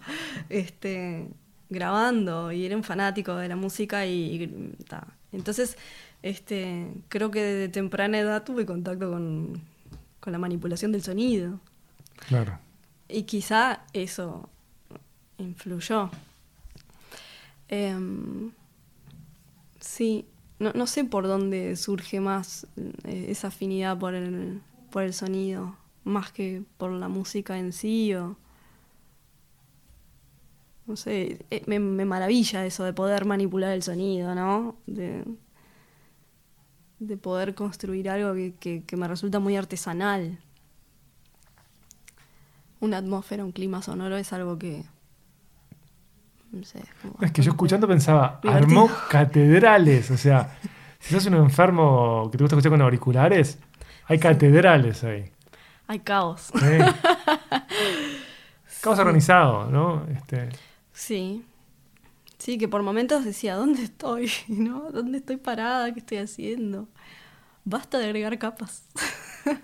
este, 0.49 1.27
grabando 1.69 2.51
y 2.51 2.65
era 2.65 2.75
un 2.75 2.83
fanático 2.83 3.35
de 3.35 3.47
la 3.47 3.55
música 3.55 4.05
y, 4.07 4.43
y 4.43 4.47
ta. 4.83 5.07
entonces 5.31 5.77
este, 6.23 6.87
creo 7.07 7.29
que 7.31 7.43
desde 7.43 7.69
temprana 7.69 8.17
edad 8.19 8.43
tuve 8.43 8.65
contacto 8.65 9.11
con, 9.11 9.61
con 10.19 10.33
la 10.33 10.39
manipulación 10.39 10.91
del 10.91 11.03
sonido. 11.03 11.59
Claro. 12.27 12.57
Y 13.07 13.23
quizá 13.23 13.83
eso 13.93 14.49
influyó. 15.37 16.09
Em, 17.69 18.51
sí, 19.79 20.25
no, 20.59 20.71
no 20.73 20.87
sé 20.87 21.03
por 21.05 21.27
dónde 21.27 21.75
surge 21.75 22.19
más 22.19 22.67
eh, 23.03 23.27
esa 23.29 23.47
afinidad 23.49 23.97
por 23.97 24.13
el, 24.15 24.61
por 24.91 25.03
el 25.03 25.13
sonido, 25.13 25.75
más 26.03 26.31
que 26.31 26.63
por 26.77 26.91
la 26.91 27.07
música 27.07 27.57
en 27.57 27.73
sí 27.73 28.13
o... 28.15 28.37
No 30.87 30.95
sé, 30.95 31.45
eh, 31.49 31.63
me, 31.67 31.79
me 31.79 32.05
maravilla 32.05 32.65
eso 32.65 32.83
de 32.83 32.93
poder 32.93 33.25
manipular 33.25 33.73
el 33.73 33.81
sonido, 33.81 34.35
¿no? 34.35 34.77
De, 34.85 35.23
de 36.99 37.15
poder 37.17 37.55
construir 37.55 38.09
algo 38.09 38.33
que, 38.33 38.53
que- 38.59 38.83
que 38.83 38.97
me 38.97 39.07
resulta 39.07 39.39
muy 39.39 39.55
artesanal 39.55 40.39
una 42.79 42.97
atmósfera, 42.97 43.43
un 43.45 43.51
clima 43.51 43.81
sonoro 43.81 44.15
es 44.17 44.31
algo 44.33 44.57
que. 44.57 44.85
No 46.55 46.63
sé. 46.63 46.81
como 47.01 47.15
Es 47.21 47.31
que 47.31 47.41
yo 47.41 47.51
escuchando 47.51 47.87
pensaba, 47.87 48.39
divertido. 48.41 48.81
armó 48.81 48.89
catedrales. 49.09 50.09
O 50.11 50.17
sea, 50.17 50.57
si 50.99 51.13
sos 51.13 51.25
un 51.25 51.35
enfermo 51.35 52.29
que 52.31 52.37
te 52.37 52.43
gusta 52.43 52.55
escuchar 52.55 52.71
con 52.71 52.81
auriculares, 52.81 53.57
hay 54.05 54.19
catedrales 54.19 55.03
ahí. 55.03 55.31
Hay 55.87 55.99
caos. 55.99 56.51
¿eh? 56.63 56.79
Caos 58.81 58.99
organizado, 58.99 59.69
¿no? 59.69 60.05
Este, 60.15 60.49
Sí. 60.93 61.43
Sí, 62.37 62.57
que 62.57 62.67
por 62.67 62.83
momentos 62.83 63.25
decía, 63.25 63.55
¿dónde 63.55 63.83
estoy? 63.83 64.29
¿No? 64.47 64.91
¿Dónde 64.91 65.17
estoy 65.17 65.37
parada? 65.37 65.91
¿Qué 65.93 65.99
estoy 65.99 66.19
haciendo? 66.19 66.87
Basta 67.63 67.97
de 67.97 68.05
agregar 68.05 68.37
capas. 68.37 68.83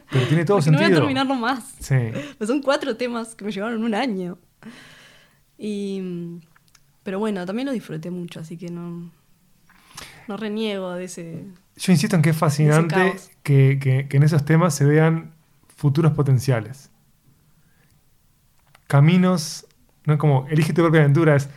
pero 0.09 0.25
tiene 0.27 0.45
todo 0.45 0.57
Porque 0.57 0.71
no 0.71 0.77
voy 0.77 0.83
a 0.83 0.87
sentido. 0.87 1.01
terminarlo 1.01 1.35
más. 1.35 1.75
Sí. 1.79 1.95
Pues 2.37 2.49
son 2.49 2.61
cuatro 2.61 2.97
temas 2.97 3.35
que 3.35 3.45
me 3.45 3.51
llevaron 3.51 3.83
un 3.83 3.93
año. 3.93 4.39
Y, 5.57 6.39
pero 7.03 7.19
bueno, 7.19 7.45
también 7.45 7.65
lo 7.67 7.71
disfruté 7.73 8.11
mucho, 8.11 8.39
así 8.39 8.57
que 8.57 8.69
no, 8.69 9.11
no 10.27 10.37
reniego 10.37 10.91
de 10.93 11.05
ese... 11.05 11.45
Yo 11.77 11.91
insisto 11.91 12.15
en 12.15 12.21
que 12.21 12.31
es 12.31 12.37
fascinante 12.37 13.15
que, 13.43 13.79
que- 13.81 14.07
que 14.07 14.17
en 14.17 14.23
esos 14.23 14.45
temas 14.45 14.75
se 14.75 14.85
vean 14.85 15.33
futuros 15.77 16.13
potenciales. 16.13 16.89
caminos, 18.87 19.65
no 20.05 20.13
es 20.13 20.19
como 20.19 20.45
elige 20.49 20.73
tu 20.73 20.81
propia 20.81 21.01
aventura, 21.01 21.35
es 21.35 21.49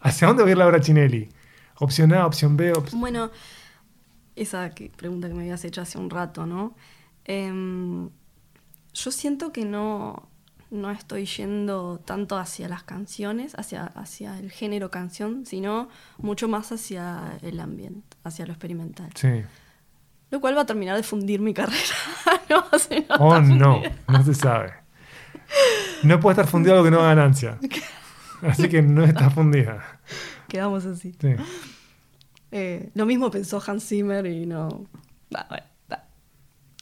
hacia 0.00 0.28
dónde 0.28 0.42
va 0.42 0.48
a 0.48 0.52
ir 0.52 0.58
Laura 0.58 0.80
Chinelli. 0.80 1.28
Opción 1.78 2.12
A, 2.12 2.26
opción 2.26 2.56
B, 2.56 2.72
opción... 2.72 3.00
Bueno, 3.00 3.30
esa 4.36 4.70
que- 4.70 4.90
pregunta 4.90 5.28
que 5.28 5.34
me 5.34 5.40
habías 5.42 5.64
hecho 5.64 5.80
hace 5.80 5.98
un 5.98 6.10
rato, 6.10 6.46
¿no? 6.46 6.74
Em, 7.24 8.10
yo 8.94 9.10
siento 9.10 9.52
que 9.52 9.64
no, 9.64 10.28
no 10.72 10.90
estoy 10.90 11.26
yendo 11.26 12.00
tanto 12.04 12.36
hacia 12.38 12.68
las 12.68 12.82
canciones, 12.82 13.54
hacia, 13.56 13.84
hacia 13.84 14.38
el 14.38 14.50
género 14.50 14.90
canción, 14.90 15.46
sino 15.46 15.88
mucho 16.18 16.48
más 16.48 16.72
hacia 16.72 17.38
el 17.42 17.60
ambiente, 17.60 18.16
hacia 18.24 18.46
lo 18.46 18.52
experimental. 18.52 19.10
Sí. 19.14 19.42
Lo 20.30 20.40
cual 20.40 20.56
va 20.56 20.62
a 20.62 20.66
terminar 20.66 20.96
de 20.96 21.02
fundir 21.02 21.40
mi 21.40 21.52
carrera. 21.54 21.78
no, 22.48 22.64
no 22.64 23.16
Oh, 23.18 23.40
no, 23.40 23.82
no 24.08 24.24
se 24.24 24.34
sabe. 24.34 24.72
No 26.02 26.18
puede 26.18 26.32
estar 26.32 26.46
fundido 26.48 26.74
algo 26.74 26.84
que 26.84 26.90
no 26.90 26.98
haga 27.00 27.14
ganancia. 27.14 27.58
Así 28.42 28.68
que 28.68 28.82
no 28.82 29.04
está 29.04 29.30
fundida. 29.30 30.00
Quedamos 30.48 30.84
así. 30.84 31.14
Sí. 31.20 31.36
Eh, 32.50 32.90
lo 32.94 33.06
mismo 33.06 33.30
pensó 33.30 33.62
Hans 33.64 33.86
Zimmer 33.86 34.26
y 34.26 34.46
no. 34.46 34.86
Bah, 35.30 35.46
bueno. 35.48 35.64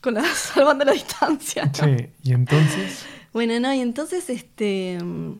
Con 0.01 0.15
la, 0.15 0.23
salvando 0.33 0.83
la 0.83 0.93
distancia. 0.93 1.65
¿no? 1.65 1.73
Sí, 1.73 2.09
y 2.23 2.33
entonces, 2.33 3.05
Bueno, 3.33 3.59
no, 3.59 3.73
y 3.73 3.79
entonces, 3.79 4.29
este. 4.29 4.97
mm, 5.01 5.35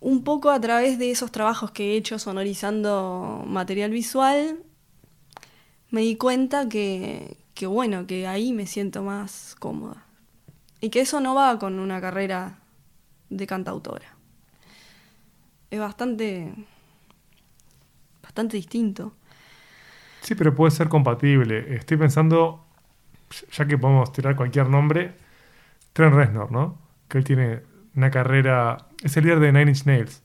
Un 0.00 0.24
poco 0.24 0.50
a 0.50 0.60
través 0.60 0.98
de 0.98 1.10
esos 1.10 1.30
trabajos 1.30 1.70
que 1.72 1.92
he 1.92 1.96
hecho 1.96 2.18
sonorizando 2.18 3.44
material 3.46 3.90
visual, 3.90 4.62
me 5.90 6.02
di 6.02 6.16
cuenta 6.16 6.68
que, 6.68 7.36
que, 7.54 7.66
bueno, 7.66 8.06
que 8.06 8.26
ahí 8.26 8.52
me 8.52 8.66
siento 8.66 9.02
más 9.02 9.56
cómoda. 9.58 10.04
Y 10.80 10.90
que 10.90 11.00
eso 11.00 11.20
no 11.20 11.34
va 11.34 11.58
con 11.58 11.78
una 11.78 12.00
carrera 12.00 12.60
de 13.30 13.46
cantautora. 13.46 14.16
Es 15.70 15.78
bastante. 15.80 16.52
bastante 18.22 18.56
distinto. 18.56 19.12
sí, 20.20 20.34
pero 20.34 20.54
puede 20.54 20.70
ser 20.70 20.88
compatible. 20.88 21.74
Estoy 21.76 21.96
pensando, 21.96 22.64
ya 23.52 23.66
que 23.66 23.78
podemos 23.78 24.12
tirar 24.12 24.36
cualquier 24.36 24.68
nombre, 24.68 25.14
Trent 25.92 26.14
Reznor, 26.14 26.52
¿no? 26.52 26.78
Que 27.08 27.18
él 27.18 27.24
tiene 27.24 27.62
una 27.96 28.10
carrera, 28.10 28.86
es 29.02 29.16
el 29.16 29.24
líder 29.24 29.40
de 29.40 29.52
Nine 29.52 29.70
Inch 29.70 29.84
Nails. 29.86 30.22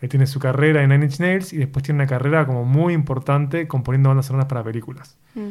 Él 0.00 0.08
tiene 0.08 0.26
su 0.26 0.40
carrera 0.40 0.82
en 0.82 0.90
Nine 0.90 1.04
Inch 1.06 1.20
Nails 1.20 1.52
y 1.52 1.58
después 1.58 1.82
tiene 1.82 1.98
una 1.98 2.06
carrera 2.06 2.46
como 2.46 2.64
muy 2.64 2.94
importante 2.94 3.68
componiendo 3.68 4.08
bandas 4.08 4.26
sonoras 4.26 4.46
para 4.48 4.64
películas. 4.64 5.18
Mm. 5.34 5.50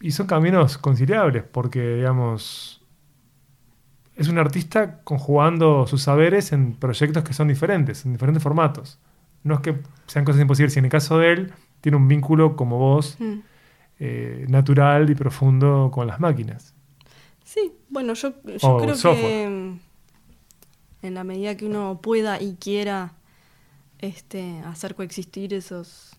Y 0.00 0.12
son 0.12 0.26
caminos 0.26 0.78
conciliables 0.78 1.42
porque, 1.44 1.96
digamos, 1.96 2.82
es 4.16 4.28
un 4.28 4.38
artista 4.38 5.00
conjugando 5.04 5.86
sus 5.86 6.02
saberes 6.02 6.52
en 6.52 6.74
proyectos 6.74 7.22
que 7.24 7.32
son 7.32 7.48
diferentes, 7.48 8.04
en 8.06 8.12
diferentes 8.12 8.42
formatos. 8.42 8.98
No 9.44 9.54
es 9.54 9.60
que 9.60 9.76
sean 10.06 10.24
cosas 10.24 10.40
imposibles, 10.40 10.72
si 10.72 10.78
en 10.78 10.86
el 10.86 10.90
caso 10.90 11.18
de 11.18 11.32
él 11.32 11.52
tiene 11.80 11.96
un 11.96 12.08
vínculo 12.08 12.56
como 12.56 12.78
vos, 12.78 13.16
Mm. 13.20 13.38
eh, 14.00 14.46
natural 14.48 15.10
y 15.10 15.14
profundo 15.14 15.90
con 15.92 16.06
las 16.06 16.18
máquinas. 16.20 16.74
Sí, 17.50 17.72
bueno, 17.88 18.12
yo, 18.12 18.34
yo 18.44 18.68
O 18.68 18.76
creo 18.76 18.94
software. 18.94 19.48
que 19.48 19.78
en 21.00 21.14
la 21.14 21.24
medida 21.24 21.56
que 21.56 21.64
uno 21.64 21.98
pueda 22.02 22.42
y 22.42 22.56
quiera 22.56 23.14
este, 24.00 24.60
hacer 24.66 24.94
coexistir 24.94 25.54
esos, 25.54 26.10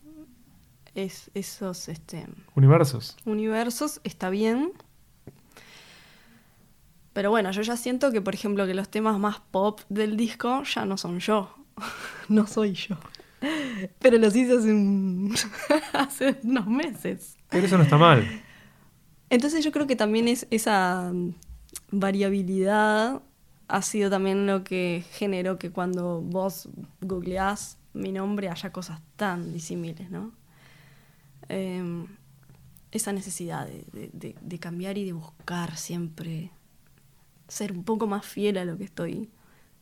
es- 0.95 1.29
esos 1.35 1.87
este, 1.87 2.25
Universos. 2.55 3.15
universos, 3.25 4.01
está 4.03 4.31
bien. 4.31 4.71
Pero 7.13 7.29
bueno, 7.29 7.51
yo 7.51 7.61
ya 7.61 7.77
siento 7.77 8.11
que, 8.11 8.21
por 8.21 8.33
ejemplo, 8.33 8.65
que 8.65 8.73
los 8.73 8.89
temas 8.89 9.19
más 9.19 9.39
pop 9.39 9.81
del 9.89 10.17
disco 10.17 10.63
ya 10.63 10.85
no 10.85 10.97
son 10.97 11.19
yo. 11.19 11.53
no 12.29 12.47
soy 12.47 12.73
yo. 12.73 12.97
Pero 13.99 14.17
los 14.17 14.35
hice 14.35 14.53
hace, 14.57 14.73
un- 14.73 15.35
hace 15.93 16.39
unos 16.43 16.65
meses. 16.65 17.35
Pero 17.49 17.67
eso 17.67 17.77
no 17.77 17.83
está 17.83 17.97
mal. 17.97 18.25
Entonces 19.29 19.63
yo 19.63 19.71
creo 19.71 19.87
que 19.87 19.95
también 19.95 20.27
es 20.27 20.47
esa 20.49 21.11
mm, 21.13 21.33
variabilidad 21.91 23.21
ha 23.67 23.81
sido 23.83 24.09
también 24.09 24.47
lo 24.47 24.63
que 24.63 25.03
generó 25.11 25.59
que 25.59 25.69
cuando 25.71 26.21
vos 26.21 26.67
googleás 27.01 27.77
mi 27.93 28.11
nombre 28.11 28.49
haya 28.49 28.71
cosas 28.71 28.99
tan 29.15 29.53
disímiles, 29.53 30.09
¿no? 30.09 30.31
Em, 31.47 32.07
esa 32.91 33.13
necesidad 33.13 33.67
de, 33.67 34.35
de- 34.41 34.59
cambiar 34.59 34.97
y 34.97 35.05
de 35.05 35.13
buscar 35.13 35.77
siempre 35.77 36.51
ser 37.47 37.71
un 37.71 37.83
poco 37.83 38.07
más 38.07 38.25
fiel 38.25 38.57
a 38.57 38.65
lo 38.65 38.77
que 38.77 38.83
estoy 38.85 39.29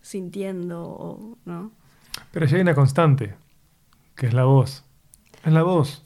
sintiendo, 0.02 1.38
¿no? 1.46 1.72
Pero 2.32 2.46
ya 2.46 2.56
hay 2.58 2.62
una 2.62 2.76
constante, 2.76 3.36
que 4.16 4.28
es 4.28 4.34
la 4.34 4.44
voz. 4.46 4.84
Es 5.46 5.54
la 5.54 5.64
voz. 5.64 6.04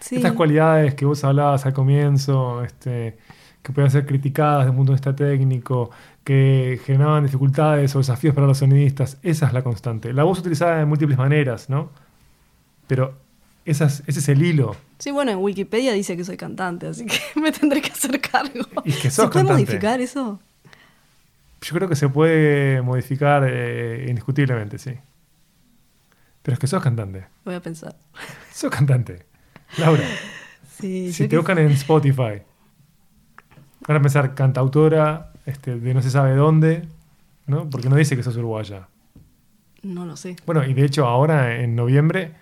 Sí. 0.00 0.16
Estas 0.16 0.32
cualidades 0.32 0.94
que 0.94 1.04
vos 1.04 1.22
hablabas 1.24 1.66
al 1.66 1.72
comienzo, 1.72 2.62
este, 2.64 3.18
que 3.62 3.72
pueden 3.72 3.90
ser 3.90 4.06
criticadas 4.06 4.60
desde 4.60 4.70
un 4.70 4.76
punto 4.76 4.92
de 4.92 4.96
vista 4.96 5.14
técnico, 5.14 5.90
que 6.24 6.80
generaban 6.84 7.24
dificultades 7.24 7.94
o 7.94 7.98
desafíos 7.98 8.34
para 8.34 8.46
los 8.46 8.58
sonidistas, 8.58 9.18
esa 9.22 9.46
es 9.46 9.52
la 9.52 9.62
constante. 9.62 10.12
La 10.12 10.24
voz 10.24 10.38
utilizada 10.38 10.78
de 10.78 10.84
múltiples 10.84 11.18
maneras, 11.18 11.68
¿no? 11.70 11.90
Pero 12.86 13.14
esas, 13.64 14.02
ese 14.06 14.20
es 14.20 14.28
el 14.28 14.42
hilo. 14.42 14.76
Sí, 14.98 15.10
bueno, 15.10 15.30
en 15.30 15.38
Wikipedia 15.38 15.92
dice 15.92 16.16
que 16.16 16.24
soy 16.24 16.36
cantante, 16.36 16.86
así 16.86 17.06
que 17.06 17.18
me 17.40 17.52
tendré 17.52 17.80
que 17.82 17.92
hacer 17.92 18.20
cargo. 18.20 18.64
Y 18.84 18.92
que 18.92 19.10
¿Se 19.10 19.22
puede 19.22 19.30
cantante. 19.32 19.52
modificar 19.52 20.00
eso? 20.00 20.40
Yo 21.60 21.74
creo 21.74 21.88
que 21.88 21.96
se 21.96 22.08
puede 22.08 22.82
modificar 22.82 23.44
eh, 23.46 24.06
indiscutiblemente, 24.08 24.78
sí. 24.78 24.92
Pero 26.42 26.54
es 26.54 26.58
que 26.58 26.66
sos 26.66 26.82
cantante. 26.82 27.26
Voy 27.44 27.54
a 27.54 27.60
pensar. 27.60 27.96
Sos 28.52 28.70
cantante. 28.70 29.26
Laura, 29.76 30.04
Sí, 30.80 31.12
si 31.12 31.28
te 31.28 31.36
buscan 31.36 31.58
en 31.58 31.72
Spotify, 31.72 32.42
van 33.86 33.96
a 33.96 34.00
pensar 34.00 34.34
cantautora 34.34 35.32
este, 35.46 35.78
de 35.78 35.94
no 35.94 36.02
se 36.02 36.10
sabe 36.10 36.34
dónde, 36.36 36.86
¿no? 37.46 37.68
Porque 37.68 37.88
no 37.88 37.96
dice 37.96 38.16
que 38.16 38.22
sos 38.22 38.36
uruguaya. 38.36 38.88
No 39.82 40.04
lo 40.06 40.16
sé. 40.16 40.36
Bueno, 40.46 40.64
y 40.64 40.74
de 40.74 40.84
hecho 40.84 41.06
ahora 41.06 41.56
en 41.56 41.74
noviembre 41.74 42.32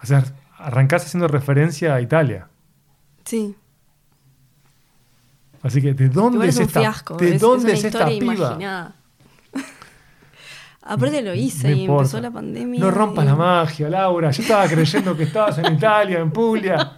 hacer, 0.00 0.24
arrancás 0.58 1.04
haciendo 1.06 1.28
referencia 1.28 1.94
a 1.94 2.00
Italia. 2.00 2.48
Sí. 3.24 3.54
Así 5.62 5.80
que, 5.82 5.94
¿de 5.94 6.08
dónde 6.08 6.36
Igual 6.36 6.48
es 6.48 6.54
es 6.56 6.60
un 6.60 6.66
esta, 6.66 6.80
fiasco. 6.80 7.16
¿de 7.16 7.34
es, 7.34 7.40
dónde 7.40 7.72
es 7.72 7.84
esta 7.84 8.06
piba? 8.06 8.34
imaginada. 8.34 8.95
Aparte 10.88 11.20
lo 11.22 11.34
hice 11.34 11.72
y 11.72 11.80
importa. 11.82 12.02
empezó 12.02 12.20
la 12.20 12.30
pandemia. 12.30 12.80
No 12.80 12.90
rompas 12.90 13.24
y- 13.24 13.28
la 13.28 13.34
magia, 13.34 13.88
Laura. 13.88 14.30
Yo 14.30 14.42
estaba 14.42 14.68
creyendo 14.68 15.16
que 15.16 15.24
estabas 15.24 15.58
en 15.58 15.74
Italia, 15.74 16.18
en 16.20 16.30
Puglia. 16.30 16.92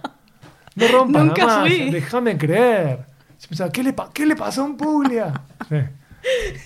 No 0.75 0.87
rompas 0.89 1.25
Nunca 1.25 1.45
la 1.45 1.57
magia, 1.59 1.75
fui. 1.83 1.89
déjame 1.91 2.37
creer. 2.37 3.05
Yo 3.41 3.47
pensaba, 3.49 3.71
¿qué 3.71 3.83
le, 3.83 3.95
¿qué 4.13 4.25
le 4.25 4.35
pasó 4.35 4.65
en 4.65 4.77
Puglia? 4.77 5.33
Sí. 5.67 5.75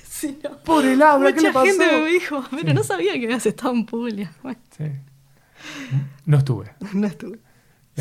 Sí, 0.04 0.40
no. 0.42 0.52
Pobre 0.60 0.96
Laura, 0.96 1.34
¿qué 1.34 1.42
le 1.42 1.52
pasó? 1.52 1.66
gente 1.66 1.86
me 1.86 2.06
dijo, 2.08 2.42
pero 2.50 2.70
Sí. 2.70 2.74
no 2.74 2.82
sabía 2.84 3.12
que 3.14 3.26
habías 3.26 3.46
estado 3.46 3.74
en 3.74 3.86
Puglia. 3.86 4.32
Bueno, 4.42 4.58
Sí. 4.78 4.86
No 6.26 6.38
estuve. 6.38 6.72
no 6.94 7.06
estuve. 7.08 7.40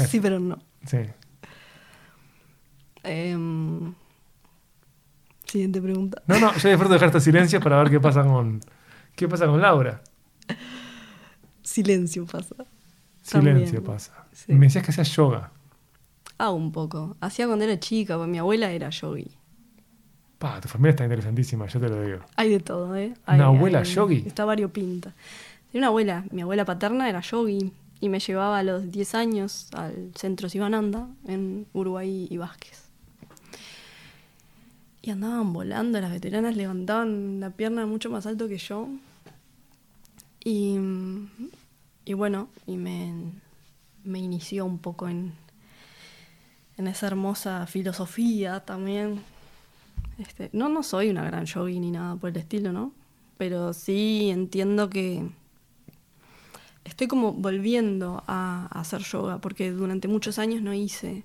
Sí, 0.07 0.21
pero 0.21 0.39
no. 0.39 0.57
Sí. 0.87 0.99
Em, 3.03 3.93
siguiente 5.47 5.83
pregunta. 5.83 6.23
No, 6.27 6.39
no, 6.39 6.55
yo 6.55 6.69
disfruto 6.69 6.91
de 6.91 6.95
dejar 6.95 7.09
este 7.09 7.21
silencio 7.21 7.61
para 7.61 7.79
ver 7.79 7.91
qué 7.91 7.99
pasa 8.01 8.23
con, 8.23 8.61
qué 9.17 9.29
pasa 9.29 9.47
con 9.47 9.61
Laura. 9.61 10.03
Silencio 11.63 12.27
pasa. 12.27 12.57
Silencio 13.23 13.65
También. 13.81 13.85
pasa. 13.85 14.27
Sí. 14.33 14.53
Me 14.53 14.67
decías 14.67 14.85
que 14.85 14.91
hacías 14.91 15.15
yoga. 15.15 15.51
Ah, 16.39 16.51
un 16.51 16.73
poco. 16.73 17.17
Hacía 17.21 17.47
cuando 17.47 17.65
era 17.65 17.79
chica, 17.79 18.17
porque 18.17 18.31
mi 18.31 18.39
abuela 18.39 18.71
era 18.73 18.91
yogi. 18.91 19.31
Pa, 20.39 20.61
tu 20.61 20.69
familia 20.69 20.91
está 20.91 21.05
interesantísima, 21.05 21.67
yo 21.69 21.79
te 21.81 21.89
lo 21.89 22.03
digo. 22.03 22.19
Hay 22.37 22.51
de 22.51 22.59
todo, 22.61 22.97
¿eh? 22.97 23.15
¿Una 23.29 23.47
abuela 23.47 23.79
hay- 23.81 23.85
yogi? 23.85 24.25
Está 24.27 24.45
variopinta. 24.45 25.15
Tenía 25.71 25.83
una 25.83 25.87
abuela, 25.89 26.25
mi 26.33 26.43
abuela 26.43 26.65
paterna 26.65 27.09
era 27.09 27.21
yogi 27.21 27.73
y 28.01 28.09
me 28.09 28.19
llevaba 28.19 28.59
a 28.59 28.63
los 28.65 28.91
10 28.91 29.15
años 29.15 29.69
al 29.73 30.11
centro 30.17 30.49
Sivananda 30.49 31.07
en 31.29 31.67
Uruguay 31.73 32.27
y 32.29 32.37
Vázquez. 32.39 32.91
Y 35.03 35.11
andaban 35.11 35.53
volando, 35.53 36.01
las 36.01 36.13
veteranas 36.13 36.57
levantaban 36.57 37.41
la 37.41 37.51
pierna 37.51 37.87
mucho 37.87 38.09
más 38.09 38.25
alto 38.25 38.47
que 38.49 38.59
yo. 38.59 38.89
Y, 40.45 40.77
y 42.05 42.13
bueno, 42.15 42.49
y 42.67 42.77
me, 42.77 43.13
me 44.05 44.21
inició 44.21 44.65
un 44.65 44.79
poco 44.79 45.09
en, 45.09 45.33
en 46.77 46.87
esa 46.87 47.09
hermosa 47.09 47.67
filosofía 47.67 48.61
también. 48.61 49.21
Este, 50.19 50.51
no, 50.53 50.69
no 50.69 50.85
soy 50.85 51.11
una 51.11 51.25
gran 51.25 51.47
yogi 51.47 51.81
ni 51.81 51.91
nada 51.91 52.15
por 52.17 52.31
el 52.31 52.37
estilo, 52.37 52.73
¿no? 52.73 52.93
Pero 53.39 53.73
sí 53.73 54.31
entiendo 54.31 54.89
que 54.89 55.29
estoy 56.85 57.09
como 57.09 57.33
volviendo 57.33 58.23
a, 58.29 58.69
a 58.71 58.81
hacer 58.81 59.03
yoga, 59.03 59.39
porque 59.39 59.73
durante 59.73 60.07
muchos 60.07 60.39
años 60.39 60.63
no 60.63 60.73
hice 60.75 61.25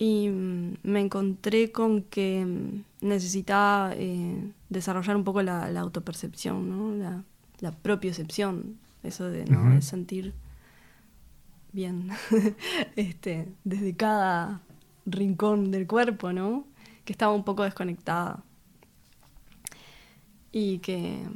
Y 0.00 0.28
mm, 0.28 0.76
me 0.84 1.00
encontré 1.00 1.72
con 1.72 2.02
que 2.02 2.46
mm, 2.46 3.06
necesitaba 3.06 3.92
eh, 3.96 4.50
desarrollar 4.68 5.16
un 5.16 5.24
poco 5.24 5.42
la, 5.42 5.68
la 5.70 5.80
autopercepción, 5.80 6.70
¿no? 6.70 6.94
La, 6.94 7.24
la 7.58 7.72
propiocepción, 7.72 8.78
eso 9.02 9.28
de, 9.28 9.44
¿no? 9.46 9.74
De 9.74 9.82
sentir 9.82 10.34
bien 11.72 12.10
este, 12.96 13.48
desde 13.64 13.94
cada 13.96 14.60
rincón 15.04 15.72
del 15.72 15.88
cuerpo, 15.88 16.32
¿no? 16.32 16.64
Que 17.04 17.12
estaba 17.12 17.32
un 17.32 17.44
poco 17.44 17.64
desconectada. 17.64 18.44
Y 20.52 20.78
que, 20.78 21.26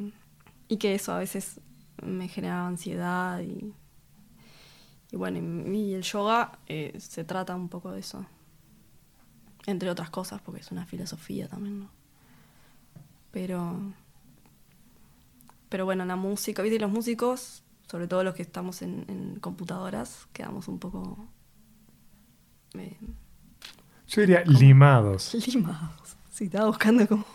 y 0.68 0.76
que 0.76 0.94
eso 0.94 1.12
a 1.12 1.18
veces 1.18 1.60
me 2.00 2.28
generaba 2.28 2.68
ansiedad 2.68 3.40
y, 3.40 3.74
y 5.10 5.16
bueno, 5.16 5.38
y, 5.68 5.76
y 5.76 5.94
el 5.94 6.02
yoga 6.02 6.58
eh, 6.68 6.94
se 6.98 7.24
trata 7.24 7.56
un 7.56 7.68
poco 7.68 7.90
de 7.90 8.00
eso. 8.00 8.24
Entre 9.66 9.88
otras 9.90 10.10
cosas, 10.10 10.40
porque 10.42 10.60
es 10.60 10.70
una 10.72 10.84
filosofía 10.86 11.48
también, 11.48 11.80
¿no? 11.80 11.88
Pero. 13.30 13.80
Pero 15.68 15.84
bueno, 15.84 16.04
la 16.04 16.16
música, 16.16 16.62
¿viste? 16.62 16.78
Los 16.78 16.90
músicos, 16.90 17.62
sobre 17.90 18.06
todo 18.08 18.24
los 18.24 18.34
que 18.34 18.42
estamos 18.42 18.82
en, 18.82 19.04
en 19.08 19.38
computadoras, 19.40 20.26
quedamos 20.32 20.68
un 20.68 20.78
poco. 20.78 21.26
eh, 22.74 22.96
Yo 24.08 24.20
diría 24.20 24.42
limados. 24.44 25.34
limados. 25.46 26.16
Sí, 26.30 26.44
estaba 26.44 26.66
buscando 26.66 27.06
como. 27.06 27.24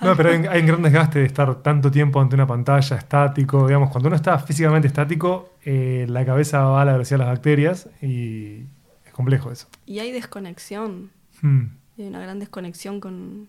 No, 0.00 0.16
pero 0.16 0.30
hay, 0.30 0.46
hay 0.46 0.60
un 0.60 0.66
gran 0.66 0.82
desgaste 0.82 1.18
de 1.20 1.26
estar 1.26 1.62
tanto 1.62 1.90
tiempo 1.90 2.20
ante 2.20 2.34
una 2.34 2.46
pantalla 2.46 2.96
estático. 2.96 3.66
Digamos, 3.66 3.90
cuando 3.90 4.08
uno 4.08 4.16
está 4.16 4.38
físicamente 4.38 4.88
estático, 4.88 5.50
eh, 5.64 6.06
la 6.08 6.24
cabeza 6.24 6.64
va 6.64 6.82
a 6.82 6.84
la 6.84 6.92
velocidad 6.92 7.18
de 7.18 7.24
las 7.26 7.34
bacterias 7.34 7.88
y 8.00 8.64
es 9.04 9.12
complejo 9.12 9.52
eso. 9.52 9.68
Y 9.86 9.98
hay 9.98 10.10
desconexión. 10.10 11.10
Hmm. 11.42 11.66
Y 11.96 12.02
hay 12.02 12.08
una 12.08 12.20
gran 12.20 12.38
desconexión 12.38 13.00
con. 13.00 13.48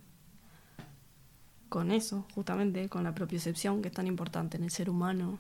con 1.70 1.92
eso, 1.92 2.26
justamente, 2.36 2.90
con 2.90 3.04
la 3.04 3.14
propiocepción 3.16 3.82
que 3.82 3.88
es 3.90 3.94
tan 3.94 4.08
importante 4.08 4.58
en 4.58 4.64
el 4.64 4.72
ser 4.72 4.90
humano. 4.90 5.40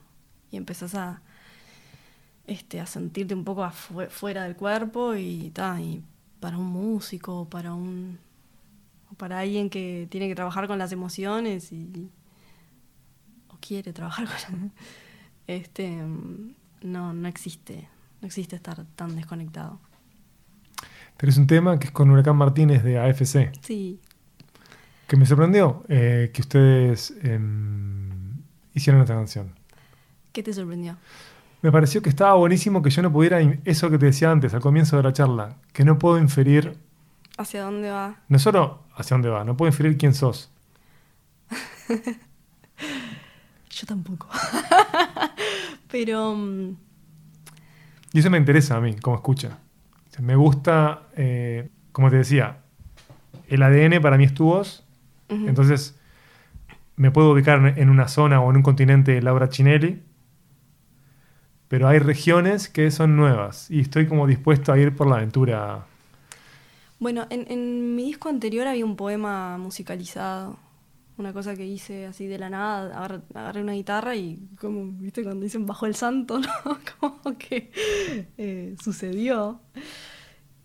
Y 0.52 0.58
empezás 0.58 0.95
a. 0.95 1.22
Este, 2.47 2.80
a 2.82 2.86
sentirte 2.86 3.34
un 3.34 3.43
poco 3.45 3.64
afue- 3.64 4.10
fuera 4.10 4.43
del 4.43 4.56
cuerpo 4.56 5.16
y, 5.16 5.52
ta, 5.52 5.80
y 5.80 6.04
para 6.39 6.58
un 6.58 6.66
músico, 6.66 7.47
para 7.49 7.74
un 7.74 8.18
para 9.18 9.39
alguien 9.39 9.70
que 9.70 10.08
tiene 10.10 10.28
que 10.30 10.36
trabajar 10.36 10.68
con 10.68 10.80
las 10.80 10.91
emociones 10.93 11.72
y 11.72 12.10
o 13.49 13.58
quiere 13.60 13.93
trabajar 13.93 14.26
con 14.26 14.72
este 15.47 16.02
mm, 16.02 16.56
no 16.84 17.14
no 17.14 17.28
existe 17.28 17.88
no 18.22 18.28
existe 18.28 18.56
estar 18.56 18.86
tan 18.95 19.16
desconectado 19.16 19.80
Tenés 21.22 21.38
un 21.38 21.47
tema 21.47 21.80
que 21.80 21.86
es 21.86 21.91
con 21.91 22.09
Huracán 22.09 22.36
Martínez 22.36 22.84
de 22.84 22.99
AFC, 22.99 23.51
sí 23.61 24.01
que 25.11 25.17
me 25.17 25.26
sorprendió 25.26 25.84
eh, 25.89 26.32
que 26.34 26.39
ustedes 26.39 27.13
em, 27.22 28.41
hicieron 28.74 29.01
esta 29.01 29.13
canción. 29.13 29.53
qué 30.32 30.41
te 30.41 30.53
sorprendió 30.53 30.95
Me 31.61 31.69
pareció 31.69 32.01
que 32.01 32.07
estaba 32.07 32.34
buenísimo 32.36 32.82
que 32.82 32.91
yo 32.91 33.01
no 33.01 33.11
pudiera, 33.11 33.41
eso 33.65 33.89
que 33.89 33.97
te 33.97 34.05
decía 34.05 34.32
antes, 34.32 34.53
al 34.53 34.61
comienzo 34.61 34.95
de 34.95 35.03
la 35.03 35.11
charla, 35.11 35.57
que 35.74 35.84
no 35.84 35.99
puedo 35.99 36.17
inferir, 36.17 36.78
hacia 37.38 37.63
dónde 37.63 37.91
va 37.91 38.22
no 38.30 38.39
solo 38.39 38.86
hacia 38.95 39.15
dónde 39.15 39.28
va, 39.28 39.43
no 39.43 39.57
puedo 39.57 39.69
inferir 39.69 39.97
quién 39.97 40.13
sos. 40.13 40.49
yo 43.69 43.86
tampoco 43.86 44.30
pero 45.91 46.36
mm, 46.36 46.78
Y 48.13 48.19
eso 48.19 48.30
me 48.30 48.38
interesa 48.38 48.78
a 48.78 48.80
mí, 48.80 48.95
como 48.95 49.17
escucha. 49.17 49.59
Me 50.22 50.36
gusta, 50.36 51.07
eh, 51.17 51.69
como 51.91 52.11
te 52.11 52.17
decía, 52.17 52.57
el 53.49 53.63
ADN 53.63 53.99
para 54.01 54.17
mí 54.19 54.24
es 54.26 54.34
tu 54.36 54.45
voz, 54.45 54.86
entonces 55.30 55.97
me 56.95 57.09
puedo 57.09 57.32
ubicar 57.32 57.57
en- 57.65 57.80
en 57.80 57.89
una 57.89 58.07
zona 58.07 58.39
o 58.41 58.49
en 58.51 58.57
un 58.57 58.63
continente 58.63 59.13
de 59.13 59.22
Laura 59.22 59.49
Chinelli, 59.49 60.01
pero 61.67 61.88
hay 61.88 61.99
regiones 61.99 62.69
que 62.69 62.91
son 62.91 63.15
nuevas 63.15 63.72
y 63.72 63.80
estoy 63.80 64.05
como 64.05 64.28
dispuesto 64.28 64.72
a 64.74 64.78
ir 64.78 64.95
por 64.95 65.07
la 65.07 65.15
aventura. 65.15 65.86
Bueno, 66.99 67.26
en, 67.32 67.49
en 67.51 67.95
mi 67.95 68.03
disco 68.03 68.30
anterior 68.30 68.67
había 68.67 68.86
un 68.86 68.95
poema 68.95 69.57
musicalizado. 69.57 70.57
Una 71.17 71.34
cosa 71.34 71.55
que 71.55 71.65
hice 71.65 72.05
así 72.07 72.28
de 72.28 72.38
la 72.39 72.49
nada. 72.49 72.95
Agarré, 72.97 73.22
agarré 73.34 73.61
una 73.61 73.74
guitarra 73.74 74.15
y, 74.15 74.39
como, 74.59 74.86
viste, 74.99 75.24
cuando 75.24 75.43
dicen 75.43 75.65
bajo 75.65 75.86
el 75.86 75.95
santo, 75.95 76.39
¿no? 76.65 76.78
Como 76.99 77.38
que 77.38 77.72
eh, 78.38 78.76
sucedió. 78.84 79.59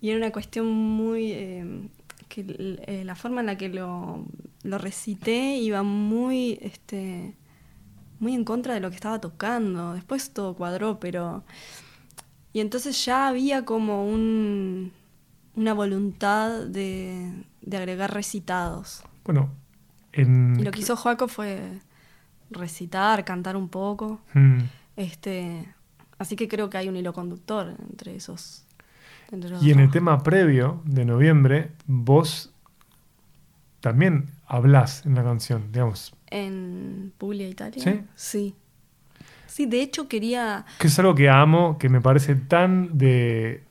Y 0.07 0.11
era 0.11 0.19
una 0.19 0.31
cuestión 0.31 0.67
muy. 0.73 1.33
eh, 1.33 1.89
que 2.29 2.45
eh, 2.87 3.03
la 3.05 3.17
forma 3.17 3.41
en 3.41 3.47
la 3.47 3.57
que 3.59 3.69
lo, 3.69 4.25
lo 4.63 4.79
recité 4.79 5.57
iba 5.57 5.83
muy. 5.83 6.59
Este, 6.63 7.35
muy 8.21 8.33
en 8.35 8.45
contra 8.45 8.73
de 8.75 8.79
lo 8.81 8.89
que 8.89 8.95
estaba 8.95 9.21
tocando. 9.21 9.95
Después 9.95 10.31
todo 10.33 10.55
cuadró, 10.55 11.01
pero. 11.01 11.43
Y 12.53 12.61
entonces 12.61 13.05
ya 13.05 13.27
había 13.27 13.65
como 13.65 14.07
un, 14.07 14.93
una 15.57 15.75
voluntad 15.75 16.67
de, 16.67 17.33
de 17.63 17.77
agregar 17.77 18.15
recitados. 18.15 19.03
Bueno, 19.25 19.51
en... 20.13 20.57
Y 20.59 20.63
lo 20.63 20.71
que 20.71 20.79
hizo 20.81 20.95
Joaco 20.95 21.27
fue 21.27 21.81
recitar, 22.51 23.25
cantar 23.25 23.57
un 23.57 23.69
poco. 23.69 24.21
Mm, 24.35 24.61
Este, 24.97 25.67
así 26.17 26.37
que 26.37 26.47
creo 26.47 26.71
que 26.71 26.79
hay 26.79 26.89
un 26.89 26.97
hilo 26.97 27.13
conductor 27.13 27.75
entre 27.91 28.15
esos. 28.15 28.66
Y 29.61 29.71
en 29.73 29.81
el 29.81 29.91
tema 29.91 30.23
previo 30.23 30.81
de 30.85 31.05
noviembre, 31.05 31.71
vos 31.87 32.53
también 33.81 34.27
hablás 34.47 35.05
en 35.07 35.15
la 35.15 35.23
canción, 35.25 35.73
digamos, 35.73 36.15
En 36.31 37.13
Puglia, 37.19 37.49
Italia. 37.49 37.83
¿Sí? 37.83 38.01
Sí. 38.15 38.55
Sí, 39.47 39.67
de 39.67 39.81
hecho 39.81 40.07
quería. 40.09 40.65
que 40.79 40.89
es 40.89 40.99
algo 40.99 41.15
que 41.15 41.29
amo, 41.31 41.79
que 41.79 41.89
me 41.89 42.01
parece 42.01 42.35
tan 42.35 42.99
de 42.99 43.63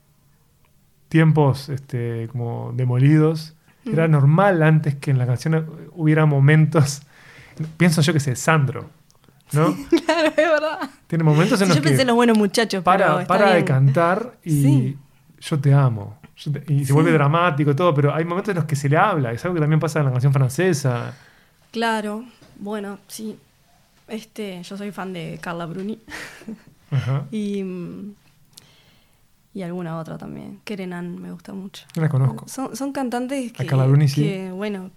tiempos 1.09 1.69
este, 1.69 2.27
como 2.31 2.71
demolidos. 2.75 3.53
Era 3.85 4.07
normal 4.07 4.63
antes 4.63 4.95
que 4.95 5.11
en 5.11 5.19
la 5.19 5.27
canción 5.27 5.63
hubiera 5.93 6.25
momentos, 6.25 7.03
pienso 7.77 8.01
yo 8.01 8.13
que 8.13 8.19
sé, 8.19 8.35
Sandro, 8.35 8.89
¿no? 9.51 9.75
claro, 10.05 10.27
es 10.29 10.35
verdad. 10.35 10.79
Tiene 11.05 11.23
momentos 11.23 11.61
en 11.61 11.67
Sí, 11.67 11.69
los 11.69 11.77
yo 11.77 11.83
pensé 11.83 11.95
que 11.97 12.01
en 12.01 12.07
los 12.07 12.15
buenos 12.15 12.35
muchachos, 12.35 12.81
pero 12.83 12.83
para, 12.83 13.27
para 13.27 13.47
de 13.49 13.53
bien. 13.57 13.65
cantar 13.67 14.39
y 14.43 14.49
Sí. 14.63 14.97
Yo 15.49 15.59
te 15.59 15.73
amo. 15.73 16.17
Yo 16.37 16.51
te- 16.51 16.73
y 16.73 16.79
se 16.79 16.85
Sí. 16.87 16.93
vuelve 16.93 17.11
dramático 17.11 17.71
y 17.71 17.75
todo, 17.75 17.93
pero 17.93 18.13
hay 18.13 18.25
momentos 18.25 18.49
en 18.51 18.55
los 18.57 18.65
que 18.65 18.75
se 18.75 18.89
le 18.89 18.97
habla. 18.97 19.31
Es 19.31 19.43
algo 19.45 19.55
que 19.55 19.61
también 19.61 19.79
pasa 19.79 19.99
en 19.99 20.05
la 20.05 20.11
canción 20.11 20.33
francesa. 20.33 21.13
Claro, 21.71 22.25
bueno, 22.59 22.99
sí. 23.07 23.37
Este, 24.07 24.61
yo 24.63 24.77
soy 24.77 24.91
fan 24.91 25.13
de 25.13 25.39
Carla 25.41 25.65
Bruni 25.65 25.99
Ajá. 26.91 27.25
y, 27.31 27.63
y 29.53 29.61
alguna 29.63 29.97
otra 29.97 30.17
también. 30.17 30.59
Kerenan 30.63 31.19
me 31.21 31.31
gusta 31.31 31.53
mucho. 31.53 31.85
La 31.95 32.09
conozco. 32.09 32.47
Son, 32.47 32.75
son 32.75 32.91
cantantes 32.91 33.51
que, 33.53 33.65
Carla 33.65 33.85
Bruni 33.85 34.07
sí. 34.07 34.21
que, 34.23 34.51
bueno, 34.51 34.91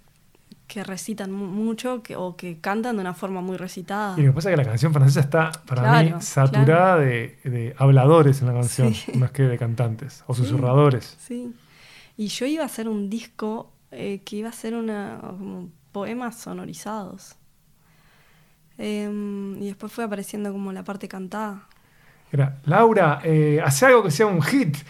que 0.69 0.83
recitan 0.85 1.31
mu- 1.31 1.47
mucho 1.47 2.01
que, 2.03 2.15
o 2.15 2.37
que 2.37 2.59
cantan 2.61 2.95
de 2.95 3.01
una 3.01 3.13
forma 3.13 3.41
muy 3.41 3.57
recitada. 3.57 4.13
Y 4.17 4.21
lo 4.23 4.31
que 4.31 4.35
pasa 4.35 4.49
es 4.49 4.53
que 4.53 4.63
la 4.63 4.69
canción 4.69 4.93
francesa 4.93 5.19
está, 5.19 5.51
para 5.65 5.81
Claro, 5.81 6.15
mí, 6.17 6.21
saturada 6.21 6.97
de, 6.97 7.39
de 7.43 7.75
habladores 7.77 8.39
en 8.41 8.47
la 8.47 8.53
canción, 8.53 8.93
Sí. 8.93 9.11
más 9.17 9.31
que 9.31 9.43
de 9.43 9.57
cantantes 9.57 10.23
o 10.27 10.33
Sí. 10.33 10.43
susurradores. 10.43 11.17
Sí. 11.19 11.53
Y 12.15 12.27
yo 12.27 12.45
iba 12.45 12.63
a 12.63 12.67
hacer 12.67 12.87
un 12.87 13.09
disco 13.09 13.73
eh, 13.91 14.21
que 14.23 14.35
iba 14.37 14.49
a 14.49 14.53
ser 14.53 14.75
una, 14.75 15.17
como 15.21 15.69
poemas 15.91 16.39
sonorizados. 16.39 17.35
Em, 18.77 19.61
y 19.61 19.65
después 19.67 19.91
fue 19.91 20.03
apareciendo 20.05 20.51
como 20.51 20.71
la 20.71 20.83
parte 20.83 21.07
cantada. 21.07 21.67
Era, 22.31 22.59
Laura, 22.65 23.19
eh, 23.23 23.59
hace 23.63 23.87
algo 23.87 24.03
que 24.03 24.11
sea 24.11 24.27
un 24.27 24.41
hit. 24.41 24.77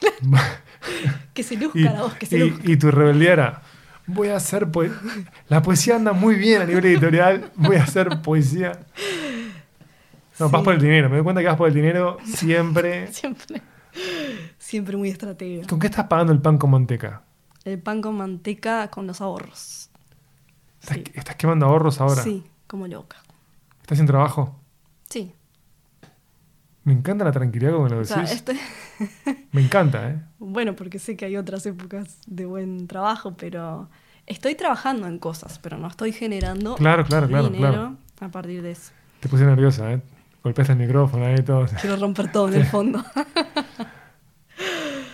Que 1.34 1.42
se 1.42 1.56
luzca 1.56 1.78
y, 1.78 1.82
la 1.82 1.92
voz, 2.02 2.14
que 2.14 2.24
se 2.26 2.36
y- 2.38 2.50
luzca. 2.50 2.70
y 2.70 2.76
tu 2.76 2.90
rebeldía 2.90 3.32
era, 3.34 3.62
voy 4.14 4.28
a 4.28 4.36
hacer 4.36 4.70
poesía. 4.70 4.98
La 5.48 5.62
poesía 5.62 5.96
anda 5.96 6.12
muy 6.12 6.34
bien 6.36 6.62
a 6.62 6.64
nivel 6.66 6.84
editorial, 6.86 7.50
voy 7.56 7.76
a 7.76 7.82
hacer 7.84 8.20
poesía. 8.22 8.72
No, 10.38 10.48
vas 10.48 10.60
Sí. 10.60 10.64
por 10.64 10.74
el 10.74 10.80
dinero. 10.80 11.08
Me 11.10 11.16
doy 11.16 11.24
cuenta 11.24 11.40
que 11.42 11.48
vas 11.48 11.56
por 11.56 11.68
el 11.68 11.74
dinero 11.74 12.16
siempre. 12.24 13.06
Siempre. 13.12 13.62
Siempre 14.58 14.96
muy 14.96 15.08
estratega. 15.10 15.66
¿Con 15.66 15.78
qué 15.80 15.88
estás 15.88 16.06
pagando 16.06 16.32
el 16.32 16.40
pan 16.40 16.56
con 16.58 16.70
manteca? 16.70 17.22
El 17.64 17.78
pan 17.80 18.00
con 18.00 18.16
manteca 18.16 18.88
con 18.88 19.06
los 19.06 19.20
ahorros. 19.20 19.90
¿Estás, 20.80 20.96
Sí. 20.96 21.04
estás 21.14 21.36
quemando 21.36 21.66
ahorros 21.66 22.00
ahora? 22.00 22.22
Sí, 22.22 22.44
como 22.66 22.86
loca. 22.86 23.16
¿Estás 23.82 23.98
sin 23.98 24.06
trabajo? 24.06 24.56
Sí. 25.08 25.34
Me 26.90 26.98
encanta 26.98 27.24
la 27.24 27.32
tranquilidad 27.32 27.70
que 27.70 27.76
lo 27.76 27.84
O 27.84 27.88
decís. 27.88 28.08
sea, 28.08 28.22
este, 28.24 28.58
Me 29.52 29.62
encanta, 29.62 30.10
¿eh? 30.10 30.20
bueno, 30.40 30.74
porque 30.74 30.98
sé 30.98 31.16
que 31.16 31.24
hay 31.24 31.36
otras 31.36 31.64
épocas 31.66 32.18
de 32.26 32.46
buen 32.46 32.88
trabajo, 32.88 33.34
pero 33.36 33.88
estoy 34.26 34.56
trabajando 34.56 35.06
en 35.06 35.18
cosas, 35.18 35.58
pero 35.60 35.78
no 35.78 35.86
estoy 35.86 36.12
generando 36.12 36.74
Claro, 36.74 37.04
claro, 37.04 37.28
claro, 37.28 37.48
dinero 37.48 37.72
claro. 37.72 37.96
a 38.20 38.28
partir 38.28 38.60
de 38.62 38.72
eso. 38.72 38.90
Te 39.20 39.28
puse 39.28 39.44
nerviosa, 39.44 39.92
¿eh? 39.92 40.02
Golpeaste 40.42 40.72
el 40.72 40.78
micrófono 40.80 41.26
ahí 41.26 41.36
y 41.38 41.42
todo. 41.42 41.66
Quiero 41.80 41.96
romper 41.96 42.32
todo 42.32 42.48
en 42.48 42.54
el 42.54 42.64
fondo. 42.66 43.04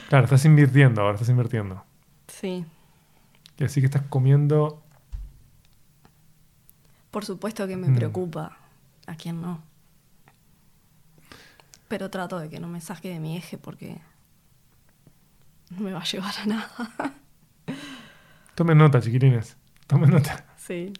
Claro, 0.08 0.24
estás 0.24 0.44
invirtiendo 0.44 1.00
ahora, 1.02 1.14
estás 1.14 1.28
invirtiendo. 1.30 1.82
Sí. 2.28 2.64
Y 3.58 3.64
así 3.64 3.80
que 3.80 3.86
estás 3.86 4.02
comiendo. 4.08 4.80
Por 7.10 7.24
supuesto 7.24 7.66
que 7.66 7.76
me 7.76 7.88
Mm. 7.88 7.96
preocupa. 7.96 8.56
¿A 9.08 9.16
quién 9.16 9.40
no? 9.40 9.62
Pero 11.88 12.10
trato 12.10 12.38
de 12.38 12.48
que 12.48 12.58
no 12.60 12.68
me 12.68 12.80
saque 12.80 13.10
de 13.10 13.20
mi 13.20 13.36
eje 13.36 13.58
porque 13.58 13.98
no 15.70 15.80
me 15.80 15.92
va 15.92 16.00
a 16.00 16.04
llevar 16.04 16.34
a 16.42 16.46
nada. 16.46 17.14
Tomen 18.54 18.78
nota, 18.78 19.00
chiquilines. 19.00 19.56
Tomen 19.86 20.10
nota. 20.10 20.44
Sí. 20.56 20.92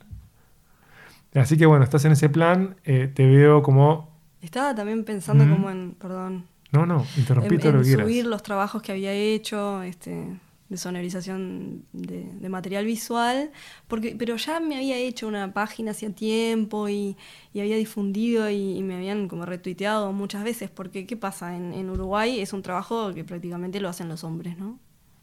Así 1.34 1.56
que 1.56 1.66
bueno, 1.66 1.84
estás 1.84 2.04
en 2.04 2.12
ese 2.12 2.28
plan. 2.28 2.76
eh, 2.84 3.10
te 3.12 3.26
veo 3.26 3.62
como. 3.62 4.14
Estaba 4.40 4.74
también 4.74 5.04
pensando 5.04 5.44
como 5.48 5.70
en, 5.70 5.96
perdón, 5.98 6.46
No, 6.70 6.86
no, 6.86 7.04
interrumpí 7.16 7.54
en, 7.56 7.60
todo 7.60 7.72
lo 7.72 7.78
que 7.80 7.84
quieras. 7.86 8.06
subir 8.06 8.26
los 8.26 8.42
trabajos 8.42 8.80
que 8.80 8.92
había 8.92 9.12
hecho, 9.12 9.82
este, 9.82 10.38
de 10.68 10.76
sonorización 10.76 11.84
de, 11.92 12.24
de 12.24 12.48
material 12.48 12.84
visual, 12.84 13.52
porque, 13.86 14.16
pero 14.18 14.36
ya 14.36 14.58
me 14.58 14.76
había 14.76 14.96
hecho 14.96 15.28
una 15.28 15.52
página 15.52 15.92
hacía 15.92 16.10
tiempo 16.10 16.88
y, 16.88 17.16
y 17.52 17.60
había 17.60 17.76
difundido 17.76 18.50
y, 18.50 18.76
y 18.76 18.82
me 18.82 18.96
habían 18.96 19.28
como 19.28 19.46
retuiteado 19.46 20.12
muchas 20.12 20.42
veces, 20.42 20.68
porque 20.70 21.06
¿qué 21.06 21.16
pasa? 21.16 21.56
En, 21.56 21.72
en 21.72 21.88
Uruguay 21.90 22.40
es 22.40 22.52
un 22.52 22.62
trabajo 22.62 23.14
que 23.14 23.24
prácticamente 23.24 23.80
lo 23.80 23.88
hacen 23.88 24.08
los 24.08 24.24
hombres, 24.24 24.58
¿no? 24.58 24.78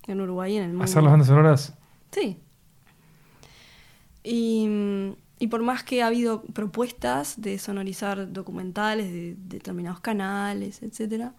En 0.07 0.21
Uruguay 0.21 0.53
y 0.53 0.57
en 0.57 0.63
el 0.63 0.69
mundo. 0.69 0.85
Hacer 0.85 1.03
las 1.03 1.11
bandas 1.11 1.27
sonoras. 1.27 1.73
Sí. 2.11 2.37
Y, 4.23 4.67
y 5.39 5.47
por 5.47 5.61
más 5.61 5.83
que 5.83 6.03
ha 6.03 6.07
habido 6.07 6.43
propuestas 6.43 7.41
de 7.41 7.57
sonorizar 7.57 8.31
documentales 8.31 9.11
de, 9.11 9.35
determinados 9.37 9.99
canales, 9.99 10.81
etcétera, 10.81 11.33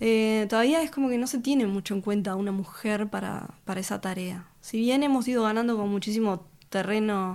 eh, 0.00 0.46
todavía 0.48 0.82
es 0.82 0.90
como 0.90 1.08
que 1.08 1.18
no 1.18 1.26
se 1.26 1.38
tiene 1.38 1.66
mucho 1.66 1.94
en 1.94 2.00
cuenta 2.00 2.32
a 2.32 2.36
una 2.36 2.52
mujer 2.52 3.08
para, 3.08 3.50
para 3.64 3.80
esa 3.80 4.00
tarea. 4.00 4.46
Si 4.60 4.78
bien 4.78 5.02
hemos 5.02 5.26
ido 5.28 5.44
ganando 5.44 5.76
con 5.76 5.88
muchísimo 5.88 6.46
terreno 6.68 7.34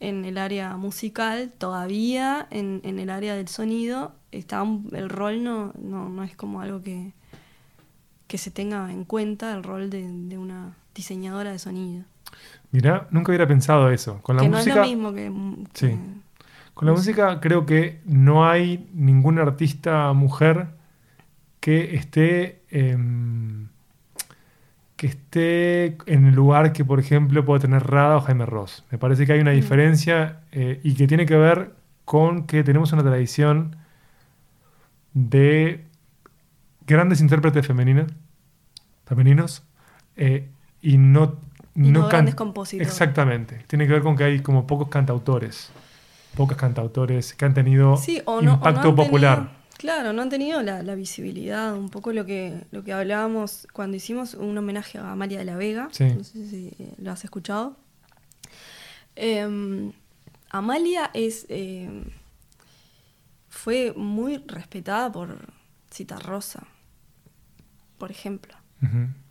en 0.00 0.24
el 0.24 0.38
área 0.38 0.76
musical, 0.76 1.52
todavía 1.56 2.46
en, 2.50 2.80
en 2.84 2.98
el 2.98 3.10
área 3.10 3.34
del 3.34 3.48
sonido 3.48 4.14
está 4.30 4.64
el 4.92 5.08
rol 5.08 5.44
no, 5.44 5.72
no, 5.78 6.08
no 6.08 6.22
es 6.22 6.34
como 6.36 6.60
algo 6.60 6.82
que, 6.82 7.12
que 8.26 8.38
se 8.38 8.50
tenga 8.50 8.90
en 8.90 9.04
cuenta, 9.04 9.52
el 9.52 9.62
rol 9.62 9.90
de, 9.90 10.08
de 10.08 10.38
una 10.38 10.74
diseñadora 10.94 11.52
de 11.52 11.58
sonido. 11.58 12.04
Mirá, 12.70 13.06
nunca 13.10 13.30
hubiera 13.30 13.46
pensado 13.46 13.90
eso. 13.90 14.20
Con 14.22 14.36
la 14.36 14.42
que 14.42 14.48
música. 14.48 14.74
no 14.74 14.82
es 14.82 14.88
lo 14.88 14.94
mismo 14.94 15.12
que... 15.12 15.30
Sí. 15.74 15.98
Con 16.72 16.86
la 16.86 16.94
música 16.94 17.38
creo 17.40 17.66
que 17.66 18.00
no 18.06 18.48
hay 18.48 18.88
ninguna 18.94 19.42
artista 19.42 20.12
mujer 20.14 20.68
que 21.62 21.94
esté 21.94 22.60
em, 22.70 23.68
que 24.96 25.06
esté 25.06 25.96
en 26.06 26.26
el 26.26 26.34
lugar 26.34 26.72
que 26.72 26.84
por 26.84 26.98
ejemplo 27.00 27.44
pueda 27.44 27.60
tener 27.60 27.82
Rada 27.86 28.16
o 28.16 28.20
Jaime 28.20 28.46
Ross. 28.46 28.84
Me 28.90 28.98
parece 28.98 29.26
que 29.26 29.32
hay 29.32 29.40
una 29.40 29.52
Mm. 29.52 29.56
diferencia 29.56 30.40
eh, 30.52 30.80
y 30.82 30.94
que 30.94 31.06
tiene 31.06 31.24
que 31.24 31.36
ver 31.36 31.72
con 32.04 32.46
que 32.48 32.62
tenemos 32.64 32.92
una 32.92 33.02
tradición 33.02 33.76
de 35.14 35.84
grandes 36.86 37.20
intérpretes 37.20 37.66
femeninas, 37.66 38.06
femeninos 39.06 39.62
eh, 40.16 40.48
y 40.80 40.98
no 40.98 41.38
Y 41.74 41.90
no 41.90 42.08
grandes 42.08 42.34
compositores. 42.34 42.86
Exactamente. 42.88 43.64
Tiene 43.66 43.86
que 43.86 43.92
ver 43.94 44.02
con 44.02 44.16
que 44.16 44.24
hay 44.24 44.40
como 44.40 44.66
pocos 44.66 44.88
cantautores, 44.88 45.70
pocos 46.36 46.56
cantautores 46.56 47.34
que 47.34 47.44
han 47.44 47.54
tenido 47.54 47.96
Sí, 47.96 48.20
o 48.26 48.32
no, 48.32 48.38
o 48.40 48.42
no 48.42 48.52
impacto 48.54 48.88
han 48.90 48.94
popular. 48.96 49.36
tenido- 49.38 49.61
claro, 49.82 50.12
no 50.12 50.22
han 50.22 50.30
tenido 50.30 50.62
la, 50.62 50.84
la 50.84 50.94
visibilidad, 50.94 51.76
un 51.76 51.88
poco 51.88 52.12
lo 52.12 52.24
que, 52.24 52.66
lo 52.70 52.84
que 52.84 52.92
hablábamos 52.92 53.66
cuando 53.72 53.96
hicimos 53.96 54.34
un 54.34 54.56
homenaje 54.56 54.98
a 54.98 55.10
Amalia 55.10 55.40
de 55.40 55.44
la 55.44 55.56
Vega. 55.56 55.88
Sí. 55.90 56.04
No 56.04 56.22
sé 56.22 56.46
si 56.46 56.72
lo 56.98 57.10
has 57.10 57.24
escuchado. 57.24 57.76
Eh, 59.16 59.92
Amalia 60.50 61.10
es 61.14 61.46
eh, 61.48 61.90
fue 63.48 63.92
muy 63.96 64.36
respetada 64.46 65.10
por 65.10 65.48
Citarrosa, 65.92 66.64
por 67.98 68.12
ejemplo. 68.12 68.54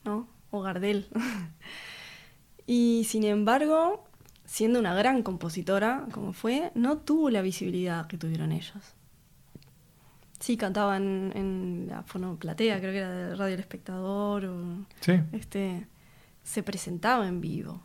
¿no? 0.04 0.28
O 0.50 0.62
Gardel. 0.62 1.08
y 2.68 3.06
sin 3.08 3.24
embargo, 3.24 4.04
siendo 4.44 4.80
una 4.80 4.94
gran 4.96 5.24
compositora 5.24 6.08
como 6.12 6.34
fue, 6.34 6.74
no 6.76 6.98
tuvo 6.98 7.30
la 7.30 7.42
visibilidad 7.42 8.08
que 8.08 8.18
tuvieron 8.18 8.52
ellos. 8.52 8.96
Sí, 10.42 10.58
cantaban 10.58 11.32
en 11.36 11.86
la 11.88 12.02
fonoplatea, 12.04 12.80
creo 12.80 12.92
que 12.92 12.98
era 12.98 13.12
de 13.12 13.36
Radio 13.36 13.54
El 13.54 13.60
Espectador, 13.60 14.46
o 14.46 14.86
Sí. 15.00 15.14
este, 15.34 15.88
se 16.44 16.64
presentaba 16.64 17.28
en 17.28 17.42
vivo. 17.42 17.80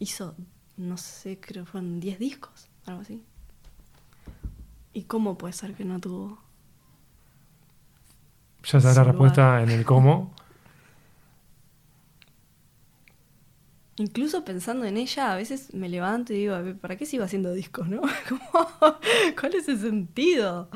Hizo, 0.00 0.34
no 0.76 0.96
sé, 0.96 1.38
creo 1.40 1.64
que 1.64 1.70
fueron 1.70 2.00
10 2.00 2.18
discos, 2.18 2.68
algo 2.86 3.02
así. 3.02 3.22
¿Y 4.92 5.04
cómo 5.04 5.38
puede 5.38 5.52
ser 5.52 5.74
que 5.74 5.84
no 5.84 6.00
tuvo? 6.00 6.38
Ya 8.64 8.80
Su 8.80 8.86
la 8.88 9.04
respuesta 9.04 9.62
en 9.62 9.70
el 9.70 9.84
cómo. 9.84 10.34
Incluso 13.98 14.44
pensando 14.44 14.84
en 14.86 14.96
ella, 14.96 15.32
a 15.32 15.36
veces 15.36 15.72
me 15.72 15.88
levanto 15.88 16.32
y 16.32 16.38
digo, 16.38 16.54
"A 16.54 16.60
ver, 16.60 16.76
¿para 16.76 16.96
qué 16.96 17.06
sigo 17.06 17.22
haciendo 17.24 17.52
discos, 17.52 17.88
no? 17.88 18.02
¿Cuál 19.40 19.54
es 19.54 19.68
el 19.68 19.78
sentido? 19.78 20.68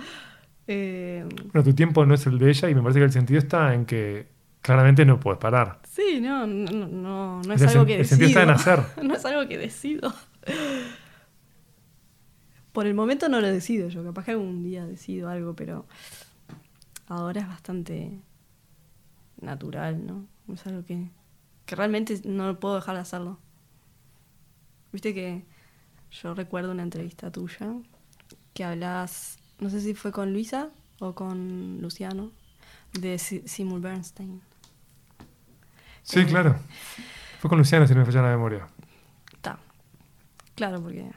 Eh, 0.66 1.26
Bueno, 1.52 1.64
tu 1.64 1.74
tiempo 1.74 2.04
no 2.06 2.14
es 2.14 2.26
el 2.26 2.38
de 2.38 2.50
ella 2.50 2.68
y 2.70 2.74
me 2.74 2.82
parece 2.82 3.00
que 3.00 3.04
el 3.06 3.12
sentido 3.12 3.38
está 3.38 3.74
en 3.74 3.86
que 3.86 4.28
claramente 4.60 5.04
no 5.04 5.18
puedes 5.18 5.38
parar. 5.40 5.80
sí, 5.88 6.20
no, 6.20 6.46
no, 6.46 6.70
no, 6.86 7.42
no, 7.42 7.52
es 7.54 7.62
algo 7.66 7.86
que 7.86 8.00
el 8.00 8.06
sentido 8.06 8.28
está 8.28 8.42
en 8.42 8.50
hacer. 8.50 8.80
no 9.02 9.14
es 9.14 9.24
algo 9.24 9.48
que 9.48 9.58
decido. 9.58 10.12
Por 12.72 12.86
el 12.86 12.94
momento 12.94 13.28
no 13.28 13.40
lo 13.40 13.48
decido 13.48 13.88
yo, 13.88 14.04
capaz 14.04 14.24
que 14.24 14.30
algún 14.32 14.62
día 14.62 14.86
decido 14.86 15.28
algo, 15.28 15.56
pero 15.56 15.86
ahora 17.08 17.40
es 17.40 17.48
bastante 17.48 18.20
natural, 19.40 20.06
¿no? 20.06 20.26
Es 20.54 20.64
algo 20.66 20.84
que, 20.84 21.08
que 21.66 21.74
realmente 21.74 22.20
no 22.24 22.60
puedo 22.60 22.76
dejar 22.76 22.94
de 22.94 23.00
hacerlo. 23.00 23.40
Viste 24.92 25.12
que 25.14 25.44
yo 26.12 26.34
recuerdo 26.34 26.70
una 26.70 26.84
entrevista 26.84 27.30
tuya 27.32 27.72
que 28.54 28.62
hablas, 28.64 29.38
no 29.60 29.70
sé 29.70 29.80
si 29.80 29.94
fue 29.94 30.12
con 30.12 30.32
Luisa 30.32 30.68
o 30.98 31.14
con 31.14 31.78
Luciano, 31.80 32.30
de 32.92 33.18
Si- 33.18 33.42
Seymour 33.46 33.80
Bernstein. 33.80 34.40
Sí, 36.02 36.20
Eh. 36.20 36.26
claro. 36.26 36.56
Fue 37.40 37.48
con 37.48 37.58
Luciano, 37.58 37.86
si 37.86 37.94
no 37.94 38.00
me 38.00 38.06
falla 38.06 38.22
la 38.22 38.30
memoria. 38.30 38.66
Está. 39.32 39.58
Claro, 40.54 40.82
porque 40.82 41.10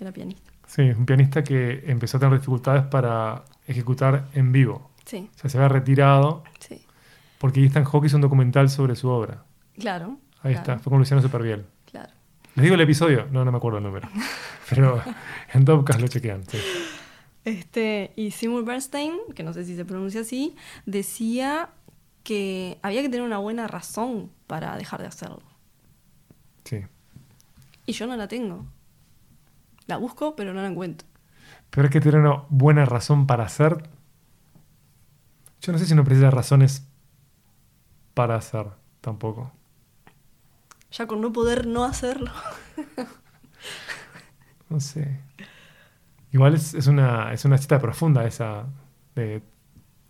era 0.00 0.12
pianista. 0.12 0.50
Sí, 0.66 0.82
es 0.82 0.96
un 0.96 1.06
pianista 1.06 1.42
que 1.42 1.82
empezó 1.86 2.16
a 2.16 2.20
tener 2.20 2.38
dificultades 2.38 2.84
para 2.84 3.44
ejecutar 3.66 4.28
en 4.34 4.52
vivo. 4.52 4.90
Sí, 5.04 5.28
O 5.34 5.38
sea, 5.38 5.48
se 5.50 5.56
había 5.58 5.68
retirado 5.68 6.44
sí. 6.60 6.82
porque 7.38 7.64
Ethan 7.64 7.84
Hawke 7.84 8.06
hizo 8.06 8.16
un 8.16 8.22
documental 8.22 8.68
sobre 8.68 8.94
su 8.94 9.08
obra. 9.08 9.44
Claro. 9.78 10.18
Ahí 10.42 10.52
claro, 10.52 10.58
está, 10.58 10.78
fue 10.78 10.90
con 10.90 10.98
Luciano 10.98 11.22
Superbiel. 11.22 11.66
Claro. 11.90 12.12
Les 12.54 12.62
digo 12.62 12.74
el 12.74 12.80
episodio, 12.82 13.26
no, 13.32 13.44
no 13.44 13.50
me 13.52 13.56
acuerdo 13.58 13.78
el 13.78 13.84
número. 13.84 14.08
Pero 14.70 15.02
en 15.54 15.64
Topcast 15.64 16.00
lo 16.00 16.08
chequean. 16.08 16.44
sí. 16.46 16.58
Este, 17.44 18.12
y 18.16 18.30
Seymour 18.30 18.64
Bernstein, 18.64 19.14
que 19.34 19.42
no 19.42 19.52
sé 19.52 19.64
si 19.64 19.76
se 19.76 19.84
pronuncia 19.84 20.20
así, 20.20 20.56
decía 20.86 21.70
que 22.22 22.78
había 22.82 23.02
que 23.02 23.08
tener 23.08 23.24
una 23.24 23.38
buena 23.38 23.66
razón 23.66 24.30
para 24.46 24.76
dejar 24.76 25.00
de 25.00 25.06
hacerlo. 25.06 25.42
Sí. 26.64 26.84
Y 27.86 27.92
yo 27.92 28.06
no 28.06 28.16
la 28.16 28.28
tengo. 28.28 28.66
La 29.86 29.96
busco, 29.96 30.36
pero 30.36 30.52
no 30.52 30.60
la 30.60 30.68
encuentro. 30.68 31.08
Pero 31.70 31.86
hay 31.86 31.90
que 31.90 32.00
tener 32.00 32.20
una 32.20 32.44
buena 32.50 32.84
razón 32.84 33.26
para 33.26 33.44
hacer. 33.44 33.88
Yo 35.62 35.72
no 35.72 35.78
sé 35.78 35.86
si 35.86 35.94
no 35.94 36.04
precisa 36.04 36.30
razones 36.30 36.86
para 38.14 38.36
hacer 38.36 38.66
tampoco. 39.00 39.52
Ya 40.92 41.06
con 41.06 41.20
no 41.20 41.32
poder 41.32 41.66
no 41.66 41.84
hacerlo. 41.84 42.30
No 44.70 44.80
sé. 44.80 45.20
Igual 46.32 46.54
es, 46.54 46.74
es 46.74 46.86
una, 46.86 47.32
es 47.32 47.44
una 47.44 47.58
cita 47.58 47.78
profunda 47.78 48.26
esa, 48.26 48.66
de, 49.14 49.42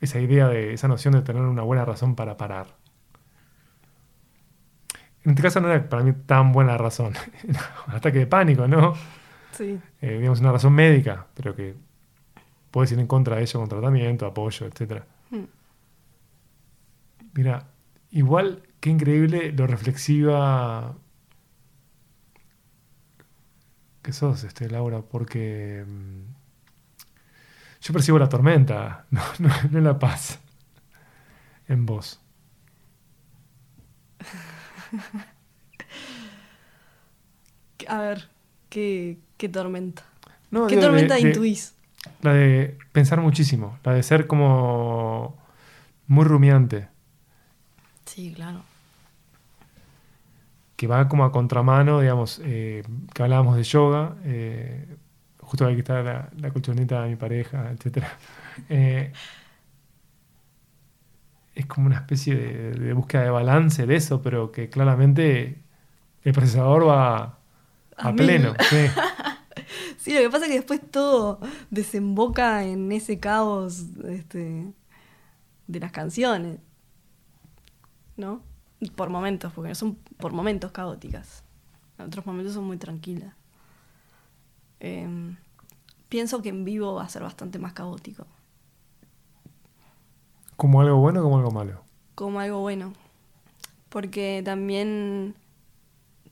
esa 0.01 0.21
idea 0.21 0.49
de 0.49 0.75
esa 0.75 0.89
noción 0.89 1.15
de 1.15 1.23
tener 1.23 1.43
una 1.43 1.63
buena 1.63 1.85
razón 1.85 2.15
para 2.15 2.37
parar. 2.37 2.77
En 5.25 5.33
este 5.33 5.43
caso 5.43 5.61
no 5.61 5.69
era 5.71 5.89
para 5.89 6.03
mí 6.03 6.13
tan 6.27 6.53
buena 6.53 6.79
razón. 6.79 7.15
Un 7.89 7.95
ataque 7.95 8.21
de 8.21 8.27
pánico, 8.27 8.67
¿no? 8.67 8.95
Sí. 9.53 9.79
Eh, 10.01 10.19
digamos 10.19 10.41
una 10.41 10.53
razón 10.53 10.73
médica, 10.73 11.27
pero 11.35 11.55
que 11.55 11.75
puedes 12.71 12.93
ir 12.93 12.99
en 12.99 13.07
contra 13.07 13.37
de 13.37 13.43
ello 13.43 13.61
con 13.61 13.69
tratamiento, 13.69 14.27
apoyo, 14.27 14.67
etcétera. 14.67 15.07
Hmm. 15.31 15.45
Mira, 17.35 17.67
igual 18.11 18.63
qué 18.81 18.91
increíble 18.91 19.53
lo 19.53 19.67
reflexiva 19.67 20.95
que 24.09 24.15
sos, 24.15 24.43
este, 24.45 24.71
Laura, 24.71 25.03
porque 25.03 25.85
mm, 25.87 26.21
yo 27.83 27.93
percibo 27.93 28.19
la 28.19 28.27
tormenta, 28.31 29.05
no, 29.11 29.21
no- 29.39 29.51
no 29.71 29.81
la 29.83 29.99
paz 29.99 30.39
en 31.69 31.85
vos. 31.85 32.19
A 37.87 38.01
ver, 38.01 38.29
¿qué, 38.71 39.19
qué 39.37 39.49
tormenta? 39.51 40.05
No, 40.51 40.67
¿Qué 40.69 40.77
de- 40.77 40.81
tormenta 40.83 41.15
de- 41.17 41.21
intuís? 41.21 41.75
La 42.23 42.33
de 42.33 42.79
pensar 42.93 43.21
muchísimo, 43.21 43.79
la 43.85 43.93
de 43.93 44.03
ser 44.03 44.27
como 44.27 45.37
muy 46.07 46.25
rumiante, 46.25 46.89
Sí, 48.07 48.33
claro. 48.35 48.63
Que 50.79 50.87
va 50.87 51.09
como 51.09 51.25
a 51.25 51.33
contramano, 51.33 52.01
digamos, 52.01 52.41
eh, 52.45 52.85
que 53.13 53.23
hablábamos 53.25 53.57
de 53.57 53.65
yoga, 53.65 54.15
eh, 54.23 54.87
justo 55.41 55.67
aquí 55.67 55.81
está 55.81 56.05
la, 56.05 56.31
la 56.39 56.51
colchoneta 56.53 57.03
de 57.03 57.09
mi 57.09 57.17
pareja, 57.17 57.73
etc. 57.73 58.05
es 61.57 61.67
como 61.67 61.89
una 61.89 61.97
especie 61.97 62.37
de, 62.37 62.71
de 62.75 62.93
búsqueda 62.93 63.25
de 63.25 63.31
balance 63.31 63.87
de 63.87 63.97
eso, 63.97 64.23
pero 64.23 64.53
que 64.53 64.71
claramente 64.71 65.65
el 66.23 66.33
procesador 66.33 66.87
va 66.87 67.41
a, 67.97 68.13
pleno. 68.13 68.55
sí. 68.71 68.77
Sí, 69.99 70.15
lo 70.15 70.21
que 70.21 70.31
pasa 70.31 70.45
es 70.45 70.53
que 70.53 70.59
después 70.59 70.81
todo 70.93 71.41
desemboca 71.71 72.63
en 72.65 72.93
ese 72.93 73.19
caos 73.19 73.87
este, 74.09 74.73
de 75.67 75.81
las 75.81 75.91
canciones. 75.91 76.61
¿No? 78.17 78.48
Por 78.95 79.11
momentos, 79.11 79.53
porque 79.53 79.75
son 79.75 79.97
por 80.19 80.33
momentos 80.33 80.71
caóticas. 80.71 81.43
En 81.99 82.07
otros 82.07 82.25
momentos 82.27 82.55
son 82.55 82.65
muy 82.65 82.77
tranquilas. 82.77 83.35
Em, 84.81 85.37
pienso 86.09 86.43
que 86.43 86.51
en 86.51 86.65
vivo 86.65 86.95
va 86.95 87.05
a 87.05 87.09
ser 87.09 87.23
bastante 87.23 87.59
más 87.59 87.73
caótico. 87.73 88.27
Como 90.57 90.81
algo 90.81 90.97
bueno 90.97 91.23
como 91.23 91.39
algo 91.39 91.51
malo. 91.51 91.85
Como 92.15 92.41
algo 92.41 92.61
bueno. 92.61 92.93
Porque 93.89 94.43
también, 94.45 95.35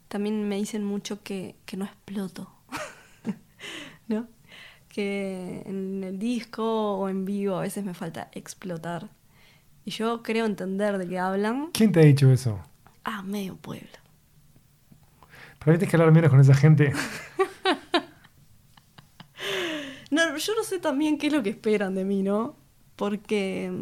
también 0.09 0.49
me 0.49 0.57
dicen 0.57 0.85
mucho 0.85 1.23
que, 1.23 1.57
que 1.65 1.77
no 1.77 1.85
exploto. 1.85 2.51
¿No? 4.09 4.29
Que 4.89 5.63
en 5.67 6.05
el 6.05 6.19
disco 6.19 6.97
o 6.99 7.09
en 7.09 7.25
vivo 7.25 7.57
a 7.57 7.63
veces 7.63 7.85
me 7.85 7.95
falta 7.95 8.29
explotar. 8.33 9.09
Y 9.87 9.93
yo 9.93 10.21
creo 10.25 10.47
entender 10.47 10.99
de 10.99 11.07
qué 11.07 11.21
hablan. 11.21 11.71
¿Quién 11.73 11.93
te 11.93 12.01
ha 12.01 12.03
dicho 12.03 12.29
eso? 12.33 12.59
Ah, 13.05 13.23
medio 13.23 13.57
pueblo. 13.57 13.87
Para 15.61 15.73
mí 15.73 15.79
tienes 15.79 15.89
que 15.89 15.97
hablar 15.97 16.13
menos 16.13 16.29
con 16.29 16.41
esa 16.41 16.55
gente. 16.55 16.93
No, 20.09 20.37
yo 20.37 20.55
no 20.55 20.63
sé 20.63 20.79
también 20.79 21.19
qué 21.19 21.27
es 21.27 21.33
lo 21.33 21.43
que 21.43 21.51
esperan 21.51 21.97
de 21.97 22.05
mí, 22.05 22.23
¿no? 22.23 22.55
Porque, 22.95 23.73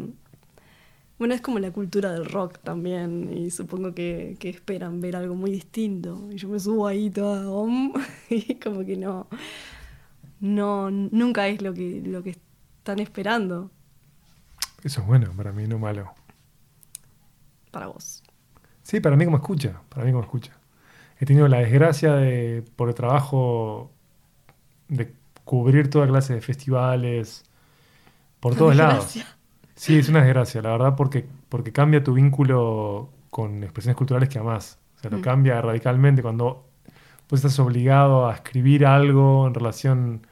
bueno, 1.19 1.35
es 1.35 1.39
como 1.39 1.59
la 1.59 1.71
cultura 1.71 2.11
del 2.11 2.25
rock 2.25 2.57
también, 2.63 3.31
y 3.31 3.51
supongo 3.51 3.93
que, 3.93 4.35
que 4.39 4.49
esperan 4.49 5.01
ver 5.01 5.15
algo 5.15 5.35
muy 5.35 5.51
distinto. 5.51 6.27
Y 6.31 6.37
yo 6.37 6.49
me 6.49 6.59
subo 6.59 6.87
ahí 6.87 7.11
toda, 7.11 7.49
om, 7.49 7.93
y 8.31 8.55
como 8.55 8.83
que 8.83 8.97
no, 8.97 9.27
no, 10.39 10.89
nunca 10.89 11.47
es 11.47 11.61
lo 11.61 11.75
que, 11.75 12.01
lo 12.03 12.23
que 12.23 12.31
están 12.79 12.99
esperando 12.99 13.69
Eso 14.85 15.01
es 15.01 15.07
bueno, 15.07 15.31
para 15.35 15.51
mí 15.51 15.67
no 15.67 15.77
malo. 15.79 16.13
para 17.71 17.87
vos. 17.87 18.23
Sí, 18.83 18.99
para 18.99 19.15
mí 19.15 19.25
como 19.25 19.37
escucha, 19.37 19.81
para 19.89 20.05
mí 20.05 20.11
como 20.11 20.23
escucha. 20.23 20.53
He 21.19 21.25
tenido 21.25 21.47
la 21.47 21.59
desgracia 21.59 22.13
de, 22.15 22.63
por 22.75 22.89
el 22.89 22.95
trabajo, 22.95 23.91
de 24.89 25.13
cubrir 25.45 25.89
toda 25.89 26.07
clase 26.07 26.35
de 26.35 26.41
festivales, 26.41 27.43
por 28.39 28.55
todos 28.55 28.75
lados. 28.75 29.13
Desgracia. 29.13 29.37
Sí, 29.75 29.97
es 29.99 30.09
una 30.09 30.23
desgracia, 30.23 30.61
la 30.61 30.71
verdad, 30.71 30.95
porque, 30.95 31.27
porque 31.49 31.71
cambia 31.73 32.03
tu 32.03 32.13
vínculo 32.13 33.09
con 33.29 33.63
expresiones 33.63 33.97
culturales 33.97 34.29
que 34.29 34.39
amás. 34.39 34.79
O 34.97 34.99
sea, 35.01 35.11
lo 35.11 35.19
Mm. 35.19 35.21
cambia 35.21 35.61
radicalmente 35.61 36.21
cuando 36.21 36.67
vos 37.29 37.39
estás 37.39 37.59
obligado 37.59 38.29
a 38.29 38.35
escribir 38.35 38.85
algo 38.85 39.47
en 39.47 39.53
relación 39.53 40.27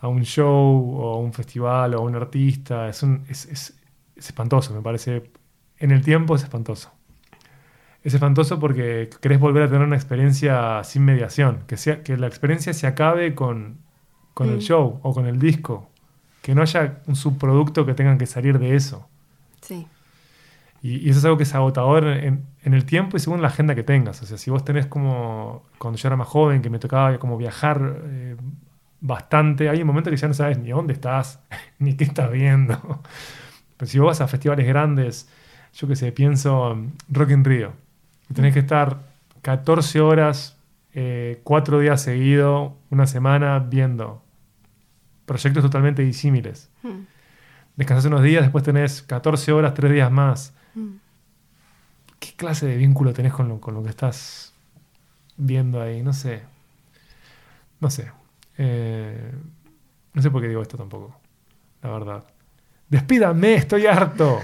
a 0.00 0.08
un 0.08 0.22
show 0.24 0.94
o 1.00 1.14
a 1.14 1.18
un 1.18 1.32
festival 1.32 1.94
o 1.94 1.98
a 1.98 2.02
un 2.02 2.14
artista. 2.16 2.88
Es, 2.88 3.02
un- 3.02 3.24
es, 3.28 3.46
es- 3.46 3.78
es 4.16 4.26
espantoso, 4.26 4.74
me 4.74 4.80
parece. 4.82 5.30
En 5.78 5.90
el 5.92 6.02
tiempo 6.04 6.34
es 6.36 6.42
espantoso. 6.42 6.92
Es 8.02 8.14
espantoso 8.14 8.58
porque 8.60 9.10
querés 9.20 9.40
volver 9.40 9.64
a 9.64 9.68
tener 9.68 9.82
una 9.86 9.96
experiencia 9.96 10.82
sin 10.84 11.04
mediación, 11.04 11.64
que, 11.66 11.76
sea, 11.76 12.02
que 12.02 12.16
la 12.16 12.26
experiencia 12.28 12.72
se 12.72 12.86
acabe 12.86 13.34
con, 13.34 13.78
con 14.34 14.48
el 14.50 14.56
Mm. 14.56 14.60
show 14.60 15.00
o 15.02 15.12
con 15.12 15.26
el 15.26 15.38
disco, 15.38 15.90
que 16.42 16.54
no 16.54 16.62
haya 16.62 17.02
un 17.06 17.16
subproducto 17.16 17.84
que 17.86 17.94
tengan 17.94 18.16
que 18.18 18.26
salir 18.26 18.58
de 18.58 18.76
eso. 18.76 19.08
Sí. 19.60 19.86
Y, 20.80 20.98
y 21.06 21.10
eso 21.10 21.18
es 21.18 21.24
algo 21.24 21.36
que 21.36 21.42
es 21.42 21.54
agotador 21.56 22.06
en, 22.06 22.46
en 22.62 22.72
el 22.74 22.84
tiempo 22.84 23.16
y 23.16 23.20
según 23.20 23.42
la 23.42 23.48
agenda 23.48 23.74
que 23.74 23.82
tengas. 23.82 24.22
O 24.22 24.26
sea, 24.26 24.38
si 24.38 24.50
vos 24.50 24.64
tenés 24.64 24.86
como, 24.86 25.64
cuando 25.78 25.98
yo 25.98 26.08
era 26.08 26.16
más 26.16 26.28
joven, 26.28 26.62
que 26.62 26.70
me 26.70 26.78
tocaba 26.78 27.18
como 27.18 27.36
viajar 27.36 28.00
eh, 28.06 28.36
bastante, 29.00 29.68
hay 29.68 29.80
un 29.80 29.86
momento 29.86 30.10
que 30.10 30.16
ya 30.16 30.28
no 30.28 30.34
sabes 30.34 30.58
ni 30.58 30.70
dónde 30.70 30.92
estás, 30.92 31.40
ni 31.78 31.94
qué 31.94 32.04
estás 32.04 32.30
viendo. 32.30 33.02
Pero 33.76 33.90
si 33.90 33.98
vos 33.98 34.08
vas 34.08 34.20
a 34.20 34.28
festivales 34.28 34.66
grandes, 34.66 35.28
yo 35.74 35.86
qué 35.88 35.96
sé, 35.96 36.12
pienso 36.12 36.72
en 36.72 36.92
Rock 37.08 37.30
in 37.30 37.44
Rio, 37.44 37.72
y 38.30 38.34
tenés 38.34 38.52
que 38.54 38.60
estar 38.60 38.98
14 39.42 40.00
horas, 40.00 40.56
eh, 40.94 41.40
cuatro 41.44 41.78
días 41.80 42.02
seguidos, 42.02 42.72
una 42.90 43.06
semana, 43.06 43.58
viendo 43.60 44.22
proyectos 45.26 45.62
totalmente 45.62 46.02
disímiles. 46.02 46.70
Mm, 46.82 47.02
Descansás 47.76 48.06
unos 48.06 48.22
días, 48.22 48.42
después 48.42 48.64
tenés 48.64 49.02
14 49.02 49.52
horas, 49.52 49.74
tres 49.74 49.92
días 49.92 50.10
más. 50.10 50.52
mm. 50.74 50.96
¿Qué 52.18 52.32
clase 52.36 52.66
de 52.66 52.76
vínculo 52.76 53.12
tenés 53.12 53.32
con 53.32 53.48
lo, 53.48 53.60
con 53.60 53.74
lo 53.74 53.82
que 53.82 53.90
estás 53.90 54.52
viendo 55.36 55.80
ahí? 55.80 56.02
No 56.02 56.12
sé. 56.12 56.42
No 57.80 57.90
sé. 57.90 58.10
Eh, 58.58 59.32
no 60.14 60.22
sé 60.22 60.30
por 60.30 60.42
qué 60.42 60.48
digo 60.48 60.62
esto 60.62 60.76
tampoco. 60.76 61.18
La 61.82 61.90
verdad. 61.90 62.24
Despídame, 62.88 63.54
estoy 63.54 63.86
harto. 63.86 64.40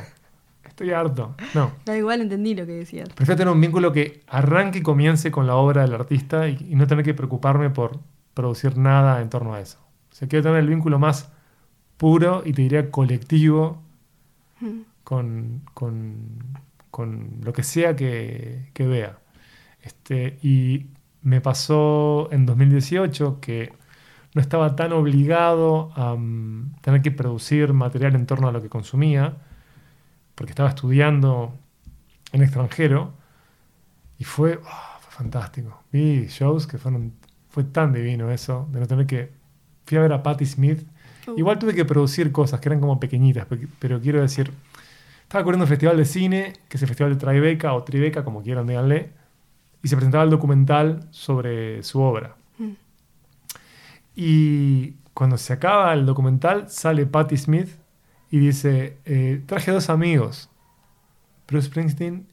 Estoy 0.64 0.90
harto. 0.92 1.34
No. 1.54 1.72
Da 1.84 1.96
igual, 1.96 2.20
entendí 2.20 2.54
lo 2.54 2.66
que 2.66 2.72
decías. 2.72 3.08
Prefiero 3.10 3.36
tener 3.38 3.52
un 3.52 3.60
vínculo 3.60 3.92
que 3.92 4.22
arranque 4.28 4.78
y 4.78 4.82
comience 4.82 5.30
con 5.30 5.46
la 5.46 5.54
obra 5.56 5.82
del 5.82 5.94
artista 5.94 6.48
y, 6.48 6.66
y 6.70 6.74
no 6.74 6.86
tener 6.86 7.04
que 7.04 7.14
preocuparme 7.14 7.70
por 7.70 7.98
producir 8.34 8.76
nada 8.76 9.20
en 9.20 9.30
torno 9.30 9.54
a 9.54 9.60
eso. 9.60 9.78
O 10.10 10.14
sea, 10.14 10.26
quiero 10.28 10.42
tener 10.42 10.58
el 10.58 10.68
vínculo 10.68 10.98
más 10.98 11.30
puro 11.96 12.42
y 12.44 12.52
te 12.52 12.62
diría 12.62 12.90
colectivo 12.90 13.80
Mm. 14.60 14.80
con, 15.02 15.62
con- 15.74 16.38
con 16.90 17.40
lo 17.42 17.52
que 17.52 17.64
sea 17.64 17.96
que, 17.96 18.70
que 18.72 18.86
vea. 18.86 19.18
Este, 19.82 20.38
y 20.42 20.86
me 21.22 21.40
pasó 21.40 22.28
en 22.30 22.46
2018 22.46 23.40
que 23.40 23.72
no 24.34 24.40
estaba 24.40 24.76
tan 24.76 24.92
obligado 24.92 25.92
a 25.96 26.14
mm, 26.16 26.76
tener 26.82 27.02
que 27.02 27.10
producir 27.10 27.72
material 27.72 28.14
en 28.16 28.26
torno 28.26 28.48
a 28.48 28.52
lo 28.52 28.60
que 28.60 28.68
consumía, 28.68 29.36
porque 30.34 30.50
estaba 30.52 30.68
estudiando 30.68 31.54
en 32.32 32.42
extranjero 32.42 33.12
y 34.18 34.24
fue, 34.24 34.60
ah, 34.66 34.98
fue 35.00 35.12
fantástico. 35.12 35.82
Vi 35.92 36.26
shows 36.28 36.66
que 36.66 36.78
fueron, 36.78 37.12
fue 37.48 37.64
tan 37.64 37.92
divino 37.92 38.30
eso, 38.30 38.68
de 38.72 38.80
no 38.80 38.86
tener 38.86 39.06
que... 39.06 39.32
Fui 39.86 39.98
a 39.98 40.00
ver 40.00 40.12
a 40.12 40.22
Patti 40.22 40.46
Smith 40.46 40.86
Uh. 41.26 41.38
Igual 41.38 41.58
tuve 41.58 41.74
que 41.74 41.86
producir 41.86 42.30
cosas 42.32 42.60
que 42.60 42.68
eran 42.68 42.80
como 42.80 43.00
pequeñitas, 43.00 43.46
pe- 43.46 43.66
pero 43.78 43.98
quiero 43.98 44.20
decir, 44.20 44.52
estaba 45.22 45.42
cubriendo 45.42 45.64
un 45.64 45.68
festival 45.70 45.96
de 45.96 46.04
cine, 46.04 46.52
que 46.68 46.76
es 46.76 46.82
el 46.82 46.88
Festival 46.88 47.14
de 47.14 47.18
Tribeca 47.18 47.72
o 47.72 47.82
Tribeca, 47.82 48.24
como 48.24 48.42
quieran, 48.42 48.66
díganle, 48.66 49.08
y 49.82 49.88
se 49.88 49.96
presentaba 49.96 50.24
el 50.24 50.28
documental 50.28 51.08
sobre 51.12 51.82
su 51.82 52.02
obra. 52.02 52.36
Y 54.14 54.92
cuando 55.12 55.38
se 55.38 55.52
acaba 55.52 55.92
el 55.92 56.06
documental, 56.06 56.68
sale 56.70 57.06
Patti 57.06 57.36
Smith 57.36 57.68
y 58.30 58.38
dice, 58.38 58.98
eh, 59.04 59.42
traje 59.46 59.70
dos 59.70 59.90
amigos, 59.90 60.50
Bruce 61.46 61.68
Springsteen 61.68 62.26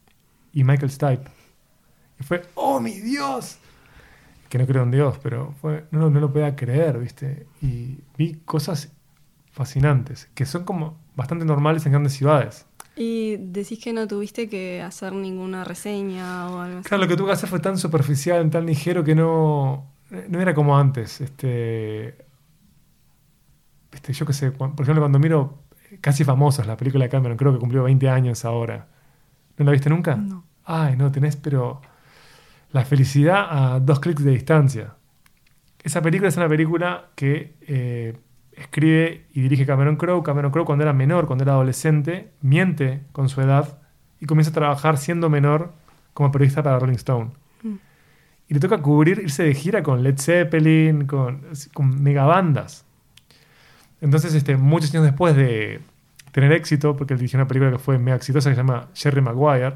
y 0.54 0.64
Michael 0.64 0.92
Stipe. 0.92 1.30
Y 2.20 2.24
fue, 2.24 2.44
¡oh, 2.56 2.80
mi 2.80 2.92
Dios! 3.00 3.58
Que 4.50 4.58
no 4.58 4.68
creo 4.68 4.84
en 4.84 4.92
Dios, 4.92 5.18
pero 5.24 5.54
fue, 5.62 5.86
no, 5.92 6.10
no 6.10 6.20
lo 6.20 6.32
podía 6.32 6.56
creer, 6.56 7.00
¿viste? 7.00 7.48
Y 7.62 8.00
vi 8.18 8.42
cosas 8.46 8.92
fascinantes, 9.52 10.30
que 10.34 10.46
son 10.46 10.64
como 10.64 10.98
bastante 11.16 11.46
normales 11.46 11.86
en 11.86 11.94
grandes 11.94 12.14
ciudades. 12.14 12.66
Y 12.96 13.38
decís 13.38 13.80
que 13.82 13.94
no 13.94 14.08
tuviste 14.08 14.50
que 14.50 14.82
hacer 14.82 15.14
ninguna 15.14 15.64
reseña 15.64 16.50
o 16.50 16.60
algo 16.60 16.80
así. 16.80 16.90
Claro, 16.90 17.04
lo 17.04 17.10
que 17.10 17.16
tuve 17.16 17.28
que 17.28 17.34
hacer 17.34 17.50
fue 17.50 17.60
tan 17.60 17.78
superficial, 17.78 18.50
tan 18.50 18.66
ligero 18.66 19.04
que 19.04 19.16
no, 19.16 19.91
no 20.12 20.42
era 20.42 20.54
como 20.54 20.78
antes. 20.78 21.22
Este, 21.22 22.16
este, 23.92 24.14
yo 24.14 24.26
qué 24.26 24.34
sé, 24.34 24.52
por 24.52 24.70
ejemplo, 24.80 25.02
cuando 25.02 25.20
miro 25.20 25.60
Casi 26.02 26.24
Famosos, 26.24 26.68
la 26.68 26.78
película 26.78 27.06
de 27.06 27.10
Cameron, 27.10 27.38
creo 27.38 27.54
que 27.54 27.60
cumplió 27.60 27.84
20 27.84 28.10
años 28.10 28.46
ahora. 28.46 28.88
¿No 29.58 29.66
la 29.66 29.72
viste 29.72 29.90
nunca? 29.90 30.16
No. 30.16 30.44
Ay, 30.64 30.96
no, 30.96 31.12
tenés, 31.12 31.36
pero 31.36 31.82
la 32.72 32.86
felicidad 32.86 33.48
a 33.50 33.80
dos 33.80 34.00
clics 34.00 34.24
de 34.24 34.32
distancia. 34.32 34.96
Esa 35.84 36.02
película 36.02 36.30
es 36.30 36.38
una 36.38 36.48
película 36.48 37.10
que 37.16 37.56
eh, 37.62 38.18
escribe 38.54 39.26
y 39.34 39.42
dirige 39.42 39.66
Cameron 39.66 39.96
Crowe. 39.98 40.24
Cameron 40.24 40.52
Crowe 40.52 40.66
cuando 40.66 40.84
era 40.84 40.94
menor, 40.94 41.28
cuando 41.28 41.44
era 41.44 41.54
adolescente, 41.54 42.32
miente 42.42 43.02
con 43.12 43.30
su 43.30 43.42
edad 43.42 43.80
y 44.20 44.26
comienza 44.26 44.52
a 44.52 44.54
trabajar 44.54 44.98
siendo 44.98 45.30
menor 45.30 45.74
como 46.14 46.32
periodista 46.32 46.64
para 46.64 46.80
Rolling 46.80 46.96
Stone. 46.96 47.32
Y 48.52 48.54
le 48.54 48.60
toca 48.60 48.80
cubrir, 48.80 49.20
irse 49.20 49.44
de 49.44 49.54
gira 49.54 49.82
con 49.82 50.04
Led 50.04 50.20
Zeppelin, 50.20 51.08
con, 51.08 51.42
con 51.74 52.04
megabandas. 52.04 52.84
Entonces, 54.02 54.36
este, 54.36 54.58
muchos 54.58 54.94
años 54.94 55.06
después 55.06 55.38
de 55.38 55.80
tener 56.34 56.52
éxito, 56.52 56.98
porque 56.98 57.14
él 57.14 57.20
dirigió 57.20 57.38
una 57.40 57.48
película 57.48 57.72
que 57.72 57.78
fue 57.78 57.98
mega 57.98 58.18
exitosa 58.18 58.50
que 58.50 58.56
se 58.56 58.62
llama 58.62 58.90
Jerry 58.94 59.22
Maguire, 59.22 59.76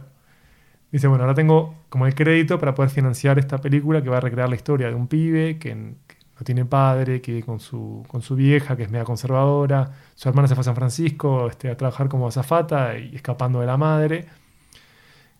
dice, 0.92 1.08
bueno, 1.08 1.24
ahora 1.24 1.36
tengo 1.36 1.86
como 1.88 2.06
el 2.06 2.16
crédito 2.16 2.60
para 2.60 2.76
poder 2.76 2.90
financiar 2.90 3.40
esta 3.40 3.60
película 3.60 4.04
que 4.04 4.10
va 4.10 4.18
a 4.18 4.20
recrear 4.20 4.50
la 4.50 4.56
historia 4.56 4.90
de 4.90 4.96
un 4.96 5.08
pibe 5.08 5.58
que, 5.58 5.70
que 6.06 6.16
no 6.38 6.44
tiene 6.44 6.66
padre, 6.66 7.22
que 7.22 7.32
vive 7.32 7.46
con 7.46 7.62
su, 7.62 8.04
con 8.10 8.22
su 8.22 8.36
vieja, 8.36 8.76
que 8.76 8.84
es 8.84 8.92
mega 8.92 9.06
conservadora, 9.06 9.90
su 10.16 10.28
hermana 10.28 10.50
se 10.50 10.56
fue 10.56 10.64
a 10.64 10.66
San 10.66 10.76
Francisco 10.76 11.48
este, 11.48 11.70
a 11.70 11.78
trabajar 11.78 12.10
como 12.10 12.28
azafata 12.28 12.98
y 12.98 13.16
escapando 13.16 13.62
de 13.62 13.68
la 13.68 13.78
madre, 13.78 14.26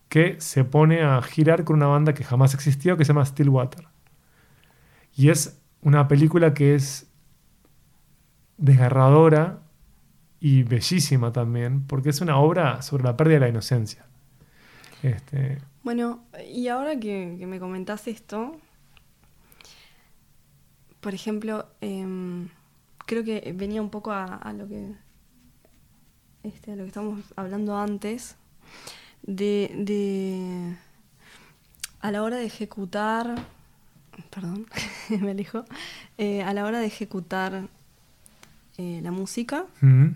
que 0.08 0.40
se 0.40 0.64
pone 0.64 1.02
a 1.02 1.20
girar 1.22 1.64
con 1.64 1.76
una 1.76 1.86
banda 1.86 2.14
que 2.14 2.24
jamás 2.24 2.54
existió, 2.54 2.96
que 2.96 3.04
se 3.04 3.12
llama 3.12 3.24
Stillwater. 3.26 3.86
Y 5.16 5.30
es 5.30 5.60
una 5.82 6.08
película 6.08 6.54
que 6.54 6.74
es 6.74 7.06
desgarradora 8.58 9.60
y 10.40 10.62
bellísima 10.62 11.32
también, 11.32 11.86
porque 11.86 12.10
es 12.10 12.20
una 12.20 12.38
obra 12.38 12.82
sobre 12.82 13.04
la 13.04 13.16
pérdida 13.16 13.34
de 13.36 13.40
la 13.40 13.48
inocencia. 13.48 14.06
Este, 15.02 15.58
Bueno, 15.82 16.24
y 16.48 16.68
ahora 16.68 16.98
que, 16.98 17.44
me 17.46 17.58
comentás 17.58 18.06
esto, 18.08 18.56
por 21.00 21.14
ejemplo, 21.14 21.66
em, 21.80 22.48
creo 23.06 23.24
que 23.24 23.52
venía 23.56 23.80
un 23.82 23.90
poco 23.90 24.12
a, 24.12 24.52
lo 24.56 24.68
que 24.68 24.92
este, 26.42 26.72
a 26.72 26.76
lo 26.76 26.82
que 26.82 26.88
estábamos 26.88 27.24
hablando 27.36 27.76
antes, 27.76 28.36
de, 29.26 29.72
de 29.76 30.76
a 32.00 32.10
la 32.10 32.22
hora 32.22 32.36
de 32.36 32.46
ejecutar, 32.46 33.34
perdón, 34.30 34.66
me 35.20 35.32
alejo, 35.32 35.64
eh, 36.18 36.42
a 36.42 36.54
la 36.54 36.64
hora 36.64 36.78
de 36.78 36.86
ejecutar 36.86 37.68
eh, 38.78 39.00
la 39.02 39.10
música, 39.10 39.66
mm, 39.80 40.06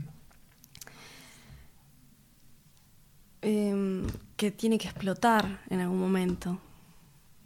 em, 3.43 4.07
que 4.37 4.51
tiene 4.51 4.79
que 4.79 4.89
explotar 4.89 5.61
en 5.71 5.81
algún 5.81 5.99
momento, 5.99 6.59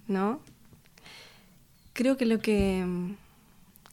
¿no? 0.09 0.41
Creo 1.93 2.17
que 2.17 2.27
lo 2.27 2.41
que 2.41 2.81
em, 2.81 3.17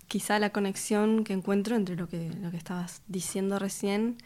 quizá 0.07 0.39
la 0.39 0.49
conexión 0.49 1.23
que 1.23 1.33
encuentro 1.33 1.75
entre 1.75 1.95
lo 1.95 2.09
que, 2.09 2.29
lo 2.41 2.51
que 2.51 2.57
estabas 2.57 3.01
diciendo 3.07 3.59
recién 3.59 4.17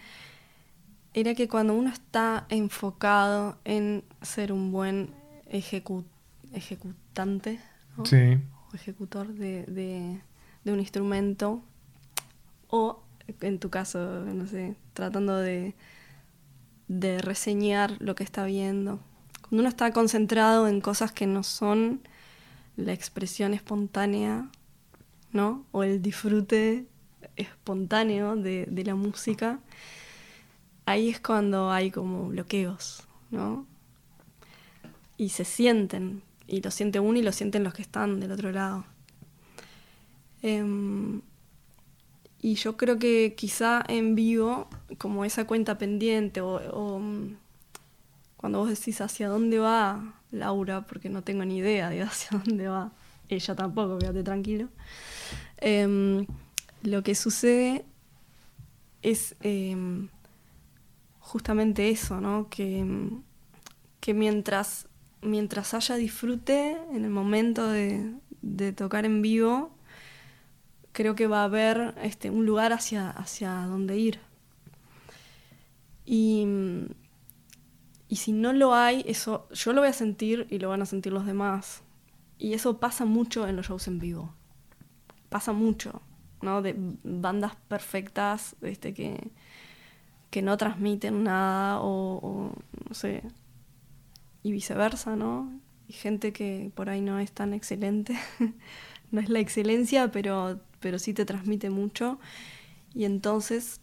era 1.18 1.34
que 1.34 1.48
cuando 1.48 1.74
uno 1.74 1.90
está 1.90 2.46
enfocado 2.50 3.58
en 3.64 4.04
ser 4.22 4.52
un 4.52 4.72
buen 4.72 5.10
ejecu- 5.50 6.04
ejecutante 6.54 7.60
¿no? 7.98 8.06
sí, 8.06 8.38
o 8.72 8.76
ejecutor 8.76 9.28
de, 9.34 9.64
de- 9.64 10.22
de 10.66 10.72
un 10.74 10.80
instrumento, 10.80 11.62
o 12.70 13.02
en 13.42 13.60
tu 13.60 13.70
caso, 13.70 14.00
no 14.26 14.46
sé, 14.48 14.76
tratando 14.94 15.38
de, 15.38 15.74
de 16.88 17.20
reseñar 17.20 17.96
lo 18.00 18.16
que 18.16 18.24
está 18.24 18.46
viendo. 18.46 19.00
Cuando 19.42 19.62
uno 19.62 19.70
está 19.70 19.92
concentrado 19.92 20.68
en 20.68 20.82
cosas 20.82 21.12
que 21.12 21.28
no 21.28 21.44
son 21.44 22.02
la 22.78 22.94
expresión 22.94 23.54
espontánea, 23.54 24.50
¿no? 25.32 25.66
O 25.72 25.84
el 25.84 26.02
disfrute 26.02 26.88
espontáneo 27.36 28.36
de, 28.36 28.66
de 28.70 28.84
la 28.84 28.96
música, 28.96 29.60
ahí 30.86 31.10
es 31.10 31.20
cuando 31.20 31.72
hay 31.72 31.92
como 31.92 32.30
bloqueos, 32.30 33.04
¿no? 33.32 33.66
Y 35.18 35.30
se 35.30 35.46
sienten, 35.46 36.22
y 36.48 36.62
lo 36.62 36.72
siente 36.72 37.00
uno 37.00 37.18
y 37.18 37.24
lo 37.24 37.32
sienten 37.32 37.64
los 37.64 37.74
que 37.74 37.82
están 37.82 38.20
del 38.20 38.32
otro 38.32 38.52
lado. 38.52 38.86
Em, 40.42 41.22
y 42.42 42.56
yo 42.56 42.78
creo 42.78 43.00
que 43.00 43.34
quizá 43.36 43.84
en 43.88 44.14
vivo, 44.14 44.70
como 45.00 45.26
esa 45.26 45.48
cuenta 45.48 45.78
pendiente, 45.78 46.42
o, 46.42 47.00
mm, 47.00 47.36
cuando 48.38 48.60
vos 48.60 48.70
decís 48.70 49.02
hacia 49.02 49.30
dónde 49.30 49.58
va 49.58 50.14
Laura, 50.32 50.82
porque 50.86 51.10
no 51.10 51.24
tengo 51.24 51.46
ni 51.46 51.58
idea 51.58 51.90
de 51.90 52.02
hacia 52.04 52.38
dónde 52.38 52.68
va, 52.68 52.92
ella 53.30 53.56
tampoco, 53.56 53.98
quédate 53.98 54.24
tranquilo. 54.24 54.68
Em, 55.58 56.28
lo 56.84 57.02
que 57.02 57.16
sucede 57.16 57.86
es 59.02 59.36
em, 59.42 60.10
justamente 61.26 61.90
eso, 61.90 62.22
¿no? 62.22 62.50
Que, 62.50 62.86
que 64.00 64.14
mientras, 64.14 64.88
mientras 65.22 65.74
haya 65.74 65.96
disfrute 65.96 66.78
en 66.94 67.04
el 67.04 67.10
momento 67.10 67.68
de, 67.68 68.14
de 68.44 68.72
tocar 68.74 69.06
en 69.06 69.24
vivo, 69.24 69.72
creo 70.92 71.16
que 71.16 71.26
va 71.26 71.42
a 71.42 71.46
haber 71.46 71.96
este, 72.04 72.30
un 72.30 72.46
lugar 72.46 72.74
hacia, 72.74 73.10
hacia 73.10 73.52
donde 73.66 73.98
ir. 73.98 74.20
Y, 76.06 76.46
y 78.08 78.18
si 78.18 78.32
no 78.32 78.54
lo 78.54 78.76
hay, 78.76 79.04
eso 79.08 79.50
yo 79.52 79.74
lo 79.74 79.82
voy 79.82 79.90
a 79.90 79.94
sentir 79.94 80.46
y 80.52 80.60
lo 80.60 80.70
van 80.70 80.84
a 80.84 80.86
sentir 80.86 81.12
los 81.12 81.26
demás. 81.26 81.82
Y 82.38 82.54
eso 82.54 82.80
pasa 82.80 83.04
mucho 83.06 83.48
en 83.48 83.56
los 83.56 83.66
shows 83.66 83.88
en 83.88 83.98
vivo. 83.98 84.32
Pasa 85.30 85.54
mucho, 85.54 86.04
¿no? 86.44 86.62
De 86.62 86.76
bandas 87.04 87.56
perfectas 87.68 88.56
este, 88.62 88.94
que, 88.94 89.32
que 90.30 90.42
no 90.42 90.58
transmiten 90.58 91.24
nada 91.24 91.80
o, 91.82 92.52
no 92.88 92.94
sé, 92.94 93.24
y 94.44 94.52
viceversa, 94.52 95.16
¿no? 95.16 95.60
Y 95.88 95.94
gente 95.94 96.34
que 96.34 96.72
por 96.76 96.90
ahí 96.90 97.02
no 97.02 97.20
es 97.20 97.32
tan 97.32 97.54
excelente. 97.54 98.18
no 99.12 99.22
es 99.22 99.30
la 99.30 99.40
excelencia, 99.40 100.12
pero, 100.12 100.60
pero 100.80 101.00
sí 101.00 101.14
te 101.14 101.26
transmite 101.26 101.70
mucho. 101.70 102.20
Y 102.94 103.06
entonces 103.06 103.80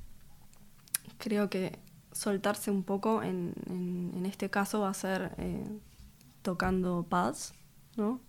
creo 1.18 1.48
que 1.50 1.78
soltarse 2.12 2.70
un 2.70 2.82
poco 2.82 3.22
en, 3.22 3.54
en, 3.66 4.26
este 4.26 4.50
caso 4.50 4.80
va 4.80 4.90
a 4.90 4.94
ser 4.94 5.32
eh, 5.38 5.64
tocando 6.42 7.06
pads, 7.08 7.54
¿no? 7.96 8.20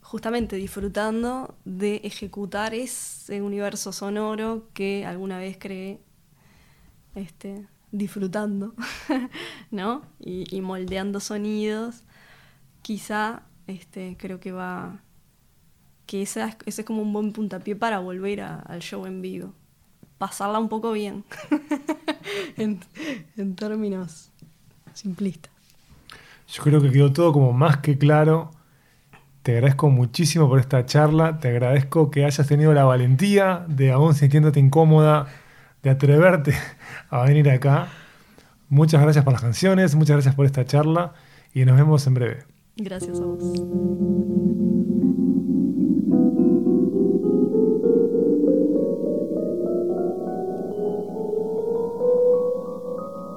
Justamente 0.00 0.56
disfrutando 0.56 1.56
de 1.64 1.96
ejecutar 2.04 2.74
ese 2.74 3.42
universo 3.42 3.92
sonoro 3.92 4.68
que 4.74 5.04
alguna 5.06 5.38
vez 5.38 5.56
creé 5.58 6.00
este, 7.14 7.66
disfrutando, 7.92 8.74
¿no? 9.70 10.02
Y, 10.20 10.60
moldeando 10.60 11.20
sonidos. 11.20 12.02
Quizá 12.82 13.42
este, 13.66 14.16
creo 14.18 14.40
que 14.40 14.52
va. 14.52 15.00
que 16.06 16.22
es- 16.22 16.36
ese 16.36 16.82
es 16.82 16.84
como 16.84 17.02
un 17.02 17.12
buen 17.12 17.32
puntapié 17.32 17.76
para 17.76 17.98
volver 18.00 18.40
al 18.42 18.80
show 18.80 19.06
en 19.06 19.22
vivo. 19.22 19.52
Pasarla 20.18 20.58
un 20.58 20.68
poco 20.68 20.92
bien. 20.92 21.24
en, 22.56 22.80
en 23.36 23.56
términos 23.56 24.30
simplistas. 24.92 25.52
Yo 26.48 26.62
creo 26.62 26.80
que 26.80 26.90
quedó 26.90 27.12
todo 27.12 27.32
como 27.32 27.52
más 27.52 27.78
que 27.78 27.96
claro. 27.98 28.50
Te 29.42 29.52
agradezco 29.52 29.90
muchísimo 29.90 30.48
por 30.48 30.60
esta 30.60 30.86
charla. 30.86 31.38
Te 31.38 31.48
agradezco 31.48 32.10
que 32.10 32.24
hayas 32.24 32.46
tenido 32.46 32.72
la 32.74 32.84
valentía 32.84 33.64
de, 33.68 33.90
aún 33.92 34.14
sintiéndote 34.14 34.60
incómoda, 34.60 35.26
de 35.84 35.90
atreverte 35.90 36.54
a 37.10 37.22
venir 37.22 37.48
acá. 37.50 37.88
Muchas 38.68 39.00
gracias 39.00 39.24
por 39.24 39.32
las 39.34 39.42
canciones, 39.42 39.94
muchas 39.94 40.16
gracias 40.16 40.34
por 40.34 40.46
esta 40.46 40.64
charla 40.64 41.12
y 41.52 41.64
nos 41.64 41.76
vemos 41.76 42.04
en 42.08 42.14
breve. 42.14 42.44
Gracias 42.76 43.20
a 43.20 43.24
vos. 43.24 43.42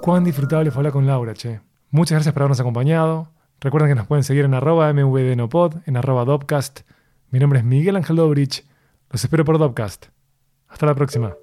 Cuán 0.02 0.24
disfrutable 0.24 0.72
fue 0.72 0.80
hablar 0.80 0.94
con 0.94 1.06
Laura, 1.06 1.34
che. 1.34 1.60
Muchas 1.92 2.16
gracias 2.16 2.34
por 2.34 2.44
habernos 2.44 2.62
acompañado. 2.62 3.30
Recuerden 3.60 3.90
que 3.90 3.96
nos 3.96 4.08
pueden 4.08 4.24
seguir 4.24 4.46
en 4.46 4.54
arroba 4.54 4.92
mvdnopod, 4.94 5.76
en 5.86 5.98
arroba 5.98 6.24
dopcast. 6.24 6.82
Mi 7.30 7.40
nombre 7.40 7.60
es 7.60 7.66
Miguel 7.66 7.98
Ángel 7.98 8.16
Dobrich. 8.16 8.66
Los 9.10 9.24
espero 9.24 9.44
por 9.44 9.58
Dopcast. 9.58 10.08
Hasta 10.70 10.86
la 10.86 10.96
próxima. 10.96 11.36